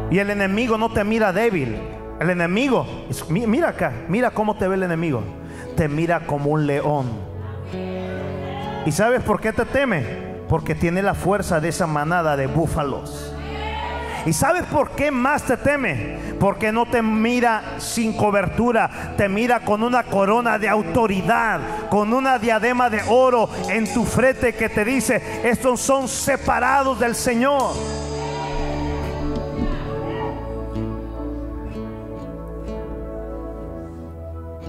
Y 0.10 0.18
el 0.18 0.32
enemigo 0.32 0.80
no 0.80 0.92
te 0.92 1.04
mira 1.04 1.32
débil. 1.32 1.78
El 2.20 2.32
enemigo, 2.32 2.88
mira 3.30 3.70
acá, 3.70 3.94
mira 4.10 4.32
cómo 4.32 4.58
te 4.58 4.68
ve 4.68 4.74
el 4.74 4.84
enemigo 4.84 5.22
te 5.76 5.88
mira 5.90 6.22
como 6.22 6.52
un 6.52 6.66
león. 6.66 7.25
¿Y 8.86 8.92
sabes 8.92 9.24
por 9.24 9.42
qué 9.42 9.52
te 9.52 9.66
teme? 9.66 10.36
Porque 10.48 10.76
tiene 10.76 11.02
la 11.02 11.16
fuerza 11.16 11.60
de 11.60 11.70
esa 11.70 11.88
manada 11.88 12.38
de 12.38 12.46
búfalos. 12.46 13.32
¿Y 14.28 14.34
sabes 14.34 14.64
por 14.64 14.92
qué 14.92 15.12
más 15.12 15.44
te 15.44 15.58
teme? 15.58 16.18
Porque 16.40 16.72
no 16.72 16.86
te 16.86 17.02
mira 17.02 17.76
sin 17.78 18.14
cobertura, 18.14 19.14
te 19.18 19.30
mira 19.30 19.60
con 19.62 19.84
una 19.84 20.04
corona 20.04 20.58
de 20.58 20.70
autoridad, 20.70 21.60
con 21.90 22.14
una 22.14 22.40
diadema 22.40 22.90
de 22.90 23.02
oro 23.08 23.50
en 23.70 23.92
tu 23.92 24.04
frente 24.04 24.54
que 24.54 24.70
te 24.70 24.84
dice, 24.84 25.42
estos 25.44 25.80
son 25.80 26.08
separados 26.08 27.00
del 27.00 27.16
Señor. 27.16 27.74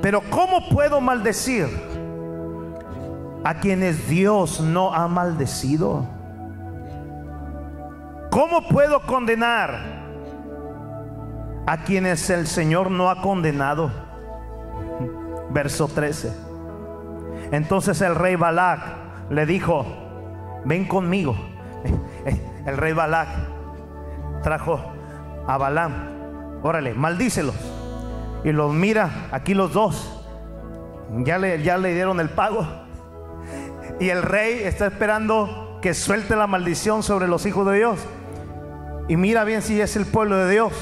Pero 0.02 0.22
¿cómo 0.30 0.68
puedo 0.68 1.00
maldecir 1.00 1.85
a 3.46 3.54
quienes 3.60 4.08
Dios 4.08 4.60
no 4.60 4.92
ha 4.92 5.06
maldecido? 5.06 6.04
¿Cómo 8.28 8.66
puedo 8.66 9.02
condenar 9.02 10.02
a 11.64 11.84
quienes 11.84 12.28
el 12.28 12.48
Señor 12.48 12.90
no 12.90 13.08
ha 13.08 13.22
condenado? 13.22 13.92
Verso 15.50 15.86
13. 15.86 16.32
Entonces 17.52 18.00
el 18.00 18.16
rey 18.16 18.34
Balac 18.34 18.80
le 19.30 19.46
dijo, 19.46 19.86
ven 20.64 20.84
conmigo. 20.84 21.36
El 22.66 22.76
rey 22.76 22.94
Balac 22.94 23.28
trajo 24.42 24.80
a 25.46 25.56
Balaam, 25.56 25.92
órale, 26.64 26.94
maldícelos. 26.94 27.54
Y 28.42 28.50
los 28.50 28.74
mira, 28.74 29.28
aquí 29.30 29.54
los 29.54 29.72
dos, 29.72 30.20
ya 31.18 31.38
le, 31.38 31.62
ya 31.62 31.78
le 31.78 31.94
dieron 31.94 32.18
el 32.18 32.28
pago. 32.28 32.85
Y 33.98 34.10
el 34.10 34.22
rey 34.22 34.60
está 34.62 34.86
esperando 34.86 35.78
que 35.80 35.94
suelte 35.94 36.36
la 36.36 36.46
maldición 36.46 37.02
sobre 37.02 37.28
los 37.28 37.46
hijos 37.46 37.66
de 37.66 37.76
Dios. 37.76 37.98
Y 39.08 39.16
mira 39.16 39.44
bien 39.44 39.62
si 39.62 39.80
es 39.80 39.96
el 39.96 40.04
pueblo 40.04 40.36
de 40.36 40.50
Dios. 40.52 40.72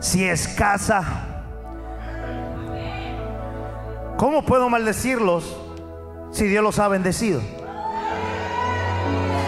Si 0.00 0.24
es 0.24 0.48
casa. 0.48 1.04
¿Cómo 4.18 4.44
puedo 4.44 4.68
maldecirlos 4.68 5.56
si 6.32 6.46
Dios 6.46 6.62
los 6.62 6.78
ha 6.78 6.88
bendecido? 6.88 7.40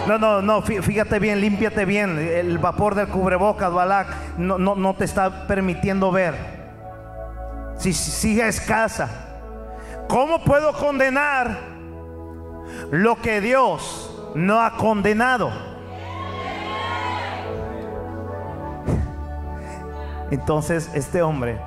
No, 0.07 0.19
no, 0.19 0.41
no, 0.41 0.61
fíjate 0.61 1.19
bien, 1.19 1.41
límpiate 1.41 1.85
bien. 1.85 2.17
El 2.17 2.57
vapor 2.57 2.95
del 2.95 3.07
cubrebocas, 3.07 3.71
Balak, 3.73 4.07
no, 4.37 4.57
no, 4.57 4.75
no 4.75 4.95
te 4.95 5.05
está 5.05 5.47
permitiendo 5.47 6.11
ver. 6.11 6.35
Si, 7.77 7.93
si 7.93 8.39
es 8.39 8.61
casa, 8.61 9.09
¿cómo 10.07 10.43
puedo 10.43 10.73
condenar 10.73 11.74
lo 12.91 13.21
que 13.21 13.41
Dios 13.41 14.31
no 14.35 14.61
ha 14.61 14.77
condenado? 14.77 15.51
Entonces 20.31 20.89
este 20.93 21.21
hombre 21.21 21.61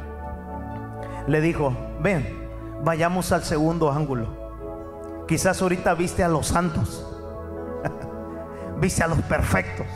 le 1.26 1.40
dijo, 1.40 1.72
ven, 2.00 2.48
vayamos 2.82 3.32
al 3.32 3.44
segundo 3.44 3.92
ángulo. 3.92 5.24
Quizás 5.26 5.60
ahorita 5.60 5.94
viste 5.94 6.24
a 6.24 6.28
los 6.28 6.48
santos, 6.48 7.06
viste 8.80 9.04
a 9.04 9.06
los 9.06 9.20
perfectos, 9.22 9.86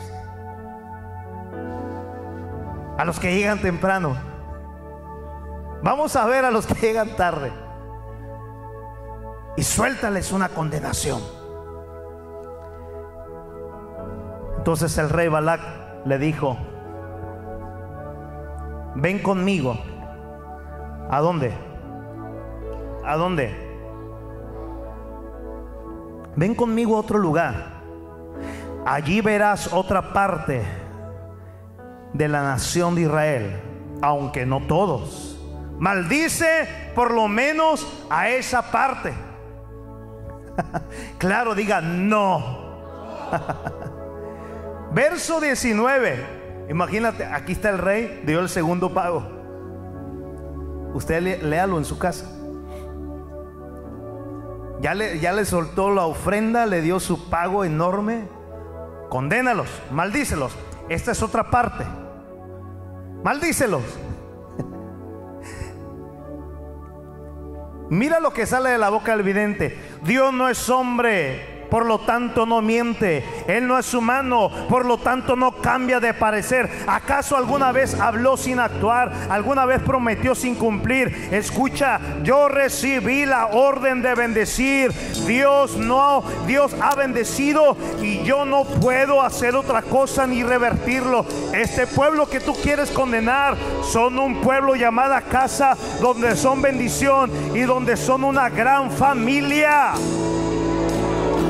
a 2.97 3.03
los 3.05 3.19
que 3.19 3.35
llegan 3.35 3.59
temprano. 3.59 4.15
Vamos 5.81 6.15
a 6.15 6.25
ver 6.25 6.45
a 6.45 6.51
los 6.51 6.65
que 6.65 6.75
llegan 6.75 7.09
tarde. 7.17 7.62
Y 9.55 9.63
suéltales 9.63 10.31
una 10.31 10.49
condenación. 10.49 11.21
Entonces 14.57 14.97
el 14.97 15.09
rey 15.09 15.27
Balak 15.27 15.61
le 16.05 16.17
dijo, 16.17 16.57
ven 18.95 19.19
conmigo. 19.19 19.77
¿A 21.09 21.19
dónde? 21.19 21.53
¿A 23.05 23.15
dónde? 23.15 23.53
Ven 26.35 26.55
conmigo 26.55 26.95
a 26.95 26.99
otro 27.01 27.19
lugar. 27.19 27.73
Allí 28.85 29.21
verás 29.21 29.71
otra 29.71 30.13
parte 30.13 30.63
de 32.13 32.27
la 32.27 32.41
nación 32.41 32.95
de 32.95 33.01
Israel, 33.01 33.61
aunque 34.01 34.45
no 34.45 34.61
todos. 34.61 35.39
Maldice 35.77 36.67
por 36.95 37.13
lo 37.13 37.27
menos 37.27 37.85
a 38.09 38.29
esa 38.29 38.71
parte. 38.71 39.13
claro, 41.17 41.55
diga 41.55 41.81
no. 41.81 42.63
Verso 44.93 45.39
19. 45.39 46.67
Imagínate, 46.69 47.25
aquí 47.25 47.53
está 47.53 47.69
el 47.69 47.77
rey, 47.77 48.21
dio 48.25 48.39
el 48.39 48.49
segundo 48.49 48.93
pago. 48.93 49.23
Usted 50.93 51.41
léalo 51.41 51.77
en 51.77 51.85
su 51.85 51.97
casa. 51.97 52.25
Ya 54.79 54.93
le, 54.93 55.19
ya 55.19 55.31
le 55.33 55.45
soltó 55.45 55.91
la 55.91 56.05
ofrenda, 56.05 56.65
le 56.65 56.81
dio 56.81 56.99
su 56.99 57.29
pago 57.29 57.63
enorme. 57.63 58.27
Condénalos, 59.09 59.69
maldícelos. 59.91 60.53
Esta 60.89 61.11
es 61.11 61.23
otra 61.23 61.49
parte. 61.49 61.85
Maldícelos. 63.23 63.83
Mira 67.89 68.19
lo 68.19 68.33
que 68.33 68.45
sale 68.45 68.71
de 68.71 68.77
la 68.77 68.89
boca 68.89 69.15
del 69.15 69.25
vidente. 69.25 69.77
Dios 70.03 70.33
no 70.33 70.49
es 70.49 70.69
hombre 70.69 71.52
por 71.73 71.87
lo 71.87 71.97
tanto 71.97 72.45
no 72.45 72.61
miente. 72.61 73.25
Él 73.47 73.65
no 73.65 73.79
es 73.79 73.95
humano, 73.95 74.51
por 74.69 74.85
lo 74.85 74.99
tanto 74.99 75.35
no 75.35 75.53
cambia 75.53 75.99
de 75.99 76.13
parecer. 76.13 76.69
¿Acaso 76.85 77.35
alguna 77.35 77.71
vez 77.71 77.99
habló 77.99 78.37
sin 78.37 78.59
actuar? 78.59 79.11
¿Alguna 79.27 79.65
vez 79.65 79.81
prometió 79.81 80.35
sin 80.35 80.53
cumplir? 80.53 81.29
Escucha, 81.31 81.99
yo 82.21 82.47
recibí 82.47 83.25
la 83.25 83.47
orden 83.47 84.03
de 84.03 84.13
bendecir. 84.13 84.91
Dios 85.25 85.75
no, 85.75 86.23
Dios 86.45 86.75
ha 86.79 86.93
bendecido 86.93 87.75
y 88.03 88.21
yo 88.21 88.45
no 88.45 88.65
puedo 88.65 89.23
hacer 89.23 89.55
otra 89.55 89.81
cosa 89.81 90.27
ni 90.27 90.43
revertirlo. 90.43 91.25
Este 91.53 91.87
pueblo 91.87 92.29
que 92.29 92.39
tú 92.39 92.53
quieres 92.53 92.91
condenar 92.91 93.57
son 93.81 94.19
un 94.19 94.41
pueblo 94.41 94.75
llamada 94.75 95.21
casa 95.21 95.75
donde 95.99 96.35
son 96.35 96.61
bendición 96.61 97.31
y 97.55 97.61
donde 97.61 97.97
son 97.97 98.25
una 98.25 98.47
gran 98.47 98.91
familia. 98.91 99.93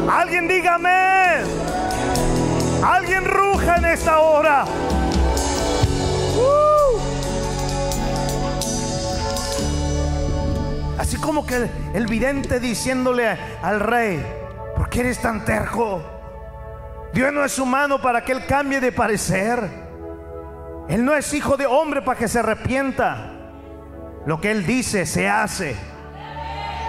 Alguien 0.10 0.48
dígame. 0.48 1.44
Alguien 2.84 3.26
ruja 3.26 3.78
en 3.78 3.86
esta 3.86 4.20
hora. 4.20 4.66
Uh. 6.36 7.00
Así 11.00 11.16
como 11.18 11.46
que 11.46 11.70
el 11.94 12.08
vidente 12.08 12.60
diciéndole 12.60 13.30
al 13.62 13.80
rey, 13.80 14.26
¿por 14.76 14.90
qué 14.90 15.00
eres 15.02 15.22
tan 15.22 15.46
terco? 15.46 16.04
Dios 17.14 17.32
no 17.32 17.46
es 17.46 17.58
humano 17.58 18.02
para 18.02 18.26
que 18.26 18.34
él 18.34 18.46
cambie 18.46 18.82
de 18.82 18.92
parecer. 18.92 19.84
Él 20.90 21.06
no 21.06 21.16
es 21.16 21.34
hijo 21.34 21.56
de 21.56 21.66
hombre 21.66 22.02
para 22.02 22.20
que 22.20 22.28
se 22.28 22.40
arrepienta. 22.40 23.32
Lo 24.26 24.42
que 24.42 24.52
él 24.52 24.66
dice 24.66 25.06
se 25.06 25.30
hace. 25.30 25.76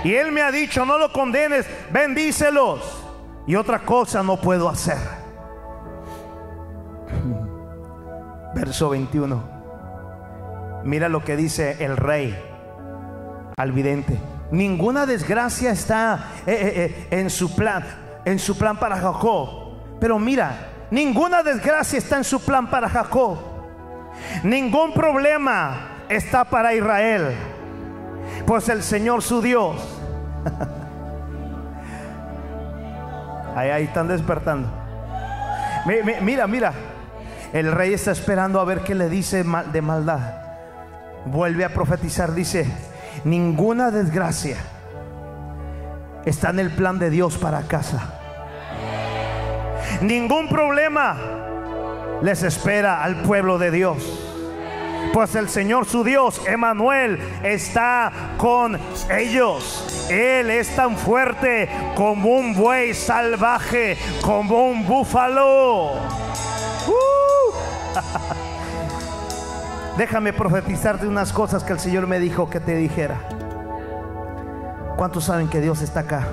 Y 0.03 0.15
él 0.15 0.33
me 0.33 0.43
ha 0.43 0.51
dicho, 0.51 0.85
no 0.85 0.99
lo 0.99 1.13
condenes, 1.13 1.67
bendícelos 1.91 3.04
y 3.47 3.57
otra 3.57 3.81
cosa 3.81 4.23
no 4.23 4.37
puedo 4.37 4.69
hacer. 4.69 4.99
Verso 8.55 8.89
21. 8.91 9.55
Mira 10.85 11.09
lo 11.09 11.25
que 11.25 11.37
dice 11.37 11.85
el 11.85 11.97
rey 11.97 12.39
al 13.57 13.73
vidente. 13.73 14.19
Ninguna 14.51 15.07
desgracia 15.07 15.73
está 15.73 16.31
eh, 16.47 16.53
eh, 16.53 17.07
eh, 17.11 17.19
en 17.19 17.31
su 17.31 17.55
plan, 17.55 17.85
en 18.25 18.39
su 18.39 18.57
plan 18.57 18.77
para 18.79 18.97
Jacob. 18.97 19.99
Pero 19.99 20.19
mira, 20.19 20.69
ninguna 20.91 21.43
desgracia 21.43 21.99
está 21.99 22.19
en 22.19 22.25
su 22.25 22.41
plan 22.41 22.71
para 22.71 22.89
Jacob. 22.89 23.39
Ningún 24.43 24.93
problema 24.93 26.05
está 26.09 26.45
para 26.45 26.75
Israel. 26.75 27.35
Pues 28.47 28.69
el 28.69 28.83
Señor 28.83 29.23
su 29.23 29.41
Dios 29.41 29.77
Ahí, 33.55 33.85
están 33.85 34.09
despertando. 34.09 34.69
Mira, 36.23 36.47
mira. 36.47 36.73
El 37.53 37.71
rey 37.71 37.95
está 37.95 38.11
esperando 38.11 38.59
a 38.61 38.65
ver 38.65 38.81
qué 38.81 38.95
le 38.95 39.09
dice 39.09 39.45
de 39.73 39.83
maldad. 39.83 40.39
Vuelve 41.27 41.65
a 41.65 41.69
profetizar. 41.69 42.35
Dice, 42.35 42.67
ninguna 43.25 43.91
desgracia 43.91 44.57
está 46.25 46.51
en 46.51 46.59
el 46.59 46.71
plan 46.71 46.99
de 46.99 47.11
Dios 47.11 47.39
para 47.39 47.63
casa. 47.63 48.21
Ningún 50.01 50.49
problema 50.49 51.17
les 52.23 52.43
espera 52.43 53.05
al 53.05 53.23
pueblo 53.23 53.59
de 53.59 53.71
Dios. 53.71 54.24
Pues 55.15 55.35
el 55.37 55.49
Señor 55.49 55.87
su 55.87 56.03
Dios, 56.03 56.43
Emanuel, 56.45 57.21
está 57.45 58.11
con 58.37 58.77
ellos. 59.09 60.09
Él 60.11 60.51
es 60.51 60.75
tan 60.75 60.97
fuerte 60.97 61.69
como 61.95 62.31
un 62.31 62.53
buey 62.53 62.95
salvaje, 62.95 63.97
como 64.23 64.67
un 64.67 64.85
búfalo. 64.85 65.93
Uh. 66.89 67.95
Déjame 69.99 70.33
profetizarte 70.33 71.07
unas 71.07 71.33
cosas 71.33 71.63
que 71.63 71.75
el 71.75 71.79
Señor 71.79 72.09
me 72.09 72.19
dijo 72.19 72.51
que 72.51 72.59
te 72.59 72.75
dijera. 72.75 73.21
¿Cuántos 74.97 75.27
saben 75.27 75.49
que 75.49 75.61
Dios 75.61 75.81
está 75.81 76.01
acá? 76.01 76.27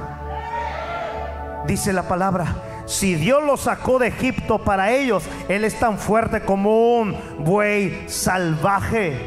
Dice 1.68 1.94
la 1.94 2.08
palabra, 2.08 2.56
si 2.92 3.16
Dios 3.16 3.42
lo 3.44 3.56
sacó 3.56 4.00
de 4.00 4.08
Egipto 4.08 4.60
para 4.60 4.92
ellos, 4.92 5.24
Él 5.48 5.64
es 5.64 5.80
tan 5.80 5.98
fuerte 5.98 6.42
como 6.42 7.00
un 7.00 7.16
buey 7.40 8.04
salvaje. 8.08 9.18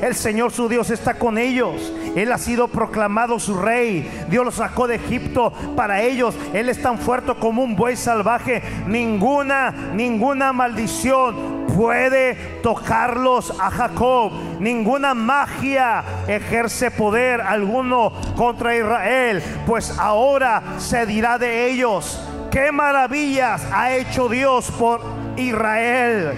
El 0.00 0.14
Señor 0.14 0.50
su 0.50 0.66
Dios 0.68 0.90
está 0.90 1.14
con 1.14 1.36
ellos. 1.36 1.92
Él 2.16 2.32
ha 2.32 2.38
sido 2.38 2.68
proclamado 2.68 3.38
su 3.38 3.54
rey. 3.54 4.10
Dios 4.30 4.46
lo 4.46 4.50
sacó 4.50 4.88
de 4.88 4.96
Egipto 4.96 5.52
para 5.76 6.02
ellos. 6.02 6.34
Él 6.54 6.70
es 6.70 6.80
tan 6.80 6.98
fuerte 6.98 7.34
como 7.38 7.62
un 7.62 7.76
buey 7.76 7.96
salvaje. 7.96 8.62
Ninguna, 8.86 9.70
ninguna 9.94 10.54
maldición 10.54 11.66
puede 11.76 12.34
tocarlos 12.62 13.52
a 13.60 13.70
Jacob. 13.70 14.32
Ninguna 14.58 15.12
magia 15.12 16.02
ejerce 16.26 16.90
poder 16.90 17.42
alguno 17.42 18.12
contra 18.36 18.74
Israel. 18.74 19.42
Pues 19.66 19.96
ahora 19.98 20.62
se 20.78 21.04
dirá 21.04 21.36
de 21.36 21.70
ellos. 21.70 22.18
Qué 22.56 22.72
maravillas 22.72 23.66
ha 23.70 23.92
hecho 23.92 24.30
Dios 24.30 24.70
por 24.70 25.02
Israel. 25.36 26.32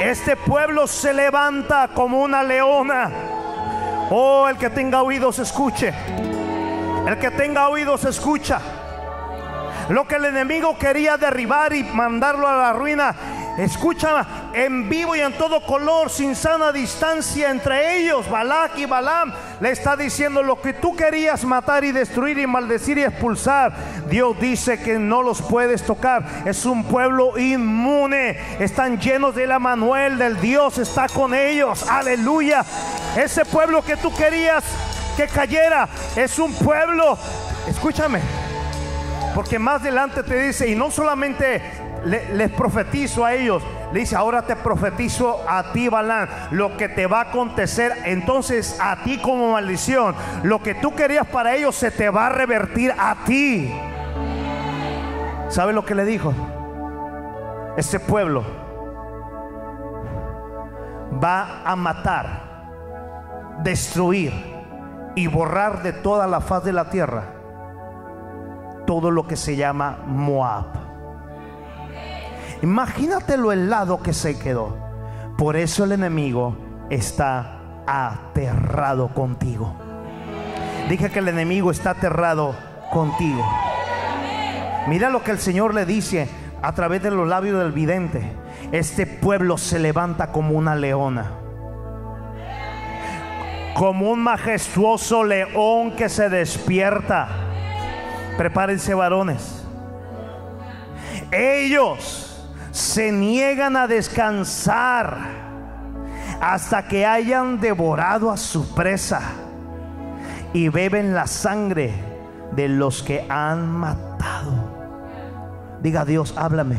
Este 0.00 0.36
pueblo 0.36 0.86
se 0.86 1.12
levanta 1.12 1.88
como 1.88 2.22
una 2.22 2.42
leona. 2.42 3.10
Oh, 4.08 4.48
el 4.48 4.56
que 4.56 4.70
tenga 4.70 5.02
oídos 5.02 5.38
escuche. 5.38 5.92
El 7.06 7.18
que 7.18 7.30
tenga 7.30 7.68
oídos 7.68 8.06
escucha. 8.06 8.58
Lo 9.90 10.08
que 10.08 10.14
el 10.14 10.24
enemigo 10.24 10.78
quería 10.78 11.18
derribar 11.18 11.74
y 11.74 11.84
mandarlo 11.84 12.48
a 12.48 12.56
la 12.56 12.72
ruina, 12.72 13.14
escucha 13.58 14.24
en 14.54 14.88
vivo 14.88 15.14
y 15.14 15.20
en 15.20 15.32
todo 15.32 15.60
color, 15.60 16.10
sin 16.10 16.34
sana 16.34 16.72
distancia 16.72 17.50
entre 17.50 17.98
ellos, 17.98 18.28
Balak 18.28 18.78
y 18.78 18.86
Balam, 18.86 19.32
le 19.60 19.70
está 19.70 19.96
diciendo 19.96 20.42
lo 20.42 20.60
que 20.60 20.72
tú 20.72 20.96
querías 20.96 21.44
matar 21.44 21.84
y 21.84 21.92
destruir 21.92 22.38
y 22.38 22.46
maldecir 22.46 22.98
y 22.98 23.04
expulsar. 23.04 23.72
Dios 24.08 24.38
dice 24.40 24.80
que 24.80 24.98
no 24.98 25.22
los 25.22 25.42
puedes 25.42 25.84
tocar. 25.84 26.24
Es 26.44 26.64
un 26.64 26.84
pueblo 26.84 27.38
inmune. 27.38 28.38
Están 28.58 28.98
llenos 29.00 29.34
del 29.34 29.58
Manuel 29.58 30.18
del 30.18 30.40
Dios 30.40 30.78
está 30.78 31.08
con 31.08 31.34
ellos. 31.34 31.88
Aleluya. 31.88 32.64
Ese 33.16 33.44
pueblo 33.44 33.82
que 33.82 33.96
tú 33.96 34.14
querías 34.14 34.64
que 35.16 35.26
cayera 35.26 35.88
es 36.16 36.38
un 36.38 36.52
pueblo. 36.54 37.18
Escúchame. 37.66 38.20
Porque 39.34 39.58
más 39.58 39.80
adelante 39.80 40.22
te 40.22 40.40
dice, 40.46 40.68
y 40.68 40.74
no 40.74 40.90
solamente 40.90 41.60
les 42.04 42.50
profetizo 42.50 43.24
a 43.24 43.34
ellos, 43.34 43.62
le 43.92 44.00
dice, 44.00 44.16
ahora 44.16 44.42
te 44.42 44.56
profetizo 44.56 45.44
a 45.48 45.72
ti, 45.72 45.88
Balán, 45.88 46.28
lo 46.50 46.76
que 46.76 46.88
te 46.88 47.06
va 47.06 47.20
a 47.20 47.30
acontecer 47.30 47.92
entonces 48.04 48.78
a 48.80 48.96
ti 49.02 49.18
como 49.18 49.52
maldición. 49.52 50.14
Lo 50.42 50.62
que 50.62 50.74
tú 50.74 50.94
querías 50.94 51.26
para 51.26 51.54
ellos 51.56 51.74
se 51.74 51.90
te 51.90 52.10
va 52.10 52.26
a 52.26 52.30
revertir 52.30 52.92
a 52.98 53.16
ti. 53.24 53.72
¿Sabe 55.48 55.72
lo 55.72 55.84
que 55.84 55.94
le 55.94 56.04
dijo? 56.04 56.34
Este 57.76 57.98
pueblo 57.98 58.44
va 61.22 61.62
a 61.64 61.74
matar, 61.76 63.60
destruir 63.62 64.32
y 65.14 65.26
borrar 65.26 65.82
de 65.82 65.92
toda 65.92 66.26
la 66.26 66.40
faz 66.40 66.64
de 66.64 66.72
la 66.72 66.90
tierra 66.90 67.38
todo 68.88 69.10
lo 69.10 69.26
que 69.26 69.36
se 69.36 69.54
llama 69.54 69.98
Moab. 70.06 70.87
Imagínate 72.62 73.36
lo 73.36 73.52
helado 73.52 74.02
que 74.02 74.12
se 74.12 74.38
quedó. 74.38 74.76
Por 75.36 75.56
eso 75.56 75.84
el 75.84 75.92
enemigo 75.92 76.56
está 76.90 77.60
aterrado 77.86 79.08
contigo. 79.14 79.76
Dije 80.88 81.10
que 81.10 81.20
el 81.20 81.28
enemigo 81.28 81.70
está 81.70 81.90
aterrado 81.90 82.56
contigo. 82.90 83.44
Mira 84.88 85.10
lo 85.10 85.22
que 85.22 85.30
el 85.30 85.38
Señor 85.38 85.74
le 85.74 85.86
dice 85.86 86.28
a 86.62 86.72
través 86.72 87.02
de 87.02 87.10
los 87.10 87.28
labios 87.28 87.58
del 87.58 87.72
vidente. 87.72 88.32
Este 88.72 89.06
pueblo 89.06 89.56
se 89.58 89.78
levanta 89.78 90.32
como 90.32 90.56
una 90.56 90.74
leona. 90.74 91.30
Como 93.74 94.10
un 94.10 94.20
majestuoso 94.20 95.22
león 95.22 95.92
que 95.92 96.08
se 96.08 96.28
despierta. 96.28 97.28
Prepárense 98.36 98.94
varones. 98.94 99.64
Ellos 101.30 102.27
se 102.78 103.10
niegan 103.10 103.76
a 103.76 103.88
descansar 103.88 105.18
hasta 106.40 106.86
que 106.86 107.04
hayan 107.04 107.58
devorado 107.58 108.30
a 108.30 108.36
su 108.36 108.72
presa 108.72 109.20
y 110.52 110.68
beben 110.68 111.12
la 111.12 111.26
sangre 111.26 111.92
de 112.52 112.68
los 112.68 113.02
que 113.02 113.26
han 113.28 113.68
matado. 113.68 114.52
Diga 115.82 116.04
Dios, 116.04 116.32
háblame. 116.36 116.76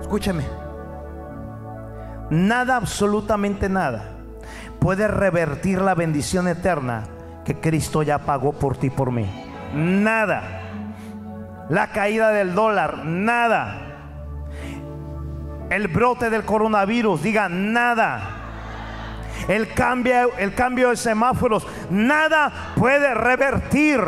Escúchame. 0.00 0.44
Nada, 2.30 2.76
absolutamente 2.76 3.68
nada, 3.68 4.16
puede 4.80 5.08
revertir 5.08 5.82
la 5.82 5.94
bendición 5.94 6.48
eterna 6.48 7.04
que 7.44 7.60
Cristo 7.60 8.02
ya 8.02 8.18
pagó 8.20 8.54
por 8.54 8.78
ti 8.78 8.86
y 8.86 8.90
por 8.90 9.12
mí. 9.12 9.26
Nada 9.74 10.57
la 11.68 11.88
caída 11.88 12.30
del 12.30 12.54
dólar, 12.54 13.04
nada. 13.04 13.84
El 15.70 15.88
brote 15.88 16.30
del 16.30 16.44
coronavirus, 16.44 17.22
diga 17.22 17.48
nada. 17.48 18.34
El 19.48 19.72
cambio, 19.72 20.36
el 20.38 20.54
cambio 20.54 20.90
de 20.90 20.96
semáforos, 20.96 21.66
nada 21.90 22.72
puede 22.76 23.14
revertir. 23.14 24.00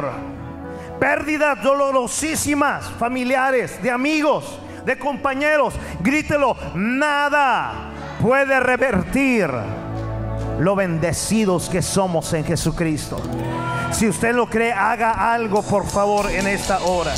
Pérdidas 0.98 1.62
dolorosísimas, 1.62 2.90
familiares, 2.98 3.82
de 3.82 3.90
amigos, 3.90 4.58
de 4.84 4.98
compañeros, 4.98 5.74
grítelo, 6.00 6.56
nada 6.74 7.90
puede 8.20 8.60
revertir 8.60 9.50
lo 10.58 10.76
bendecidos 10.76 11.70
que 11.70 11.80
somos 11.80 12.32
en 12.34 12.44
Jesucristo. 12.44 13.18
Si 13.92 14.08
usted 14.08 14.34
lo 14.34 14.46
cree, 14.46 14.72
haga 14.72 15.32
algo 15.32 15.62
por 15.62 15.86
favor 15.86 16.30
en 16.30 16.46
esta 16.46 16.80
hora. 16.80 17.12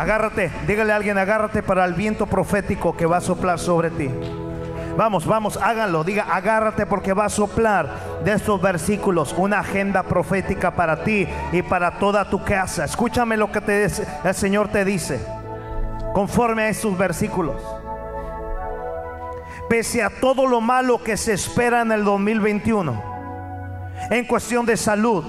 Agárrate, 0.00 0.50
dígale 0.66 0.94
a 0.94 0.96
alguien, 0.96 1.18
agárrate 1.18 1.62
para 1.62 1.84
el 1.84 1.92
viento 1.92 2.24
profético 2.24 2.96
que 2.96 3.04
va 3.04 3.18
a 3.18 3.20
soplar 3.20 3.58
sobre 3.58 3.90
ti. 3.90 4.08
Vamos, 4.96 5.26
vamos, 5.26 5.58
háganlo. 5.58 6.04
Diga, 6.04 6.22
agárrate 6.22 6.86
porque 6.86 7.12
va 7.12 7.26
a 7.26 7.28
soplar 7.28 8.22
de 8.24 8.32
estos 8.32 8.62
versículos 8.62 9.34
una 9.36 9.58
agenda 9.58 10.02
profética 10.02 10.70
para 10.70 11.04
ti 11.04 11.28
y 11.52 11.60
para 11.60 11.98
toda 11.98 12.24
tu 12.30 12.42
casa. 12.42 12.86
Escúchame 12.86 13.36
lo 13.36 13.52
que 13.52 13.90
el 14.24 14.34
Señor 14.34 14.68
te 14.68 14.86
dice. 14.86 15.20
Conforme 16.14 16.62
a 16.62 16.68
estos 16.70 16.96
versículos. 16.96 17.62
Pese 19.68 20.02
a 20.02 20.08
todo 20.08 20.46
lo 20.46 20.62
malo 20.62 21.04
que 21.04 21.18
se 21.18 21.34
espera 21.34 21.82
en 21.82 21.92
el 21.92 22.04
2021, 22.04 23.02
en 24.08 24.24
cuestión 24.24 24.64
de 24.64 24.78
salud, 24.78 25.26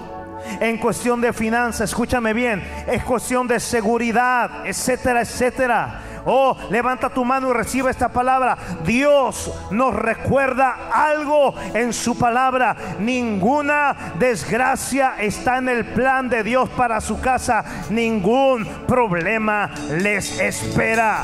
en 0.59 0.77
cuestión 0.77 1.21
de 1.21 1.33
finanzas, 1.33 1.89
escúchame 1.89 2.33
bien, 2.33 2.63
es 2.87 3.03
cuestión 3.03 3.47
de 3.47 3.59
seguridad, 3.59 4.65
etcétera, 4.65 5.21
etcétera. 5.21 6.01
Oh, 6.25 6.55
levanta 6.69 7.09
tu 7.09 7.25
mano 7.25 7.49
y 7.49 7.53
recibe 7.53 7.89
esta 7.89 8.09
palabra. 8.09 8.57
Dios 8.85 9.51
nos 9.71 9.95
recuerda 9.95 10.89
algo 10.93 11.55
en 11.73 11.93
su 11.93 12.17
palabra. 12.17 12.75
Ninguna 12.99 14.13
desgracia 14.19 15.15
está 15.19 15.57
en 15.57 15.69
el 15.69 15.85
plan 15.85 16.29
de 16.29 16.43
Dios 16.43 16.69
para 16.69 17.01
su 17.01 17.19
casa. 17.19 17.63
Ningún 17.89 18.65
problema 18.87 19.71
les 19.89 20.39
espera. 20.39 21.23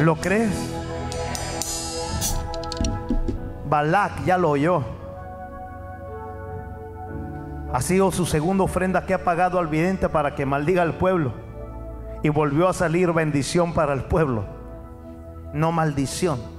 ¿Lo 0.00 0.16
crees? 0.16 0.52
Balak 3.68 4.24
ya 4.24 4.38
lo 4.38 4.50
oyó. 4.50 4.97
Ha 7.72 7.82
sido 7.82 8.10
su 8.10 8.24
segunda 8.24 8.64
ofrenda 8.64 9.04
que 9.04 9.14
ha 9.14 9.24
pagado 9.24 9.58
al 9.58 9.66
vidente 9.66 10.08
para 10.08 10.34
que 10.34 10.46
maldiga 10.46 10.82
al 10.82 10.94
pueblo. 10.94 11.32
Y 12.22 12.30
volvió 12.30 12.68
a 12.68 12.72
salir 12.72 13.12
bendición 13.12 13.74
para 13.74 13.92
el 13.92 14.04
pueblo, 14.04 14.44
no 15.52 15.70
maldición. 15.70 16.58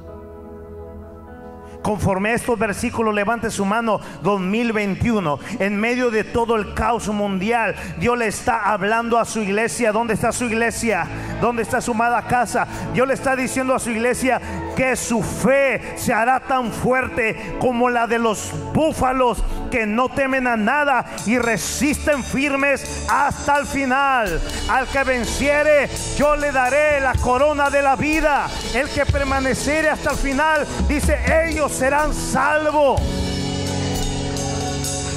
Conforme 1.82 2.32
a 2.32 2.34
estos 2.34 2.60
versículos, 2.60 3.16
levante 3.16 3.50
su 3.50 3.64
mano 3.64 4.00
2021. 4.22 5.40
En 5.60 5.80
medio 5.80 6.12
de 6.12 6.26
todo 6.26 6.56
el 6.56 6.74
caos 6.74 7.08
mundial, 7.08 7.76
Dios 8.00 8.18
le 8.18 8.28
está 8.28 8.72
hablando 8.72 9.18
a 9.18 9.26
su 9.26 9.40
iglesia. 9.40 9.92
¿Dónde 9.92 10.14
está 10.14 10.32
su 10.32 10.46
iglesia? 10.46 11.08
¿Dónde 11.42 11.62
está 11.62 11.80
su 11.80 11.92
amada 11.92 12.22
casa? 12.24 12.68
Dios 12.94 13.08
le 13.08 13.14
está 13.14 13.36
diciendo 13.36 13.74
a 13.74 13.80
su 13.80 13.92
iglesia 13.92 14.42
que 14.80 14.96
su 14.96 15.22
fe 15.22 15.98
se 15.98 16.14
hará 16.14 16.40
tan 16.40 16.72
fuerte 16.72 17.58
como 17.60 17.90
la 17.90 18.08
de 18.08 18.18
los 18.18 18.54
búfalos 18.74 19.44
que 19.70 19.86
no 19.86 20.08
temen 20.08 20.48
a 20.48 20.56
nada 20.56 21.06
y 21.26 21.38
resisten 21.38 22.24
firmes 22.24 23.06
hasta 23.10 23.58
el 23.58 23.66
final. 23.66 24.42
Al 24.70 24.88
que 24.88 25.04
venciere, 25.04 25.90
yo 26.16 26.38
le 26.38 26.54
daré 26.54 27.02
la 27.02 27.14
corona 27.16 27.70
de 27.70 27.82
la 27.82 27.98
vida. 27.98 28.48
El 28.74 28.88
que 28.88 29.06
permaneciere 29.06 29.90
hasta 29.90 30.12
el 30.12 30.18
final, 30.18 30.66
dice, 30.88 31.18
ellos 31.50 31.74
serán 31.74 32.14
salvos. 32.14 33.02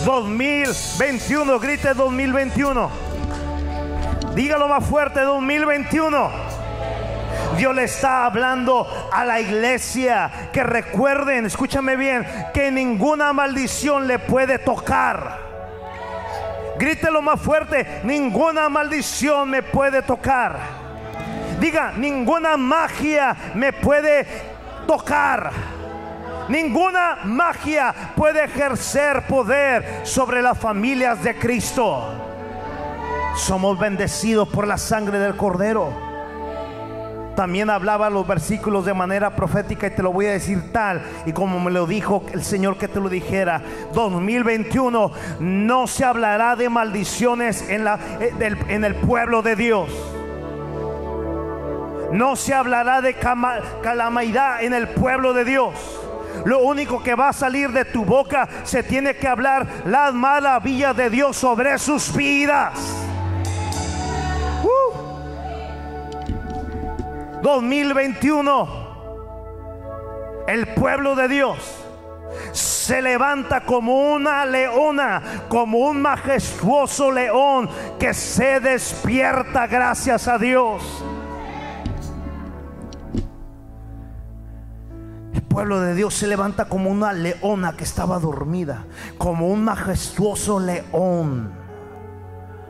2021, 0.05 1.61
grite 1.61 1.95
2021. 1.95 2.91
Dígalo 4.35 4.67
más 4.67 4.85
fuerte, 4.85 5.21
2021. 5.21 6.52
Dios 7.57 7.75
le 7.75 7.85
está 7.85 8.25
hablando 8.25 8.87
a 9.13 9.25
la 9.25 9.41
iglesia 9.41 10.51
que 10.53 10.63
recuerden, 10.63 11.47
escúchame 11.47 11.97
bien, 11.97 12.27
que 12.53 12.71
ninguna 12.71 13.33
maldición 13.33 14.07
le 14.07 14.19
puede 14.19 14.59
tocar. 14.59 15.39
Grítelo 16.79 17.23
más 17.23 17.41
fuerte, 17.41 18.01
ninguna 18.05 18.69
maldición 18.69 19.51
me 19.51 19.63
puede 19.63 20.03
tocar. 20.03 20.59
Diga, 21.61 21.93
ninguna 21.97 22.57
magia 22.57 23.37
me 23.55 23.73
puede 23.73 24.27
tocar. 24.87 25.53
Ninguna 26.49 27.19
magia 27.25 27.95
puede 28.17 28.45
ejercer 28.45 29.23
poder 29.27 30.01
sobre 30.03 30.43
las 30.43 30.59
familias 30.59 31.23
de 31.23 31.39
Cristo. 31.39 32.03
Somos 33.37 33.79
bendecidos 33.79 34.49
por 34.49 34.67
la 34.67 34.77
sangre 34.77 35.19
del 35.19 35.37
Cordero. 35.37 36.12
También 37.37 37.71
hablaba 37.71 38.11
los 38.11 38.27
versículos 38.27 38.85
de 38.85 38.95
manera 38.95 39.35
profética 39.35 39.87
y 39.87 39.91
te 39.91 40.03
lo 40.03 40.13
voy 40.13 40.27
a 40.27 40.33
decir 40.33 40.73
tal 40.73 41.03
y 41.25 41.33
como 41.33 41.59
me 41.61 41.71
lo 41.71 41.87
dijo 41.87 42.25
el 42.33 42.43
Señor 42.45 42.77
que 42.77 42.89
te 42.89 43.01
lo 43.01 43.09
dijera. 43.09 43.63
2021 43.95 45.13
no 45.41 45.87
se 45.87 46.05
hablará 46.05 46.57
de 46.57 46.69
maldiciones 46.69 47.69
en, 47.69 47.85
la, 47.85 47.99
eh, 48.21 48.33
en 48.69 48.85
el 48.85 48.95
pueblo 48.97 49.43
de 49.43 49.57
Dios. 49.57 49.89
No 52.13 52.37
se 52.37 52.53
hablará 52.53 53.01
de 53.01 53.15
calamidad 53.15 54.63
en 54.63 54.75
el 54.75 54.89
pueblo 54.89 55.33
de 55.33 55.47
Dios. 55.47 55.75
Lo 56.45 56.61
único 56.61 57.03
que 57.03 57.15
va 57.15 57.31
a 57.31 57.33
salir 57.33 57.71
de 57.71 57.87
tu 57.87 58.05
boca 58.05 58.49
se 58.65 58.83
tiene 58.83 59.17
que 59.17 59.29
hablar 59.29 59.67
las 59.87 60.13
maravillas 60.13 60.95
de 60.97 61.09
Dios 61.09 61.37
sobre 61.37 61.79
sus 61.79 62.15
vidas. 62.15 63.02
2021, 67.43 68.69
el 70.47 70.69
pueblo 70.69 71.17
de 71.17 71.27
Dios 71.29 71.59
se 72.53 73.03
levanta 73.03 73.63
como 73.63 74.15
una 74.15 74.47
leona, 74.47 75.23
como 75.49 75.79
un 75.79 76.01
majestuoso 76.01 77.11
león 77.11 77.69
que 77.99 78.15
se 78.15 78.61
despierta 78.61 79.67
gracias 79.67 80.29
a 80.29 80.39
Dios. 80.39 80.83
El 85.35 85.43
pueblo 85.43 85.81
de 85.81 85.95
Dios 85.95 86.15
se 86.15 86.29
levanta 86.29 86.67
como 86.67 86.91
una 86.91 87.13
leona 87.13 87.77
que 87.77 87.85
estaba 87.85 88.21
dormida, 88.21 88.87
como 89.19 89.49
un 89.49 89.65
majestuoso 89.65 90.61
león. 90.61 91.53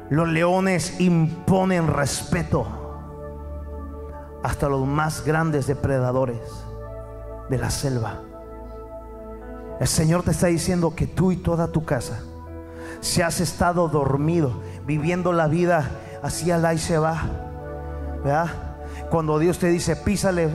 Los 0.09 0.29
leones 0.29 0.99
imponen 0.99 1.89
respeto 1.89 2.82
hasta 4.43 4.69
los 4.69 4.87
más 4.87 5.25
grandes 5.25 5.67
depredadores 5.67 6.41
de 7.49 7.59
la 7.59 7.71
selva. 7.71 8.21
El 9.81 9.87
Señor 9.89 10.23
te 10.23 10.31
está 10.31 10.47
diciendo 10.47 10.95
que 10.95 11.07
tú 11.07 11.33
y 11.33 11.37
toda 11.37 11.69
tu 11.69 11.85
casa, 11.85 12.21
si 13.01 13.23
has 13.23 13.41
estado 13.41 13.89
dormido, 13.89 14.53
viviendo 14.87 15.33
la 15.33 15.49
vida 15.49 15.91
así 16.23 16.51
al 16.51 16.75
y 16.75 16.79
se 16.79 16.99
va, 16.99 17.23
¿verdad? 18.23 18.51
Cuando 19.11 19.39
Dios 19.39 19.59
te 19.59 19.69
dice, 19.69 19.97
písale, 19.97 20.51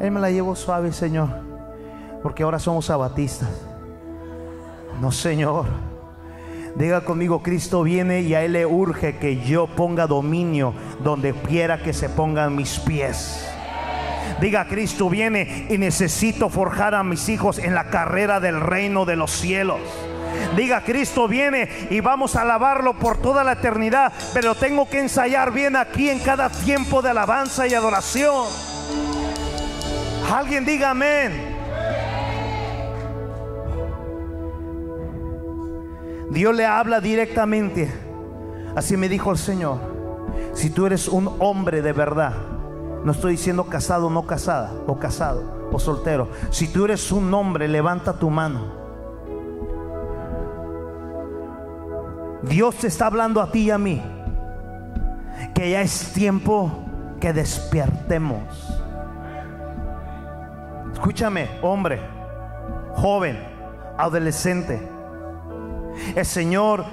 Él 0.00 0.10
me 0.10 0.20
la 0.20 0.30
llevo 0.30 0.56
suave, 0.56 0.92
Señor, 0.92 1.28
porque 2.22 2.42
ahora 2.42 2.58
somos 2.58 2.90
abatistas. 2.90 3.48
No, 5.00 5.12
Señor. 5.12 5.93
Diga 6.76 7.02
conmigo, 7.02 7.40
Cristo 7.40 7.84
viene 7.84 8.22
y 8.22 8.34
a 8.34 8.42
Él 8.42 8.54
le 8.54 8.66
urge 8.66 9.16
que 9.18 9.40
yo 9.44 9.68
ponga 9.68 10.08
dominio 10.08 10.74
donde 11.04 11.32
quiera 11.32 11.82
que 11.82 11.92
se 11.92 12.08
pongan 12.08 12.56
mis 12.56 12.80
pies. 12.80 13.48
Diga, 14.40 14.66
Cristo 14.66 15.08
viene 15.08 15.66
y 15.70 15.78
necesito 15.78 16.48
forjar 16.48 16.96
a 16.96 17.04
mis 17.04 17.28
hijos 17.28 17.58
en 17.58 17.74
la 17.74 17.90
carrera 17.90 18.40
del 18.40 18.60
reino 18.60 19.04
de 19.04 19.14
los 19.14 19.30
cielos. 19.30 19.78
Diga, 20.56 20.82
Cristo 20.82 21.28
viene 21.28 21.68
y 21.90 22.00
vamos 22.00 22.34
a 22.34 22.42
alabarlo 22.42 22.98
por 22.98 23.18
toda 23.18 23.44
la 23.44 23.52
eternidad, 23.52 24.12
pero 24.32 24.56
tengo 24.56 24.88
que 24.88 24.98
ensayar 24.98 25.52
bien 25.52 25.76
aquí 25.76 26.10
en 26.10 26.18
cada 26.18 26.50
tiempo 26.50 27.02
de 27.02 27.10
alabanza 27.10 27.68
y 27.68 27.74
adoración. 27.74 28.46
Alguien 30.32 30.64
diga 30.64 30.90
amén. 30.90 31.53
Dios 36.34 36.52
le 36.52 36.66
habla 36.66 37.00
directamente. 37.00 37.88
Así 38.74 38.96
me 38.96 39.08
dijo 39.08 39.30
el 39.30 39.38
Señor. 39.38 39.78
Si 40.52 40.68
tú 40.68 40.84
eres 40.84 41.06
un 41.06 41.30
hombre 41.38 41.80
de 41.80 41.92
verdad, 41.92 42.32
no 43.04 43.12
estoy 43.12 43.32
diciendo 43.32 43.66
casado 43.66 44.10
no 44.10 44.26
casada, 44.26 44.72
o 44.88 44.98
casado 44.98 45.68
o 45.72 45.78
soltero. 45.78 46.28
Si 46.50 46.66
tú 46.66 46.86
eres 46.86 47.12
un 47.12 47.32
hombre, 47.32 47.68
levanta 47.68 48.14
tu 48.14 48.30
mano. 48.30 48.82
Dios 52.42 52.74
te 52.76 52.88
está 52.88 53.06
hablando 53.06 53.40
a 53.40 53.52
ti 53.52 53.66
y 53.66 53.70
a 53.70 53.78
mí. 53.78 54.02
Que 55.54 55.70
ya 55.70 55.82
es 55.82 56.12
tiempo 56.14 56.70
que 57.20 57.32
despertemos. 57.32 58.42
Escúchame, 60.92 61.48
hombre, 61.62 62.00
joven, 62.96 63.38
adolescente 63.96 64.93
el 66.14 66.26
Señor 66.26 66.84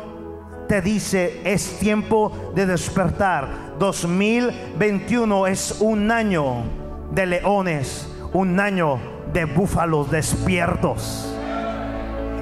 te 0.71 0.81
dice, 0.81 1.41
es 1.43 1.79
tiempo 1.79 2.53
de 2.55 2.65
despertar. 2.65 3.75
2021 3.77 5.47
es 5.47 5.81
un 5.81 6.09
año 6.11 6.63
de 7.11 7.25
leones, 7.25 8.09
un 8.31 8.57
año 8.57 8.97
de 9.33 9.43
búfalos 9.43 10.09
despiertos. 10.09 11.35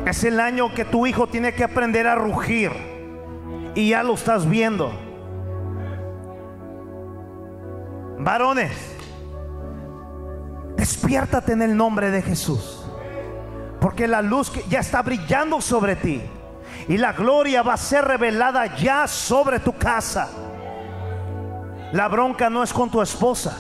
Es 0.06 0.24
el 0.24 0.40
año 0.40 0.74
que 0.76 0.86
tu 0.86 1.08
hijo 1.08 1.26
tiene 1.26 1.54
que 1.54 1.64
aprender 1.64 2.06
a 2.06 2.14
rugir. 2.14 2.72
Y 3.74 3.90
ya 3.90 4.04
lo 4.04 4.14
estás 4.14 4.48
viendo. 4.48 4.92
Varones, 8.20 8.74
despiértate 10.76 11.54
en 11.54 11.64
el 11.64 11.76
nombre 11.76 12.12
de 12.12 12.22
Jesús. 12.22 12.86
Porque 13.82 14.08
la 14.08 14.22
luz 14.22 14.52
ya 14.70 14.82
está 14.82 15.02
brillando 15.02 15.62
sobre 15.62 15.96
ti 15.96 16.22
y 16.90 16.98
la 16.98 17.14
gloria 17.14 17.62
va 17.62 17.74
a 17.74 17.78
ser 17.78 18.04
revelada 18.04 18.76
ya 18.76 19.08
sobre 19.08 19.60
tu 19.60 19.78
casa. 19.78 20.28
La 21.94 22.08
bronca 22.08 22.50
no 22.50 22.64
es 22.64 22.74
con 22.74 22.90
tu 22.90 23.00
esposa. 23.00 23.56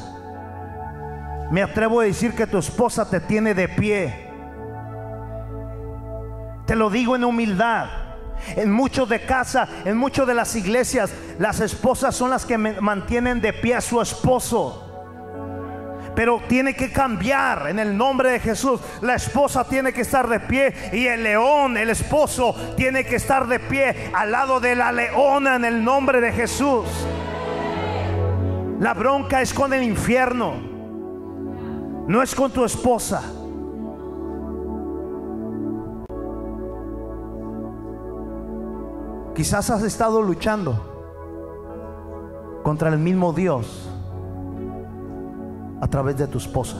Me 1.51 1.61
atrevo 1.61 1.99
a 1.99 2.05
decir 2.05 2.33
que 2.33 2.47
tu 2.47 2.57
esposa 2.57 3.07
te 3.07 3.19
tiene 3.19 3.53
de 3.53 3.69
pie. 3.69 4.31
Te 6.65 6.75
lo 6.75 6.89
digo 6.89 7.15
en 7.15 7.23
humildad. 7.23 7.87
En 8.55 8.71
muchos 8.71 9.07
de 9.07 9.23
casa, 9.23 9.67
en 9.85 9.95
muchas 9.95 10.25
de 10.25 10.33
las 10.33 10.55
iglesias, 10.55 11.11
las 11.37 11.59
esposas 11.59 12.15
son 12.15 12.31
las 12.31 12.47
que 12.47 12.57
mantienen 12.57 13.41
de 13.41 13.53
pie 13.53 13.75
a 13.75 13.81
su 13.81 14.01
esposo 14.01 14.88
pero 16.15 16.41
tiene 16.47 16.75
que 16.75 16.91
cambiar 16.91 17.67
en 17.69 17.79
el 17.79 17.95
nombre 17.95 18.31
de 18.31 18.39
Jesús. 18.39 18.79
La 19.01 19.15
esposa 19.15 19.63
tiene 19.63 19.93
que 19.93 20.01
estar 20.01 20.27
de 20.27 20.39
pie 20.39 20.73
y 20.93 21.07
el 21.07 21.23
león, 21.23 21.77
el 21.77 21.89
esposo, 21.89 22.55
tiene 22.75 23.05
que 23.05 23.15
estar 23.15 23.47
de 23.47 23.59
pie 23.59 24.11
al 24.13 24.31
lado 24.31 24.59
de 24.59 24.75
la 24.75 24.91
leona 24.91 25.55
en 25.55 25.65
el 25.65 25.83
nombre 25.83 26.21
de 26.21 26.31
Jesús. 26.31 26.85
La 28.79 28.93
bronca 28.93 29.41
es 29.41 29.53
con 29.53 29.73
el 29.73 29.83
infierno, 29.83 30.53
no 32.07 32.21
es 32.21 32.33
con 32.33 32.51
tu 32.51 32.63
esposa. 32.63 33.21
Quizás 39.35 39.69
has 39.69 39.83
estado 39.83 40.21
luchando 40.21 40.85
contra 42.63 42.89
el 42.89 42.99
mismo 42.99 43.31
Dios 43.31 43.89
a 45.81 45.87
través 45.87 46.17
de 46.17 46.27
tu 46.27 46.37
esposa. 46.37 46.77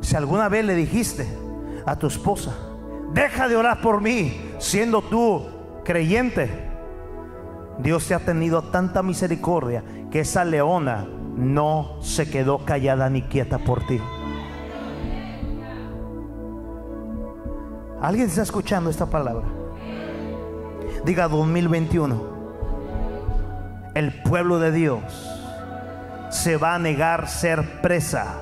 Si 0.00 0.14
alguna 0.14 0.48
vez 0.48 0.64
le 0.64 0.74
dijiste 0.74 1.26
a 1.84 1.96
tu 1.96 2.06
esposa, 2.06 2.54
deja 3.12 3.48
de 3.48 3.56
orar 3.56 3.80
por 3.80 4.00
mí, 4.00 4.52
siendo 4.58 5.02
tú 5.02 5.42
creyente, 5.84 6.70
Dios 7.78 8.06
te 8.06 8.14
ha 8.14 8.20
tenido 8.20 8.62
tanta 8.62 9.02
misericordia 9.02 9.82
que 10.10 10.20
esa 10.20 10.44
leona 10.44 11.06
no 11.36 12.00
se 12.00 12.30
quedó 12.30 12.64
callada 12.64 13.10
ni 13.10 13.22
quieta 13.22 13.58
por 13.58 13.86
ti. 13.86 14.00
¿Alguien 18.00 18.28
está 18.28 18.42
escuchando 18.42 18.90
esta 18.90 19.06
palabra? 19.06 19.44
Diga 21.04 21.28
2021. 21.28 22.35
El 23.96 24.12
pueblo 24.12 24.58
de 24.58 24.72
Dios 24.72 25.02
se 26.28 26.58
va 26.58 26.74
a 26.74 26.78
negar 26.78 27.30
ser 27.30 27.80
presa. 27.80 28.34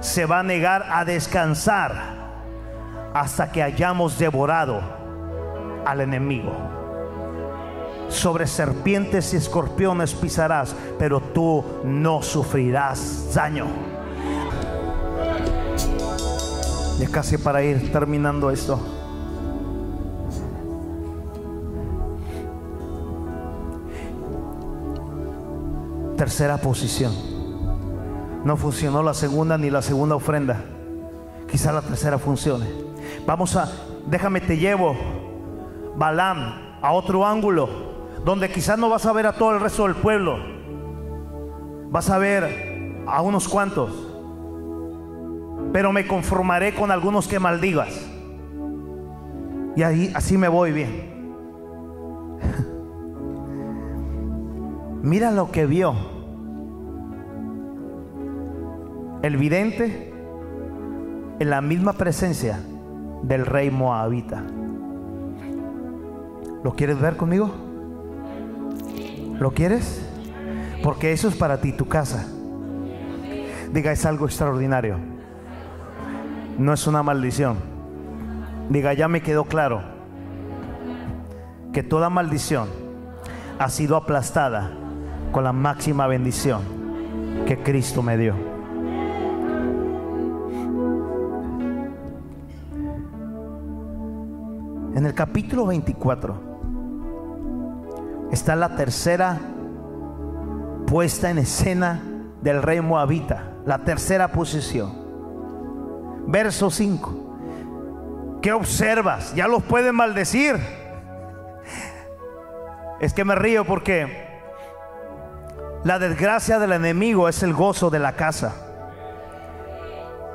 Se 0.00 0.24
va 0.24 0.38
a 0.38 0.42
negar 0.44 0.86
a 0.88 1.04
descansar 1.04 1.90
hasta 3.12 3.50
que 3.50 3.60
hayamos 3.60 4.20
devorado 4.20 4.82
al 5.84 6.00
enemigo. 6.00 6.52
Sobre 8.08 8.46
serpientes 8.46 9.34
y 9.34 9.36
escorpiones 9.36 10.14
pisarás, 10.14 10.76
pero 10.96 11.18
tú 11.20 11.64
no 11.82 12.22
sufrirás 12.22 13.34
daño. 13.34 13.66
Ya 17.00 17.08
casi 17.08 17.36
para 17.36 17.64
ir 17.64 17.90
terminando 17.90 18.48
esto. 18.52 18.99
Tercera 26.20 26.58
posición. 26.58 27.14
No 28.44 28.54
funcionó 28.58 29.02
la 29.02 29.14
segunda 29.14 29.56
ni 29.56 29.70
la 29.70 29.80
segunda 29.80 30.16
ofrenda. 30.16 30.62
Quizá 31.50 31.72
la 31.72 31.80
tercera 31.80 32.18
funcione. 32.18 32.66
Vamos 33.26 33.56
a, 33.56 33.72
déjame 34.06 34.42
te 34.42 34.58
llevo, 34.58 34.94
Balam, 35.96 36.76
a 36.82 36.92
otro 36.92 37.24
ángulo, 37.24 37.70
donde 38.22 38.50
quizás 38.50 38.78
no 38.78 38.90
vas 38.90 39.06
a 39.06 39.14
ver 39.14 39.26
a 39.28 39.32
todo 39.32 39.52
el 39.54 39.60
resto 39.60 39.84
del 39.84 39.94
pueblo. 39.94 40.36
Vas 41.88 42.10
a 42.10 42.18
ver 42.18 43.02
a 43.06 43.22
unos 43.22 43.48
cuantos. 43.48 43.90
Pero 45.72 45.90
me 45.90 46.06
conformaré 46.06 46.74
con 46.74 46.90
algunos 46.90 47.28
que 47.28 47.38
maldigas. 47.38 47.98
Y 49.74 49.82
ahí 49.82 50.12
así 50.14 50.36
me 50.36 50.48
voy 50.48 50.72
bien. 50.72 51.08
Mira 55.02 55.30
lo 55.30 55.50
que 55.50 55.64
vio 55.64 55.94
el 59.22 59.38
vidente 59.38 60.12
en 61.38 61.48
la 61.48 61.62
misma 61.62 61.94
presencia 61.94 62.60
del 63.22 63.46
rey 63.46 63.70
moabita. 63.70 64.44
¿Lo 66.62 66.74
quieres 66.74 67.00
ver 67.00 67.16
conmigo? 67.16 67.50
¿Lo 69.38 69.52
quieres? 69.52 70.06
Porque 70.82 71.12
eso 71.12 71.28
es 71.28 71.34
para 71.34 71.62
ti, 71.62 71.72
tu 71.72 71.88
casa. 71.88 72.26
Diga, 73.72 73.92
es 73.92 74.04
algo 74.04 74.26
extraordinario. 74.26 74.98
No 76.58 76.74
es 76.74 76.86
una 76.86 77.02
maldición. 77.02 77.56
Diga, 78.68 78.92
ya 78.92 79.08
me 79.08 79.22
quedó 79.22 79.44
claro 79.44 79.80
que 81.72 81.82
toda 81.82 82.10
maldición 82.10 82.68
ha 83.58 83.70
sido 83.70 83.96
aplastada 83.96 84.72
con 85.32 85.44
la 85.44 85.52
máxima 85.52 86.06
bendición 86.06 86.62
que 87.46 87.58
Cristo 87.62 88.02
me 88.02 88.16
dio. 88.16 88.34
En 94.94 95.06
el 95.06 95.14
capítulo 95.14 95.66
24 95.66 96.50
está 98.32 98.56
la 98.56 98.76
tercera 98.76 99.38
puesta 100.86 101.30
en 101.30 101.38
escena 101.38 102.02
del 102.42 102.62
rey 102.62 102.80
moabita, 102.80 103.52
la 103.64 103.78
tercera 103.78 104.28
posición. 104.32 104.92
Verso 106.26 106.70
5. 106.70 108.38
¿Qué 108.42 108.52
observas? 108.52 109.34
Ya 109.34 109.48
los 109.48 109.62
pueden 109.62 109.94
maldecir. 109.94 110.56
Es 113.00 113.14
que 113.14 113.24
me 113.24 113.34
río 113.34 113.64
porque 113.64 114.29
la 115.84 115.98
desgracia 115.98 116.58
del 116.58 116.72
enemigo 116.72 117.28
es 117.28 117.42
el 117.42 117.54
gozo 117.54 117.88
de 117.88 117.98
la 117.98 118.12
casa. 118.12 118.54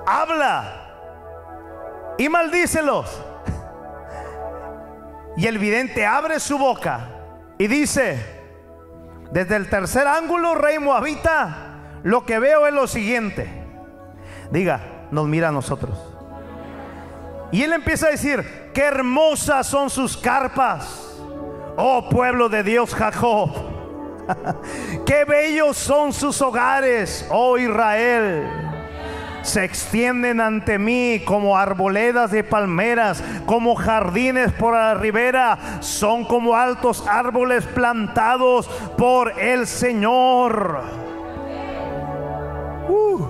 Habla 0.08 0.86
y 2.18 2.30
maldícelos. 2.30 3.22
Y 5.38 5.48
el 5.48 5.60
vidente 5.60 6.06
abre 6.06 6.40
su 6.40 6.58
boca 6.58 7.10
y 7.58 7.68
dice, 7.68 8.24
desde 9.32 9.56
el 9.58 9.70
tercer 9.70 10.08
ángulo, 10.08 10.56
rey 10.56 10.80
moabita, 10.80 12.00
lo 12.04 12.26
que 12.26 12.40
veo 12.40 12.66
es 12.68 12.74
lo 12.74 12.88
siguiente. 12.88 13.50
Diga, 14.50 15.08
nos 15.12 15.28
mira 15.28 15.50
a 15.50 15.52
nosotros. 15.52 15.98
Y 17.52 17.62
él 17.64 17.74
empieza 17.74 18.08
a 18.08 18.12
decir, 18.12 18.72
qué 18.74 18.84
hermosas 18.84 19.68
son 19.68 19.90
sus 19.90 20.18
carpas, 20.18 21.20
oh 21.78 22.10
pueblo 22.10 22.50
de 22.50 22.64
Dios 22.64 22.96
Jacob. 22.96 23.75
qué 25.06 25.26
bellos 25.26 25.78
son 25.78 26.14
sus 26.14 26.42
hogares, 26.42 27.28
oh 27.30 27.58
Israel 27.58 28.66
se 29.46 29.64
extienden 29.64 30.42
ante 30.42 30.80
mí 30.80 31.22
como 31.24 31.56
arboledas 31.56 32.32
de 32.32 32.44
palmeras, 32.44 33.24
como 33.46 33.76
jardines 33.76 34.52
por 34.52 34.74
la 34.74 34.96
ribera, 34.96 35.58
son 35.82 36.26
como 36.26 36.56
altos 36.56 37.06
árboles 37.08 37.64
plantados 37.66 38.68
por 38.98 39.40
el 39.40 39.68
Señor. 39.68 40.82
Uh, 42.90 43.26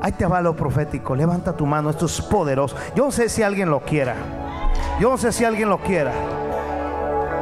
ahí 0.00 0.12
te 0.12 0.24
va 0.24 0.40
lo 0.40 0.56
profético, 0.56 1.14
levanta 1.14 1.54
tu 1.54 1.66
mano, 1.66 1.90
esto 1.90 2.06
es 2.06 2.20
poderoso. 2.22 2.74
Yo 2.96 3.04
no 3.04 3.10
sé 3.12 3.28
si 3.28 3.42
alguien 3.42 3.68
lo 3.68 3.80
quiera, 3.80 4.14
yo 4.98 5.10
no 5.10 5.18
sé 5.18 5.30
si 5.30 5.44
alguien 5.44 5.68
lo 5.68 5.78
quiera. 5.78 6.12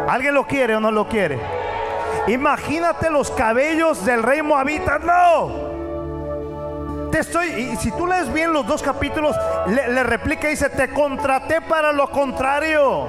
¿Alguien 0.09 0.35
lo 0.35 0.45
quiere 0.45 0.75
o 0.75 0.81
no 0.81 0.91
lo 0.91 1.09
quiere? 1.09 1.39
Imagínate 2.31 3.11
los 3.11 3.29
cabellos 3.33 4.05
del 4.07 4.23
rey 4.23 4.41
Moabita, 4.41 5.01
no. 5.01 5.71
Te 7.11 7.19
estoy, 7.19 7.49
y 7.49 7.77
si 7.77 7.91
tú 7.91 8.07
lees 8.07 8.33
bien 8.33 8.53
los 8.53 8.65
dos 8.69 8.83
capítulos, 8.83 9.35
le, 9.67 10.05
replica 10.05 10.47
y 10.47 10.51
dice, 10.53 10.71
te 10.71 10.91
contraté 10.91 11.61
para 11.61 11.93
lo 11.93 12.09
contrario. 12.09 13.09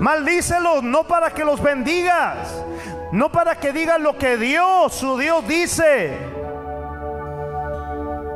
Maldícelos, 0.00 0.82
no 0.82 1.04
para 1.04 1.30
que 1.30 1.46
los 1.46 1.62
bendigas, 1.62 2.62
no 3.10 3.32
para 3.32 3.56
que 3.56 3.72
digan 3.72 4.02
lo 4.02 4.18
que 4.18 4.36
Dios, 4.36 4.92
su 4.92 5.16
Dios 5.16 5.48
dice. 5.48 6.18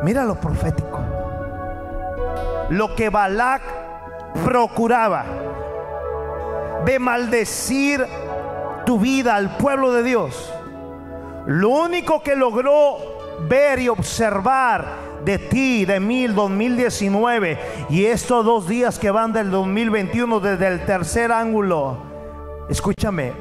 Mira 0.03 0.25
lo 0.25 0.37
profético. 0.37 0.99
Lo 2.71 2.95
que 2.95 3.11
Balac 3.11 3.61
procuraba 4.47 5.27
de 6.87 6.99
maldecir 6.99 8.07
tu 8.85 8.99
vida 8.99 9.35
al 9.37 9.57
pueblo 9.57 9.93
de 9.93 10.03
Dios. 10.03 10.53
Lo 11.47 11.71
único 11.71 12.23
que 12.23 12.37
logró 12.37 12.97
ver 13.49 13.79
y 13.81 13.89
observar 13.89 15.13
de 15.25 15.39
ti, 15.39 15.85
de 15.85 16.01
mí, 16.01 16.25
el 16.25 16.35
2019 16.35 17.59
y 17.91 18.07
estos 18.07 18.45
dos 18.45 18.69
días 18.69 18.99
que 18.99 19.11
van 19.11 19.33
del 19.33 19.51
2021 19.51 20.41
desde 20.41 20.69
el 20.69 20.85
tercer 20.85 21.33
ángulo, 21.33 21.99
escúchame, 22.69 23.33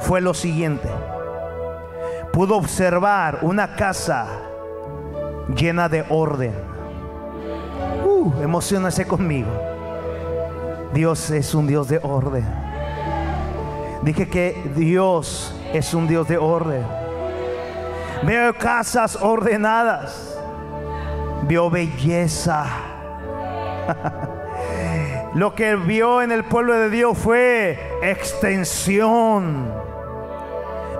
fue 0.00 0.20
lo 0.20 0.34
siguiente. 0.34 0.88
Pudo 2.32 2.56
observar 2.56 3.40
una 3.42 3.76
casa 3.76 4.26
llena 5.54 5.88
de 5.88 6.04
orden. 6.08 6.54
Uh, 8.04 8.32
emocionase 8.42 9.06
conmigo. 9.06 9.50
Dios 10.94 11.30
es 11.30 11.54
un 11.54 11.66
Dios 11.66 11.88
de 11.88 12.00
orden. 12.02 12.61
Dije 14.02 14.28
que 14.28 14.60
Dios 14.74 15.54
es 15.72 15.94
un 15.94 16.08
Dios 16.08 16.26
de 16.26 16.36
orden. 16.36 16.84
Veo 18.24 18.52
casas 18.54 19.16
ordenadas. 19.20 20.36
Vio 21.44 21.70
belleza. 21.70 22.66
Lo 25.34 25.54
que 25.54 25.76
vio 25.76 26.20
en 26.20 26.32
el 26.32 26.44
pueblo 26.44 26.74
de 26.74 26.90
Dios 26.90 27.16
fue 27.16 27.78
extensión. 28.02 29.72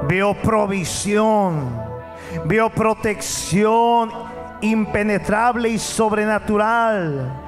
Vio 0.08 0.34
provisión. 0.34 1.80
Vio 2.44 2.70
protección 2.70 4.10
impenetrable 4.60 5.70
y 5.70 5.78
sobrenatural. 5.78 7.40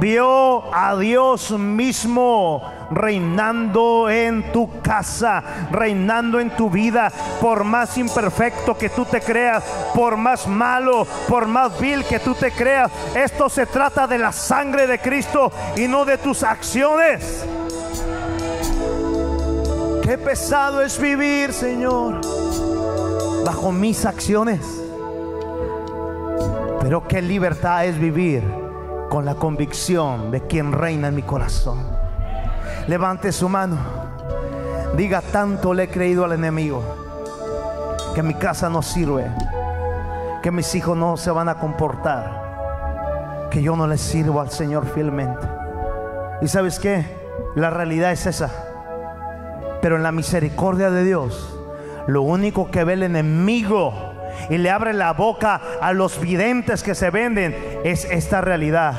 Vio 0.00 0.74
a 0.74 0.96
Dios 0.96 1.52
mismo 1.52 2.77
reinando 2.90 4.08
en 4.10 4.52
tu 4.52 4.80
casa, 4.80 5.42
reinando 5.70 6.40
en 6.40 6.50
tu 6.50 6.70
vida, 6.70 7.12
por 7.40 7.64
más 7.64 7.96
imperfecto 7.98 8.76
que 8.76 8.88
tú 8.88 9.04
te 9.04 9.20
creas, 9.20 9.64
por 9.94 10.16
más 10.16 10.46
malo, 10.46 11.06
por 11.28 11.46
más 11.46 11.78
vil 11.78 12.04
que 12.04 12.18
tú 12.18 12.34
te 12.34 12.50
creas. 12.50 12.90
Esto 13.14 13.48
se 13.48 13.66
trata 13.66 14.06
de 14.06 14.18
la 14.18 14.32
sangre 14.32 14.86
de 14.86 14.98
Cristo 14.98 15.52
y 15.76 15.86
no 15.86 16.04
de 16.04 16.18
tus 16.18 16.42
acciones. 16.42 17.44
Qué 20.02 20.16
pesado 20.16 20.80
es 20.80 20.98
vivir, 20.98 21.52
Señor. 21.52 22.20
bajo 23.44 23.72
mis 23.72 24.04
acciones. 24.04 24.60
Pero 26.80 27.08
qué 27.08 27.22
libertad 27.22 27.86
es 27.86 27.98
vivir 27.98 28.42
con 29.08 29.24
la 29.24 29.34
convicción 29.34 30.30
de 30.30 30.46
quien 30.46 30.72
reina 30.72 31.08
en 31.08 31.14
mi 31.14 31.22
corazón. 31.22 31.97
Levante 32.88 33.32
su 33.32 33.50
mano. 33.50 33.76
Diga, 34.96 35.20
tanto 35.20 35.74
le 35.74 35.84
he 35.84 35.88
creído 35.88 36.24
al 36.24 36.32
enemigo 36.32 36.82
que 38.14 38.22
mi 38.22 38.32
casa 38.32 38.70
no 38.70 38.80
sirve, 38.80 39.26
que 40.42 40.50
mis 40.50 40.74
hijos 40.74 40.96
no 40.96 41.18
se 41.18 41.30
van 41.30 41.50
a 41.50 41.56
comportar, 41.56 43.48
que 43.50 43.62
yo 43.62 43.76
no 43.76 43.86
les 43.86 44.00
sirvo 44.00 44.40
al 44.40 44.50
Señor 44.50 44.86
fielmente. 44.86 45.46
¿Y 46.40 46.48
sabes 46.48 46.78
qué? 46.78 47.04
La 47.54 47.68
realidad 47.68 48.10
es 48.10 48.24
esa. 48.24 48.50
Pero 49.82 49.96
en 49.96 50.02
la 50.02 50.10
misericordia 50.10 50.90
de 50.90 51.04
Dios, 51.04 51.60
lo 52.06 52.22
único 52.22 52.70
que 52.70 52.84
ve 52.84 52.94
el 52.94 53.02
enemigo 53.02 53.92
y 54.48 54.56
le 54.56 54.70
abre 54.70 54.94
la 54.94 55.12
boca 55.12 55.60
a 55.82 55.92
los 55.92 56.18
videntes 56.20 56.82
que 56.82 56.94
se 56.94 57.10
venden 57.10 57.54
es 57.84 58.06
esta 58.06 58.40
realidad. 58.40 58.94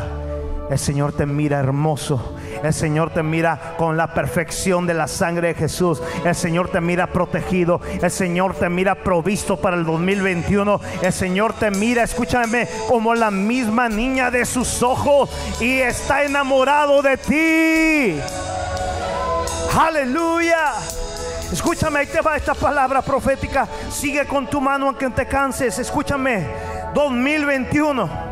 El 0.70 0.78
Señor 0.78 1.14
te 1.14 1.26
mira 1.26 1.60
hermoso. 1.60 2.36
El 2.64 2.74
Señor 2.74 3.12
te 3.12 3.24
mira 3.24 3.76
con 3.78 3.98
la 3.98 4.14
perfección 4.14 4.86
de 4.86 4.94
la 4.94 5.08
sangre 5.08 5.50
de 5.50 5.54
Jesús. 5.56 6.02
El 6.26 6.36
Señor 6.36 6.70
te 6.70 6.82
mira 6.82 7.08
protegido. 7.08 7.82
El 8.02 8.12
Señor 8.12 8.56
te 8.56 8.70
mira 8.70 8.96
provisto 8.96 9.58
para 9.58 9.78
el 9.78 9.86
2021. 9.86 10.80
El 11.02 11.14
Señor 11.14 11.54
te 11.54 11.72
mira, 11.72 12.04
escúchame, 12.04 12.68
como 12.88 13.16
la 13.16 13.32
misma 13.32 13.90
niña 13.90 14.32
de 14.32 14.46
sus 14.46 14.84
ojos 14.84 15.30
y 15.60 15.80
está 15.80 16.24
enamorado 16.24 17.02
de 17.02 17.18
ti. 17.18 18.20
Aleluya. 19.78 20.74
Escúchame, 21.52 22.00
ahí 22.00 22.08
te 22.08 22.22
va 22.22 22.36
esta 22.36 22.54
palabra 22.54 23.02
profética. 23.02 23.68
Sigue 23.90 24.26
con 24.26 24.48
tu 24.48 24.62
mano 24.62 24.88
aunque 24.88 25.10
te 25.10 25.26
canses. 25.26 25.80
Escúchame, 25.80 26.48
2021. 26.94 28.29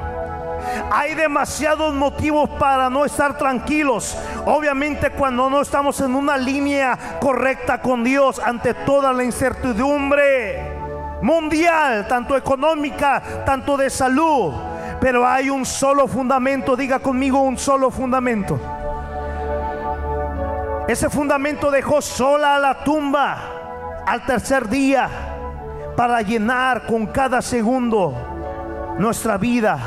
Hay 0.91 1.15
demasiados 1.15 1.93
motivos 1.93 2.49
para 2.51 2.89
no 2.89 3.05
estar 3.05 3.37
tranquilos. 3.37 4.17
Obviamente 4.45 5.11
cuando 5.11 5.49
no 5.49 5.61
estamos 5.61 5.99
en 6.01 6.15
una 6.15 6.37
línea 6.37 7.17
correcta 7.19 7.81
con 7.81 8.03
Dios 8.03 8.39
ante 8.39 8.73
toda 8.73 9.13
la 9.13 9.23
incertidumbre 9.23 10.77
mundial, 11.21 12.07
tanto 12.07 12.37
económica, 12.37 13.43
tanto 13.45 13.77
de 13.77 13.89
salud. 13.89 14.53
Pero 14.99 15.27
hay 15.27 15.49
un 15.49 15.65
solo 15.65 16.07
fundamento, 16.07 16.75
diga 16.75 16.99
conmigo 16.99 17.41
un 17.41 17.57
solo 17.57 17.91
fundamento. 17.91 18.59
Ese 20.87 21.09
fundamento 21.09 21.69
dejó 21.69 22.01
sola 22.01 22.55
a 22.55 22.59
la 22.59 22.83
tumba 22.83 24.03
al 24.05 24.25
tercer 24.25 24.69
día 24.69 25.09
para 25.97 26.21
llenar 26.21 26.85
con 26.85 27.07
cada 27.07 27.41
segundo 27.41 28.13
nuestra 28.97 29.37
vida 29.37 29.77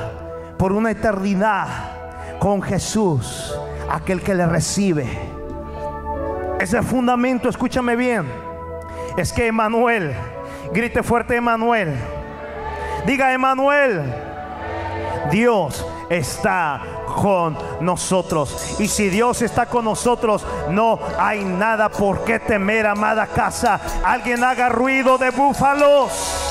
por 0.60 0.74
una 0.74 0.90
eternidad 0.90 1.68
con 2.38 2.60
Jesús, 2.60 3.58
aquel 3.88 4.20
que 4.20 4.34
le 4.34 4.44
recibe. 4.44 5.08
Ese 6.60 6.82
fundamento, 6.82 7.48
escúchame 7.48 7.96
bien, 7.96 8.30
es 9.16 9.32
que 9.32 9.46
Emanuel, 9.46 10.14
grite 10.70 11.02
fuerte 11.02 11.36
Emanuel, 11.36 11.94
diga 13.06 13.32
Emanuel, 13.32 14.02
Dios 15.30 15.86
está 16.10 16.82
con 17.06 17.56
nosotros. 17.80 18.76
Y 18.78 18.88
si 18.88 19.08
Dios 19.08 19.40
está 19.40 19.64
con 19.64 19.86
nosotros, 19.86 20.44
no 20.68 20.98
hay 21.18 21.42
nada 21.42 21.88
por 21.88 22.22
qué 22.24 22.38
temer, 22.38 22.86
amada 22.86 23.26
casa. 23.28 23.80
Alguien 24.04 24.44
haga 24.44 24.68
ruido 24.68 25.16
de 25.16 25.30
búfalos. 25.30 26.49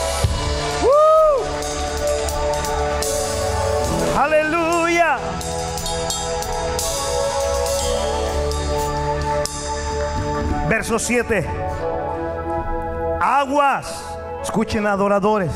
Aleluya. 4.19 5.17
Verso 10.67 10.99
7. 10.99 11.45
Aguas. 13.21 14.17
Escuchen 14.43 14.85
adoradores. 14.87 15.53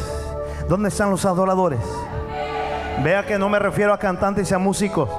¿Dónde 0.70 0.88
están 0.88 1.10
los 1.10 1.26
adoradores? 1.26 1.82
Vea 3.04 3.26
que 3.26 3.38
no 3.38 3.50
me 3.50 3.60
refiero 3.60 3.92
a 3.92 4.00
cantantes 4.00 4.50
y 4.50 4.54
a 4.54 4.60
músicos. 4.60 5.10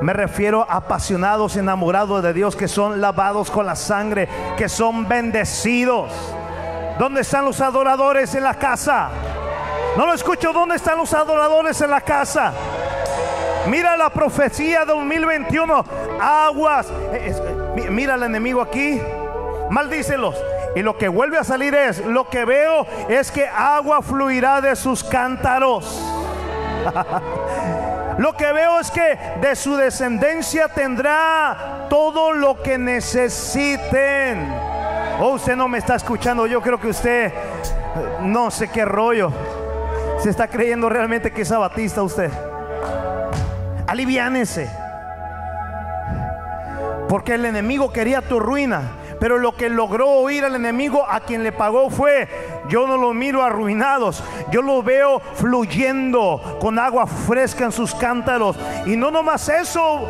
Me 0.00 0.12
refiero 0.12 0.64
a 0.68 0.76
apasionados, 0.76 1.56
enamorados 1.56 2.22
de 2.22 2.32
Dios, 2.32 2.54
que 2.54 2.68
son 2.68 3.00
lavados 3.00 3.50
con 3.50 3.66
la 3.66 3.74
sangre, 3.74 4.28
que 4.56 4.68
son 4.68 5.08
bendecidos. 5.08 6.12
¿Dónde 6.96 7.22
están 7.22 7.44
los 7.44 7.60
adoradores 7.60 8.36
en 8.36 8.44
la 8.44 8.54
casa? 8.54 9.10
No 9.96 10.06
lo 10.06 10.12
escucho. 10.12 10.52
¿Dónde 10.52 10.76
están 10.76 10.98
los 10.98 11.14
adoradores 11.14 11.80
en 11.80 11.90
la 11.90 12.02
casa? 12.02 12.52
Mira 13.68 13.96
la 13.96 14.10
profecía 14.10 14.84
2021. 14.84 15.84
Aguas. 16.20 16.86
Eh, 17.12 17.34
eh, 17.76 17.90
mira 17.90 18.14
al 18.14 18.22
enemigo 18.22 18.60
aquí. 18.60 19.00
Maldícelos. 19.70 20.36
Y 20.74 20.82
lo 20.82 20.98
que 20.98 21.08
vuelve 21.08 21.38
a 21.38 21.44
salir 21.44 21.74
es, 21.74 22.04
lo 22.04 22.28
que 22.28 22.44
veo 22.44 22.86
es 23.08 23.32
que 23.32 23.48
agua 23.48 24.02
fluirá 24.02 24.60
de 24.60 24.76
sus 24.76 25.02
cántaros. 25.02 25.98
lo 28.18 28.36
que 28.36 28.52
veo 28.52 28.78
es 28.78 28.90
que 28.90 29.18
de 29.40 29.56
su 29.56 29.76
descendencia 29.76 30.68
tendrá 30.68 31.86
todo 31.88 32.32
lo 32.32 32.62
que 32.62 32.76
necesiten. 32.76 34.46
Oh, 35.18 35.30
usted 35.30 35.56
no 35.56 35.66
me 35.66 35.78
está 35.78 35.94
escuchando. 35.94 36.46
Yo 36.46 36.60
creo 36.60 36.78
que 36.78 36.88
usted 36.88 37.32
no 38.20 38.50
sé 38.50 38.68
qué 38.68 38.84
rollo. 38.84 39.32
Se 40.18 40.30
está 40.30 40.48
creyendo 40.48 40.88
realmente 40.88 41.32
que 41.32 41.42
es 41.42 41.52
abatista 41.52 42.02
usted. 42.02 42.30
Aliviánese. 43.86 44.70
Porque 47.08 47.34
el 47.34 47.44
enemigo 47.44 47.92
quería 47.92 48.22
tu 48.22 48.40
ruina. 48.40 48.82
Pero 49.20 49.38
lo 49.38 49.56
que 49.56 49.68
logró 49.68 50.10
oír 50.10 50.44
al 50.44 50.54
enemigo 50.54 51.06
a 51.08 51.20
quien 51.20 51.42
le 51.42 51.52
pagó 51.52 51.88
fue, 51.88 52.28
yo 52.68 52.86
no 52.86 52.98
lo 52.98 53.14
miro 53.14 53.42
arruinados, 53.42 54.22
yo 54.50 54.60
lo 54.60 54.82
veo 54.82 55.20
fluyendo 55.36 56.58
con 56.60 56.78
agua 56.78 57.06
fresca 57.06 57.64
en 57.64 57.72
sus 57.72 57.94
cántaros. 57.94 58.58
Y 58.84 58.96
no 58.96 59.10
nomás 59.10 59.48
eso, 59.48 60.00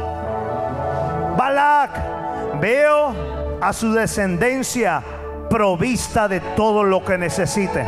Balak, 1.36 2.60
veo 2.60 3.14
a 3.60 3.72
su 3.72 3.92
descendencia 3.92 5.02
provista 5.48 6.26
de 6.26 6.40
todo 6.40 6.82
lo 6.82 7.04
que 7.04 7.16
necesite. 7.16 7.86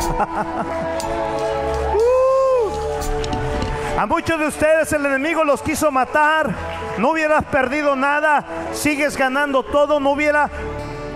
A 3.98 4.06
muchos 4.06 4.40
de 4.40 4.46
ustedes 4.46 4.90
el 4.94 5.04
enemigo 5.04 5.44
los 5.44 5.60
quiso 5.60 5.90
matar. 5.90 6.54
No 6.96 7.10
hubieras 7.10 7.44
perdido 7.44 7.96
nada. 7.96 8.46
Sigues 8.72 9.14
ganando 9.14 9.62
todo. 9.62 10.00
No 10.00 10.12
hubiera 10.12 10.48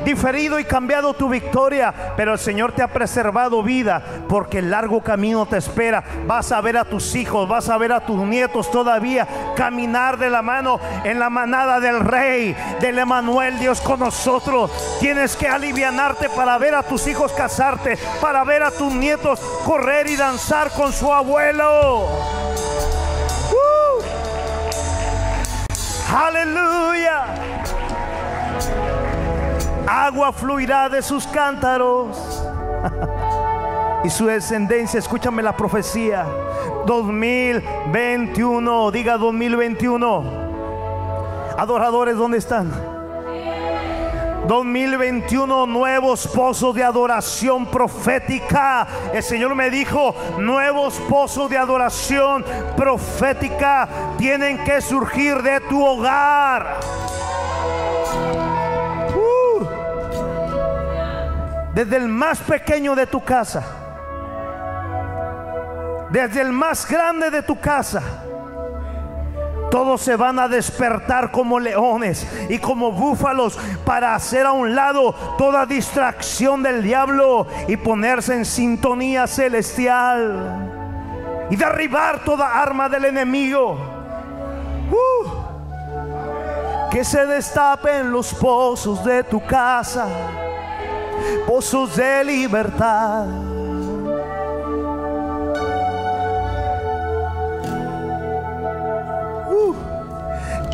diferido 0.05 0.59
y 0.59 0.65
cambiado 0.65 1.15
tu 1.15 1.29
victoria, 1.29 2.15
pero 2.17 2.33
el 2.33 2.39
Señor 2.39 2.73
te 2.73 2.83
ha 2.83 2.89
preservado 2.89 3.63
vida 3.63 4.03
porque 4.29 4.59
el 4.59 4.71
largo 4.71 5.03
camino 5.03 5.47
te 5.47 5.57
espera. 5.57 6.05
Vas 6.27 6.53
a 6.53 6.61
ver 6.61 6.77
a 6.77 6.85
tus 6.85 7.15
hijos, 7.15 7.49
vas 7.49 7.69
a 7.69 7.79
ver 7.79 7.93
a 7.93 8.01
tus 8.01 8.19
nietos 8.19 8.71
todavía 8.71 9.27
caminar 9.57 10.19
de 10.19 10.31
la 10.31 10.43
mano 10.43 10.81
en 11.05 11.19
la 11.19 11.31
manada 11.31 11.81
del 11.81 12.01
Rey, 12.01 12.57
del 12.81 12.99
Emanuel, 12.99 13.59
Dios 13.59 13.81
con 13.81 14.01
nosotros. 14.01 14.71
Tienes 15.01 15.37
que 15.37 15.49
alivianarte 15.49 16.29
para 16.29 16.59
ver 16.59 16.75
a 16.75 16.83
tus 16.83 17.07
hijos 17.07 17.33
casarte, 17.33 17.99
para 18.21 18.45
ver 18.45 18.63
a 18.63 18.71
tus 18.71 18.93
nietos 18.93 19.41
correr 19.65 20.07
y 20.09 20.17
danzar 20.17 20.71
con 20.71 20.93
su 20.93 21.13
abuelo. 21.13 22.09
Aleluya. 26.15 27.54
Agua 29.97 30.33
fluirá 30.33 30.89
de 30.89 31.01
sus 31.03 31.25
cántaros. 31.25 32.43
y 34.03 34.11
su 34.11 34.27
descendencia, 34.27 34.99
escúchame 34.99 35.41
la 35.41 35.57
profecía. 35.57 36.27
2021, 36.85 38.91
diga 38.91 39.17
2021. 39.17 40.25
Adoradores, 41.57 42.17
¿dónde 42.17 42.39
están? 42.39 42.73
2021 44.49 45.67
nuevos 45.67 46.27
pozos 46.27 46.75
de 46.75 46.83
adoración 46.83 47.65
profética. 47.65 48.89
El 49.13 49.23
Señor 49.23 49.55
me 49.55 49.71
dijo, 49.71 50.13
nuevos 50.41 50.95
pozos 51.09 51.49
de 51.49 51.57
adoración 51.57 52.45
profética 52.77 53.89
tienen 54.19 54.59
que 54.65 54.81
surgir 54.81 55.41
de 55.41 55.61
tu 55.61 55.87
hogar. 55.87 56.81
Desde 61.75 61.97
el 61.97 62.09
más 62.09 62.41
pequeño 62.41 62.95
de 62.95 63.07
tu 63.07 63.23
casa. 63.23 63.63
Desde 66.11 66.41
el 66.41 66.53
más 66.53 66.87
grande 66.89 67.29
de 67.31 67.43
tu 67.43 67.59
casa 67.59 68.01
Todos 69.75 70.03
se 70.03 70.15
van 70.15 70.39
a 70.39 70.47
despertar 70.47 71.33
como 71.33 71.59
leones 71.59 72.25
y 72.49 72.59
como 72.61 72.93
búfalos 72.93 73.59
para 73.85 74.15
hacer 74.15 74.47
a 74.47 74.53
un 74.53 74.77
lado 74.77 75.13
toda 75.37 75.67
distracción 75.67 76.63
del 76.63 76.81
diablo 76.81 77.49
y 77.67 77.77
ponerse 77.77 78.35
en 78.35 78.45
sintonía 78.45 79.27
celestial 79.27 80.71
y 81.51 81.57
derribar 81.57 82.23
toda 82.25 82.63
arma 82.63 82.89
del 82.89 83.07
enemigo. 83.07 83.77
Uh. 84.93 85.45
que 86.93 87.03
se 87.03 87.27
destapen 87.27 88.13
los 88.13 88.33
pozos 88.35 89.05
de 89.05 89.25
tu 89.25 89.45
casa, 89.45 90.07
pozos 91.47 91.97
de 91.97 92.25
libertad 92.25 93.27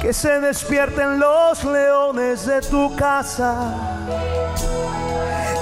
Que 0.01 0.15
se 0.15 0.41
despierten 0.41 1.21
los 1.21 1.63
leones 1.63 2.47
de 2.47 2.63
tu 2.63 2.97
casa 2.97 3.75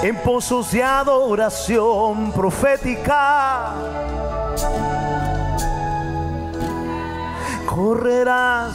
en 0.01 0.15
pozos 0.23 0.71
de 0.71 0.81
adoración 0.81 2.31
profética. 2.31 3.73
Correrás 7.65 8.71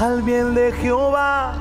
al 0.00 0.22
bien 0.22 0.56
de 0.56 0.72
Jehová, 0.72 1.54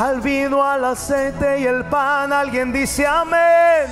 al 0.00 0.20
vino, 0.22 0.64
al 0.64 0.84
aceite 0.84 1.60
y 1.60 1.64
el 1.66 1.84
pan. 1.84 2.32
Alguien 2.32 2.72
dice 2.72 3.06
amén. 3.06 3.86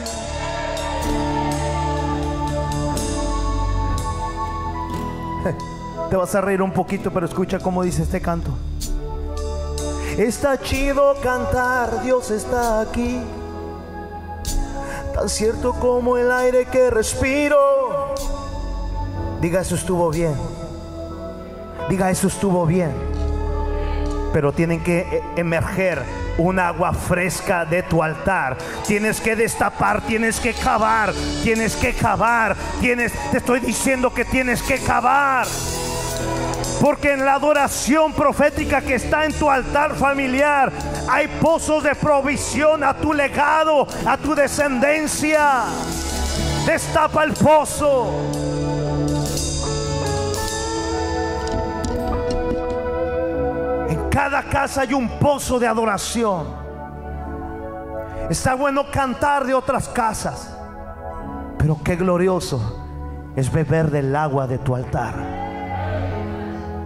Te 6.10 6.16
vas 6.16 6.34
a 6.34 6.40
reír 6.40 6.62
un 6.62 6.72
poquito, 6.72 7.12
pero 7.12 7.26
escucha 7.26 7.58
cómo 7.58 7.82
dice 7.82 8.04
este 8.04 8.22
canto. 8.22 8.50
Está 10.16 10.58
chido 10.58 11.14
cantar, 11.22 12.02
Dios 12.02 12.30
está 12.30 12.80
aquí. 12.80 13.20
Tan 15.14 15.28
cierto 15.28 15.74
como 15.74 16.16
el 16.16 16.32
aire 16.32 16.64
que 16.64 16.88
respiro. 16.88 18.14
Diga, 19.42 19.60
eso 19.60 19.74
estuvo 19.74 20.08
bien. 20.10 20.34
Diga, 21.90 22.10
eso 22.10 22.28
estuvo 22.28 22.64
bien. 22.64 23.17
Pero 24.38 24.52
tienen 24.52 24.84
que 24.84 25.00
e-, 25.00 25.40
emerger 25.40 26.00
un 26.38 26.60
agua 26.60 26.92
fresca 26.92 27.64
de 27.64 27.82
tu 27.82 28.04
altar. 28.04 28.56
Tienes 28.86 29.20
que 29.20 29.34
destapar, 29.34 30.00
tienes 30.02 30.38
que 30.38 30.54
cavar, 30.54 31.12
tienes 31.42 31.74
que 31.74 31.92
cavar. 31.92 32.54
Te 32.80 33.36
estoy 33.36 33.58
diciendo 33.58 34.14
que 34.14 34.24
tienes 34.24 34.62
que 34.62 34.78
cavar. 34.78 35.48
Porque 36.80 37.14
en 37.14 37.24
la 37.24 37.34
adoración 37.34 38.12
profética 38.12 38.80
que 38.80 38.94
está 38.94 39.24
en 39.24 39.32
tu 39.32 39.50
altar 39.50 39.96
familiar 39.96 40.70
hay 41.10 41.26
pozos 41.26 41.82
de 41.82 41.96
provisión 41.96 42.84
a 42.84 42.94
tu 42.94 43.12
legado, 43.12 43.88
a 44.06 44.16
tu 44.18 44.36
descendencia. 44.36 45.64
Destapa 46.64 47.24
el 47.24 47.32
pozo. 47.32 48.57
Cada 54.10 54.42
casa 54.42 54.82
hay 54.82 54.94
un 54.94 55.08
pozo 55.18 55.58
de 55.58 55.66
adoración. 55.66 56.46
Está 58.30 58.54
bueno 58.54 58.84
cantar 58.90 59.46
de 59.46 59.54
otras 59.54 59.88
casas, 59.88 60.56
pero 61.58 61.78
qué 61.82 61.96
glorioso 61.96 62.84
es 63.36 63.50
beber 63.50 63.90
del 63.90 64.14
agua 64.14 64.46
de 64.46 64.58
tu 64.58 64.74
altar. 64.74 65.14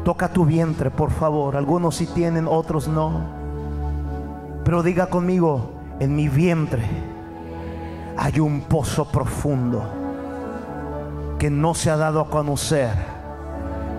Toca 0.04 0.28
tu 0.28 0.44
vientre, 0.44 0.90
por 0.90 1.10
favor. 1.10 1.56
Algunos 1.56 1.96
sí 1.96 2.06
tienen, 2.06 2.46
otros 2.48 2.88
no. 2.88 3.42
Pero 4.64 4.82
diga 4.82 5.06
conmigo, 5.06 5.72
en 6.00 6.14
mi 6.14 6.28
vientre 6.28 6.84
hay 8.16 8.40
un 8.40 8.62
pozo 8.62 9.04
profundo 9.04 9.82
que 11.38 11.50
no 11.50 11.74
se 11.74 11.90
ha 11.90 11.96
dado 11.96 12.20
a 12.20 12.30
conocer 12.30 12.90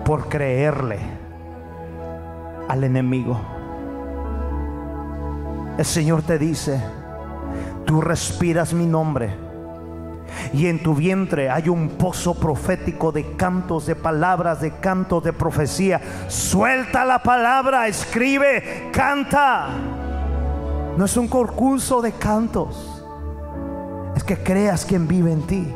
por 0.04 0.28
creerle 0.28 1.13
al 2.68 2.84
enemigo. 2.84 3.40
El 5.78 5.84
Señor 5.84 6.22
te 6.22 6.38
dice, 6.38 6.80
tú 7.84 8.00
respiras 8.00 8.72
mi 8.72 8.86
nombre 8.86 9.44
y 10.52 10.66
en 10.66 10.82
tu 10.82 10.94
vientre 10.94 11.50
hay 11.50 11.68
un 11.68 11.90
pozo 11.90 12.34
profético 12.34 13.12
de 13.12 13.36
cantos, 13.36 13.86
de 13.86 13.96
palabras, 13.96 14.60
de 14.60 14.72
cantos, 14.78 15.24
de 15.24 15.32
profecía. 15.32 16.00
Suelta 16.28 17.04
la 17.04 17.22
palabra, 17.22 17.88
escribe, 17.88 18.90
canta. 18.92 19.68
No 20.96 21.04
es 21.04 21.16
un 21.16 21.26
concurso 21.26 22.00
de 22.00 22.12
cantos, 22.12 23.04
es 24.14 24.22
que 24.22 24.36
creas 24.38 24.84
quien 24.84 25.08
vive 25.08 25.32
en 25.32 25.42
ti. 25.42 25.74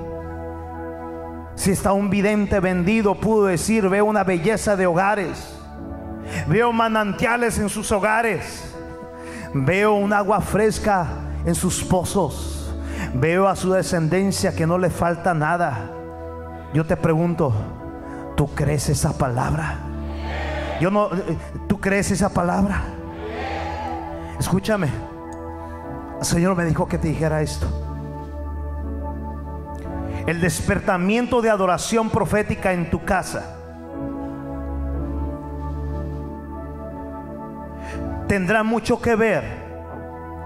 Si 1.57 1.73
está 1.73 1.93
un 1.93 2.09
vidente 2.09 2.61
vendido, 2.61 3.17
pudo 3.17 3.47
decir, 3.47 3.89
veo 3.89 4.05
una 4.05 4.23
belleza 4.23 4.77
de 4.77 4.87
hogares, 4.87 5.58
veo 6.47 6.73
manantiales 6.73 7.59
en 7.59 7.69
sus 7.69 7.91
hogares, 7.93 8.75
veo 9.55 9.95
un 9.95 10.13
agua 10.13 10.41
fresca 10.41 11.07
en 11.45 11.55
sus 11.55 11.83
pozos. 11.83 12.55
Veo 13.15 13.49
a 13.49 13.57
su 13.57 13.73
descendencia 13.73 14.55
que 14.55 14.67
no 14.67 14.79
le 14.79 14.91
falta 14.91 15.33
nada. 15.33 15.91
Yo 16.75 16.85
te 16.85 16.97
pregunto, 16.97 17.53
¿tú 18.37 18.49
crees 18.55 18.89
esa 18.89 19.17
palabra? 19.17 19.79
Yo 20.81 20.91
no, 20.91 21.09
¿tú 21.67 21.81
crees 21.81 22.11
esa 22.11 22.29
palabra? 22.29 22.83
Escúchame. 24.39 24.89
El 26.21 26.25
Señor 26.25 26.57
me 26.57 26.65
dijo 26.65 26.87
que 26.87 26.99
te 26.99 27.09
dijera 27.09 27.41
esto. 27.41 27.67
El 30.27 30.41
despertamiento 30.41 31.41
de 31.41 31.49
adoración 31.49 32.11
profética 32.11 32.73
en 32.73 32.91
tu 32.91 33.05
casa 33.05 33.58
tendrá 38.29 38.63
mucho 38.63 39.01
que 39.01 39.17
ver 39.17 39.43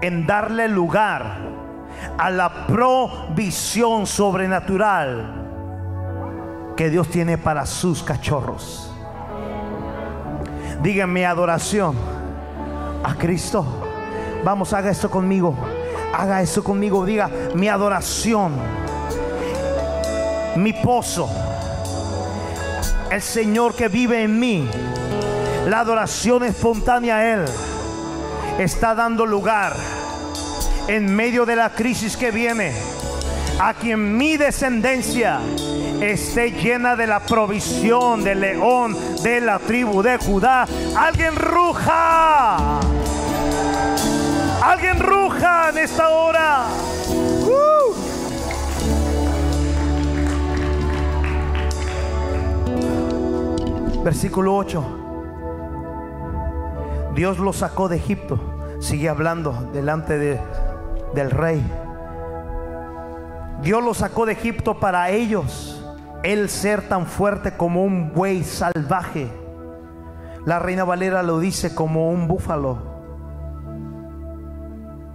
en 0.01 0.25
darle 0.25 0.67
lugar 0.67 1.37
a 2.17 2.29
la 2.29 2.65
provisión 2.67 4.07
sobrenatural 4.07 5.43
que 6.75 6.89
Dios 6.89 7.09
tiene 7.09 7.37
para 7.37 7.65
sus 7.65 8.03
cachorros. 8.03 8.91
Díganme 10.81 11.25
adoración 11.25 11.95
a 13.03 13.15
Cristo. 13.15 13.65
Vamos, 14.43 14.73
haga 14.73 14.89
esto 14.89 15.09
conmigo. 15.09 15.55
Haga 16.13 16.41
esto 16.41 16.63
conmigo. 16.63 17.05
Diga 17.05 17.29
mi 17.55 17.69
adoración. 17.69 18.53
Mi 20.55 20.73
pozo. 20.73 21.29
El 23.09 23.21
Señor 23.21 23.75
que 23.75 23.87
vive 23.87 24.23
en 24.23 24.39
mí. 24.39 24.69
La 25.67 25.79
adoración 25.79 26.43
espontánea 26.43 27.17
a 27.17 27.33
Él. 27.33 27.45
Está 28.59 28.93
dando 28.93 29.25
lugar 29.25 29.75
en 30.87 31.13
medio 31.13 31.45
de 31.45 31.55
la 31.55 31.71
crisis 31.71 32.15
que 32.15 32.31
viene, 32.31 32.71
a 33.59 33.73
quien 33.73 34.15
mi 34.15 34.37
descendencia 34.37 35.39
esté 35.99 36.51
llena 36.51 36.95
de 36.95 37.07
la 37.07 37.19
provisión 37.21 38.23
del 38.23 38.41
león 38.41 38.95
de 39.23 39.41
la 39.41 39.59
tribu 39.59 40.01
de 40.03 40.17
Judá. 40.17 40.67
Alguien 40.95 41.35
ruja. 41.35 42.79
Alguien 44.61 44.99
ruja 44.99 45.69
en 45.69 45.77
esta 45.79 46.09
hora. 46.09 46.65
Versículo 54.03 54.57
8. 54.57 55.02
Dios 57.15 57.39
lo 57.39 57.53
sacó 57.53 57.89
de 57.89 57.97
Egipto. 57.97 58.39
Sigue 58.79 59.09
hablando 59.09 59.69
delante 59.73 60.17
de 60.17 60.39
del 61.13 61.31
rey. 61.31 61.63
Dios 63.61 63.83
lo 63.83 63.93
sacó 63.93 64.25
de 64.25 64.33
Egipto 64.33 64.79
para 64.79 65.09
ellos, 65.09 65.81
el 66.23 66.49
ser 66.49 66.87
tan 66.89 67.05
fuerte 67.05 67.55
como 67.55 67.83
un 67.83 68.13
buey 68.13 68.43
salvaje. 68.43 69.31
La 70.45 70.59
reina 70.59 70.83
Valera 70.83 71.23
lo 71.23 71.39
dice 71.39 71.73
como 71.73 72.09
un 72.09 72.27
búfalo. 72.27 72.91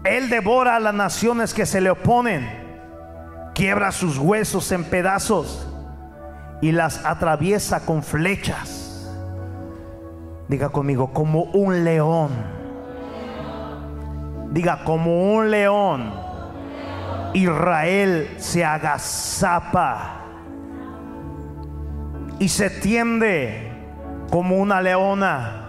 Él 0.05 0.31
devora 0.31 0.77
a 0.77 0.81
las 0.81 0.95
naciones 0.95 1.53
que 1.53 1.66
se 1.66 1.83
le 1.83 1.91
oponen, 1.91 2.49
quiebra 3.55 3.93
sus 3.93 4.16
huesos 4.16 4.73
en 4.73 4.85
pedazos 4.85 5.66
y 6.62 6.73
las 6.73 7.05
atraviesa 7.05 7.85
con 7.85 8.03
flechas. 8.03 8.78
Diga 10.49 10.70
conmigo, 10.70 11.12
como 11.12 11.43
un 11.45 11.85
león 11.85 12.59
Diga, 14.51 14.83
como 14.83 15.35
un 15.35 15.51
león, 15.51 16.11
Israel 17.35 18.35
se 18.39 18.65
agazapa 18.65 20.23
y 22.39 22.49
se 22.49 22.70
tiende 22.70 23.70
como 24.31 24.57
una 24.57 24.81
leona. 24.81 25.65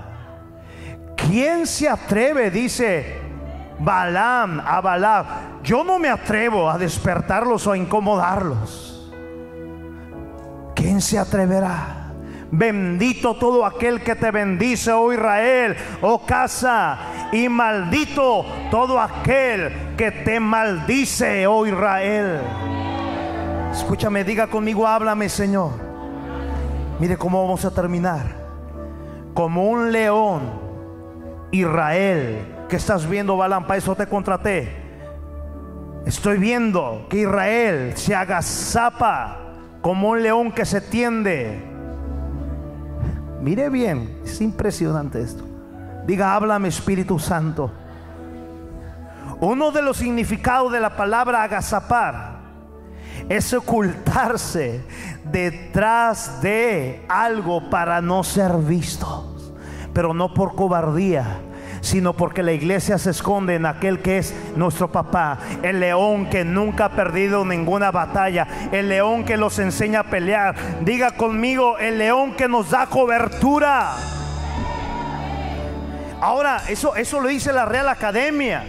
¿Quién 1.18 1.68
se 1.68 1.90
atreve? 1.90 2.52
Dice 2.52 3.20
Balaam 3.80 4.62
a 4.62 4.80
Balaam. 4.80 5.26
Yo 5.62 5.84
no 5.84 6.00
me 6.00 6.08
atrevo 6.08 6.70
a 6.70 6.78
despertarlos 6.78 7.68
o 7.68 7.74
a 7.74 7.78
incomodarlos. 7.78 9.12
¿Quién 10.74 11.02
se 11.02 11.20
atreverá? 11.20 11.99
Bendito 12.52 13.36
todo 13.36 13.64
aquel 13.64 14.02
que 14.02 14.16
te 14.16 14.32
bendice, 14.32 14.92
oh 14.92 15.14
Israel, 15.14 15.76
oh 16.02 16.26
casa. 16.26 16.98
Y 17.32 17.48
maldito 17.48 18.46
todo 18.72 19.00
aquel 19.00 19.96
que 19.96 20.12
te 20.12 20.40
maldice, 20.40 21.46
oh 21.46 21.68
Israel. 21.68 22.40
Escúchame, 23.72 24.24
diga 24.24 24.48
conmigo, 24.48 24.88
háblame, 24.88 25.30
Señor. 25.30 25.72
Mire 27.00 27.18
cómo 27.18 27.44
vamos 27.44 27.64
a 27.66 27.72
terminar. 27.72 28.26
Como 29.36 29.70
un 29.70 29.92
león, 29.92 30.42
Israel, 31.52 32.66
que 32.68 32.78
estás 32.78 33.08
viendo, 33.08 33.38
Balam, 33.38 33.66
para 33.68 33.78
eso 33.78 33.96
te 33.96 34.08
contraté. 34.08 34.76
Estoy 36.06 36.40
viendo 36.40 37.06
que 37.10 37.20
Israel 37.20 37.94
se 37.96 38.16
agazapa 38.16 39.38
como 39.82 40.10
un 40.10 40.24
león 40.24 40.52
que 40.52 40.66
se 40.66 40.82
tiende. 40.82 41.69
Mire 43.42 43.70
bien, 43.70 44.20
es 44.26 44.42
impresionante 44.42 45.22
esto. 45.22 45.44
Diga, 46.06 46.36
háblame 46.36 46.68
Espíritu 46.68 47.20
Santo. 47.20 47.72
Uno 49.40 49.72
de 49.72 49.82
los 49.82 49.98
significados 49.98 50.72
de 50.72 50.82
la 50.82 50.98
palabra 50.98 51.44
agazapar 51.44 52.40
es 53.30 53.54
ocultarse 53.54 54.84
detrás 55.32 56.42
de 56.42 57.06
algo 57.08 57.70
para 57.70 58.02
no 58.02 58.24
ser 58.24 58.58
vistos, 58.58 59.54
pero 59.94 60.14
no 60.14 60.34
por 60.34 60.56
cobardía, 60.56 61.40
sino 61.82 62.14
porque 62.14 62.44
la 62.44 62.52
iglesia 62.52 62.98
se 62.98 63.12
esconde 63.12 63.56
en 63.56 63.66
aquel 63.66 64.00
que 64.00 64.18
es 64.18 64.34
nuestro 64.56 64.92
papá, 64.92 65.40
el 65.64 65.80
león 65.80 66.30
que 66.30 66.44
nunca 66.44 66.86
ha 66.86 66.90
perdido 66.90 67.46
ninguna 67.46 67.92
batalla, 67.92 68.48
el 68.72 68.90
león 68.90 69.24
que 69.24 69.38
los 69.38 69.60
enseña 69.60 70.02
a 70.02 70.04
pelear. 70.04 70.56
Diga 70.82 71.12
conmigo, 71.12 71.78
el 71.78 71.98
león 71.98 72.34
que 72.34 72.48
nos 72.48 72.70
da 72.70 72.88
cobertura. 72.88 73.94
Ahora, 76.22 76.62
eso, 76.68 76.96
eso 76.96 77.22
lo 77.22 77.30
dice 77.30 77.54
la 77.54 77.66
Real 77.66 77.88
Academia. 77.88 78.66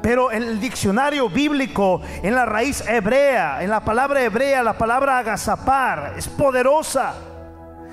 Pero 0.00 0.30
el 0.30 0.60
diccionario 0.60 1.30
bíblico, 1.30 2.02
en 2.22 2.34
la 2.34 2.44
raíz 2.44 2.86
hebrea, 2.86 3.62
en 3.62 3.70
la 3.70 3.80
palabra 3.80 4.22
hebrea, 4.22 4.62
la 4.62 4.74
palabra 4.74 5.18
agazapar, 5.18 6.12
es 6.18 6.28
poderosa. 6.28 7.14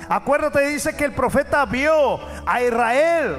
Acuérdate, 0.09 0.59
dice 0.67 0.93
que 0.93 1.05
el 1.05 1.13
profeta 1.13 1.65
vio 1.65 2.19
a 2.45 2.61
Israel 2.61 3.37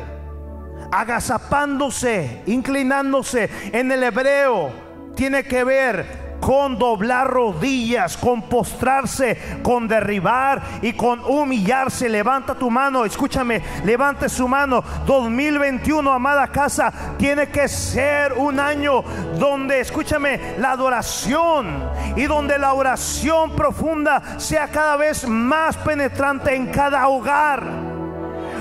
agazapándose, 0.93 2.43
inclinándose. 2.47 3.51
En 3.73 3.91
el 3.91 4.05
hebreo 4.05 4.71
tiene 5.17 5.43
que 5.43 5.65
ver 5.65 6.23
con 6.43 6.77
doblar 6.77 7.29
rodillas, 7.29 8.17
con 8.17 8.43
postrarse, 8.43 9.61
con 9.63 9.87
derribar 9.87 10.61
y 10.83 10.93
con 10.93 11.21
humillarse. 11.21 12.09
Levanta 12.09 12.57
tu 12.57 12.69
mano, 12.69 13.05
escúchame, 13.05 13.63
levante 13.85 14.29
su 14.29 14.49
mano. 14.49 14.83
2021, 15.07 16.13
amada 16.13 16.49
casa, 16.49 16.93
tiene 17.17 17.49
que 17.49 17.69
ser 17.69 18.33
un 18.33 18.59
año 18.59 19.03
donde, 19.39 19.81
escúchame, 19.81 20.57
la 20.59 20.73
adoración 20.73 21.89
y 22.17 22.25
donde 22.25 22.59
la 22.59 22.75
oración 22.75 23.55
profunda 23.55 24.39
sea 24.39 24.67
cada 24.67 24.97
vez 24.97 25.27
más 25.29 25.77
penetrante 25.77 26.57
en 26.57 26.67
cada 26.67 27.07
hogar 27.07 27.92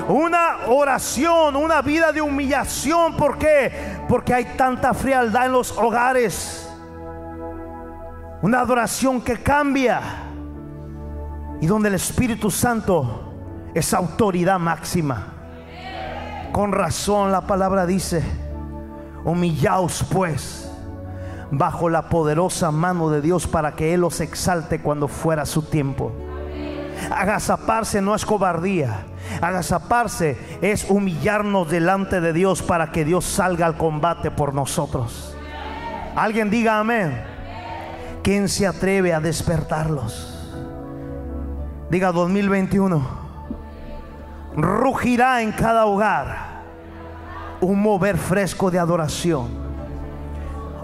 una 0.07 0.67
oración, 0.67 1.55
una 1.55 1.81
vida 1.81 2.11
de 2.11 2.21
humillación. 2.21 3.15
¿Por 3.15 3.37
qué? 3.37 3.71
Porque 4.07 4.33
hay 4.33 4.45
tanta 4.57 4.93
frialdad 4.93 5.45
en 5.45 5.51
los 5.53 5.71
hogares. 5.77 6.69
Una 8.41 8.61
adoración 8.61 9.21
que 9.21 9.37
cambia 9.37 10.01
y 11.59 11.67
donde 11.67 11.89
el 11.89 11.95
Espíritu 11.95 12.49
Santo 12.49 13.33
es 13.73 13.93
autoridad 13.93 14.59
máxima. 14.59 15.27
Con 16.51 16.71
razón 16.71 17.31
la 17.31 17.41
palabra 17.41 17.85
dice, 17.85 18.23
humillaos 19.23 20.03
pues 20.11 20.69
bajo 21.51 21.89
la 21.89 22.09
poderosa 22.09 22.71
mano 22.71 23.09
de 23.09 23.21
Dios 23.21 23.45
para 23.45 23.73
que 23.73 23.93
Él 23.93 24.03
os 24.03 24.21
exalte 24.21 24.81
cuando 24.81 25.07
fuera 25.07 25.45
su 25.45 25.61
tiempo. 25.61 26.11
Agazaparse 27.11 28.01
no 28.01 28.15
es 28.15 28.25
cobardía. 28.25 29.05
Agazaparse 29.39 30.37
es 30.61 30.89
humillarnos 30.89 31.69
delante 31.69 32.19
de 32.19 32.33
Dios 32.33 32.61
para 32.61 32.91
que 32.91 33.05
Dios 33.05 33.25
salga 33.25 33.65
al 33.65 33.77
combate 33.77 34.31
por 34.31 34.53
nosotros. 34.53 35.35
Alguien 36.15 36.49
diga 36.49 36.79
amén. 36.79 37.23
¿Quién 38.23 38.49
se 38.49 38.67
atreve 38.67 39.13
a 39.13 39.19
despertarlos? 39.19 40.49
Diga 41.89 42.11
2021. 42.11 43.21
Rugirá 44.55 45.41
en 45.41 45.51
cada 45.51 45.85
hogar 45.85 46.51
un 47.61 47.81
mover 47.81 48.17
fresco 48.17 48.69
de 48.69 48.79
adoración. 48.79 49.47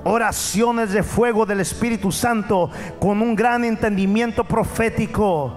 Oraciones 0.03 0.93
de 0.93 1.03
fuego 1.03 1.45
del 1.45 1.59
Espíritu 1.59 2.11
Santo 2.11 2.69
con 2.99 3.21
un 3.21 3.35
gran 3.35 3.65
entendimiento 3.65 4.43
profético, 4.45 5.53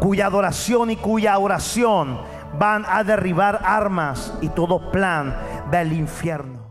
cuya 0.00 0.26
adoración 0.26 0.90
y 0.90 0.96
cuya 0.96 1.38
oración 1.38 2.20
van 2.58 2.84
a 2.88 3.04
derribar 3.04 3.60
armas 3.64 4.34
y 4.40 4.48
todo 4.48 4.90
plan 4.90 5.36
del 5.70 5.92
infierno. 5.92 6.63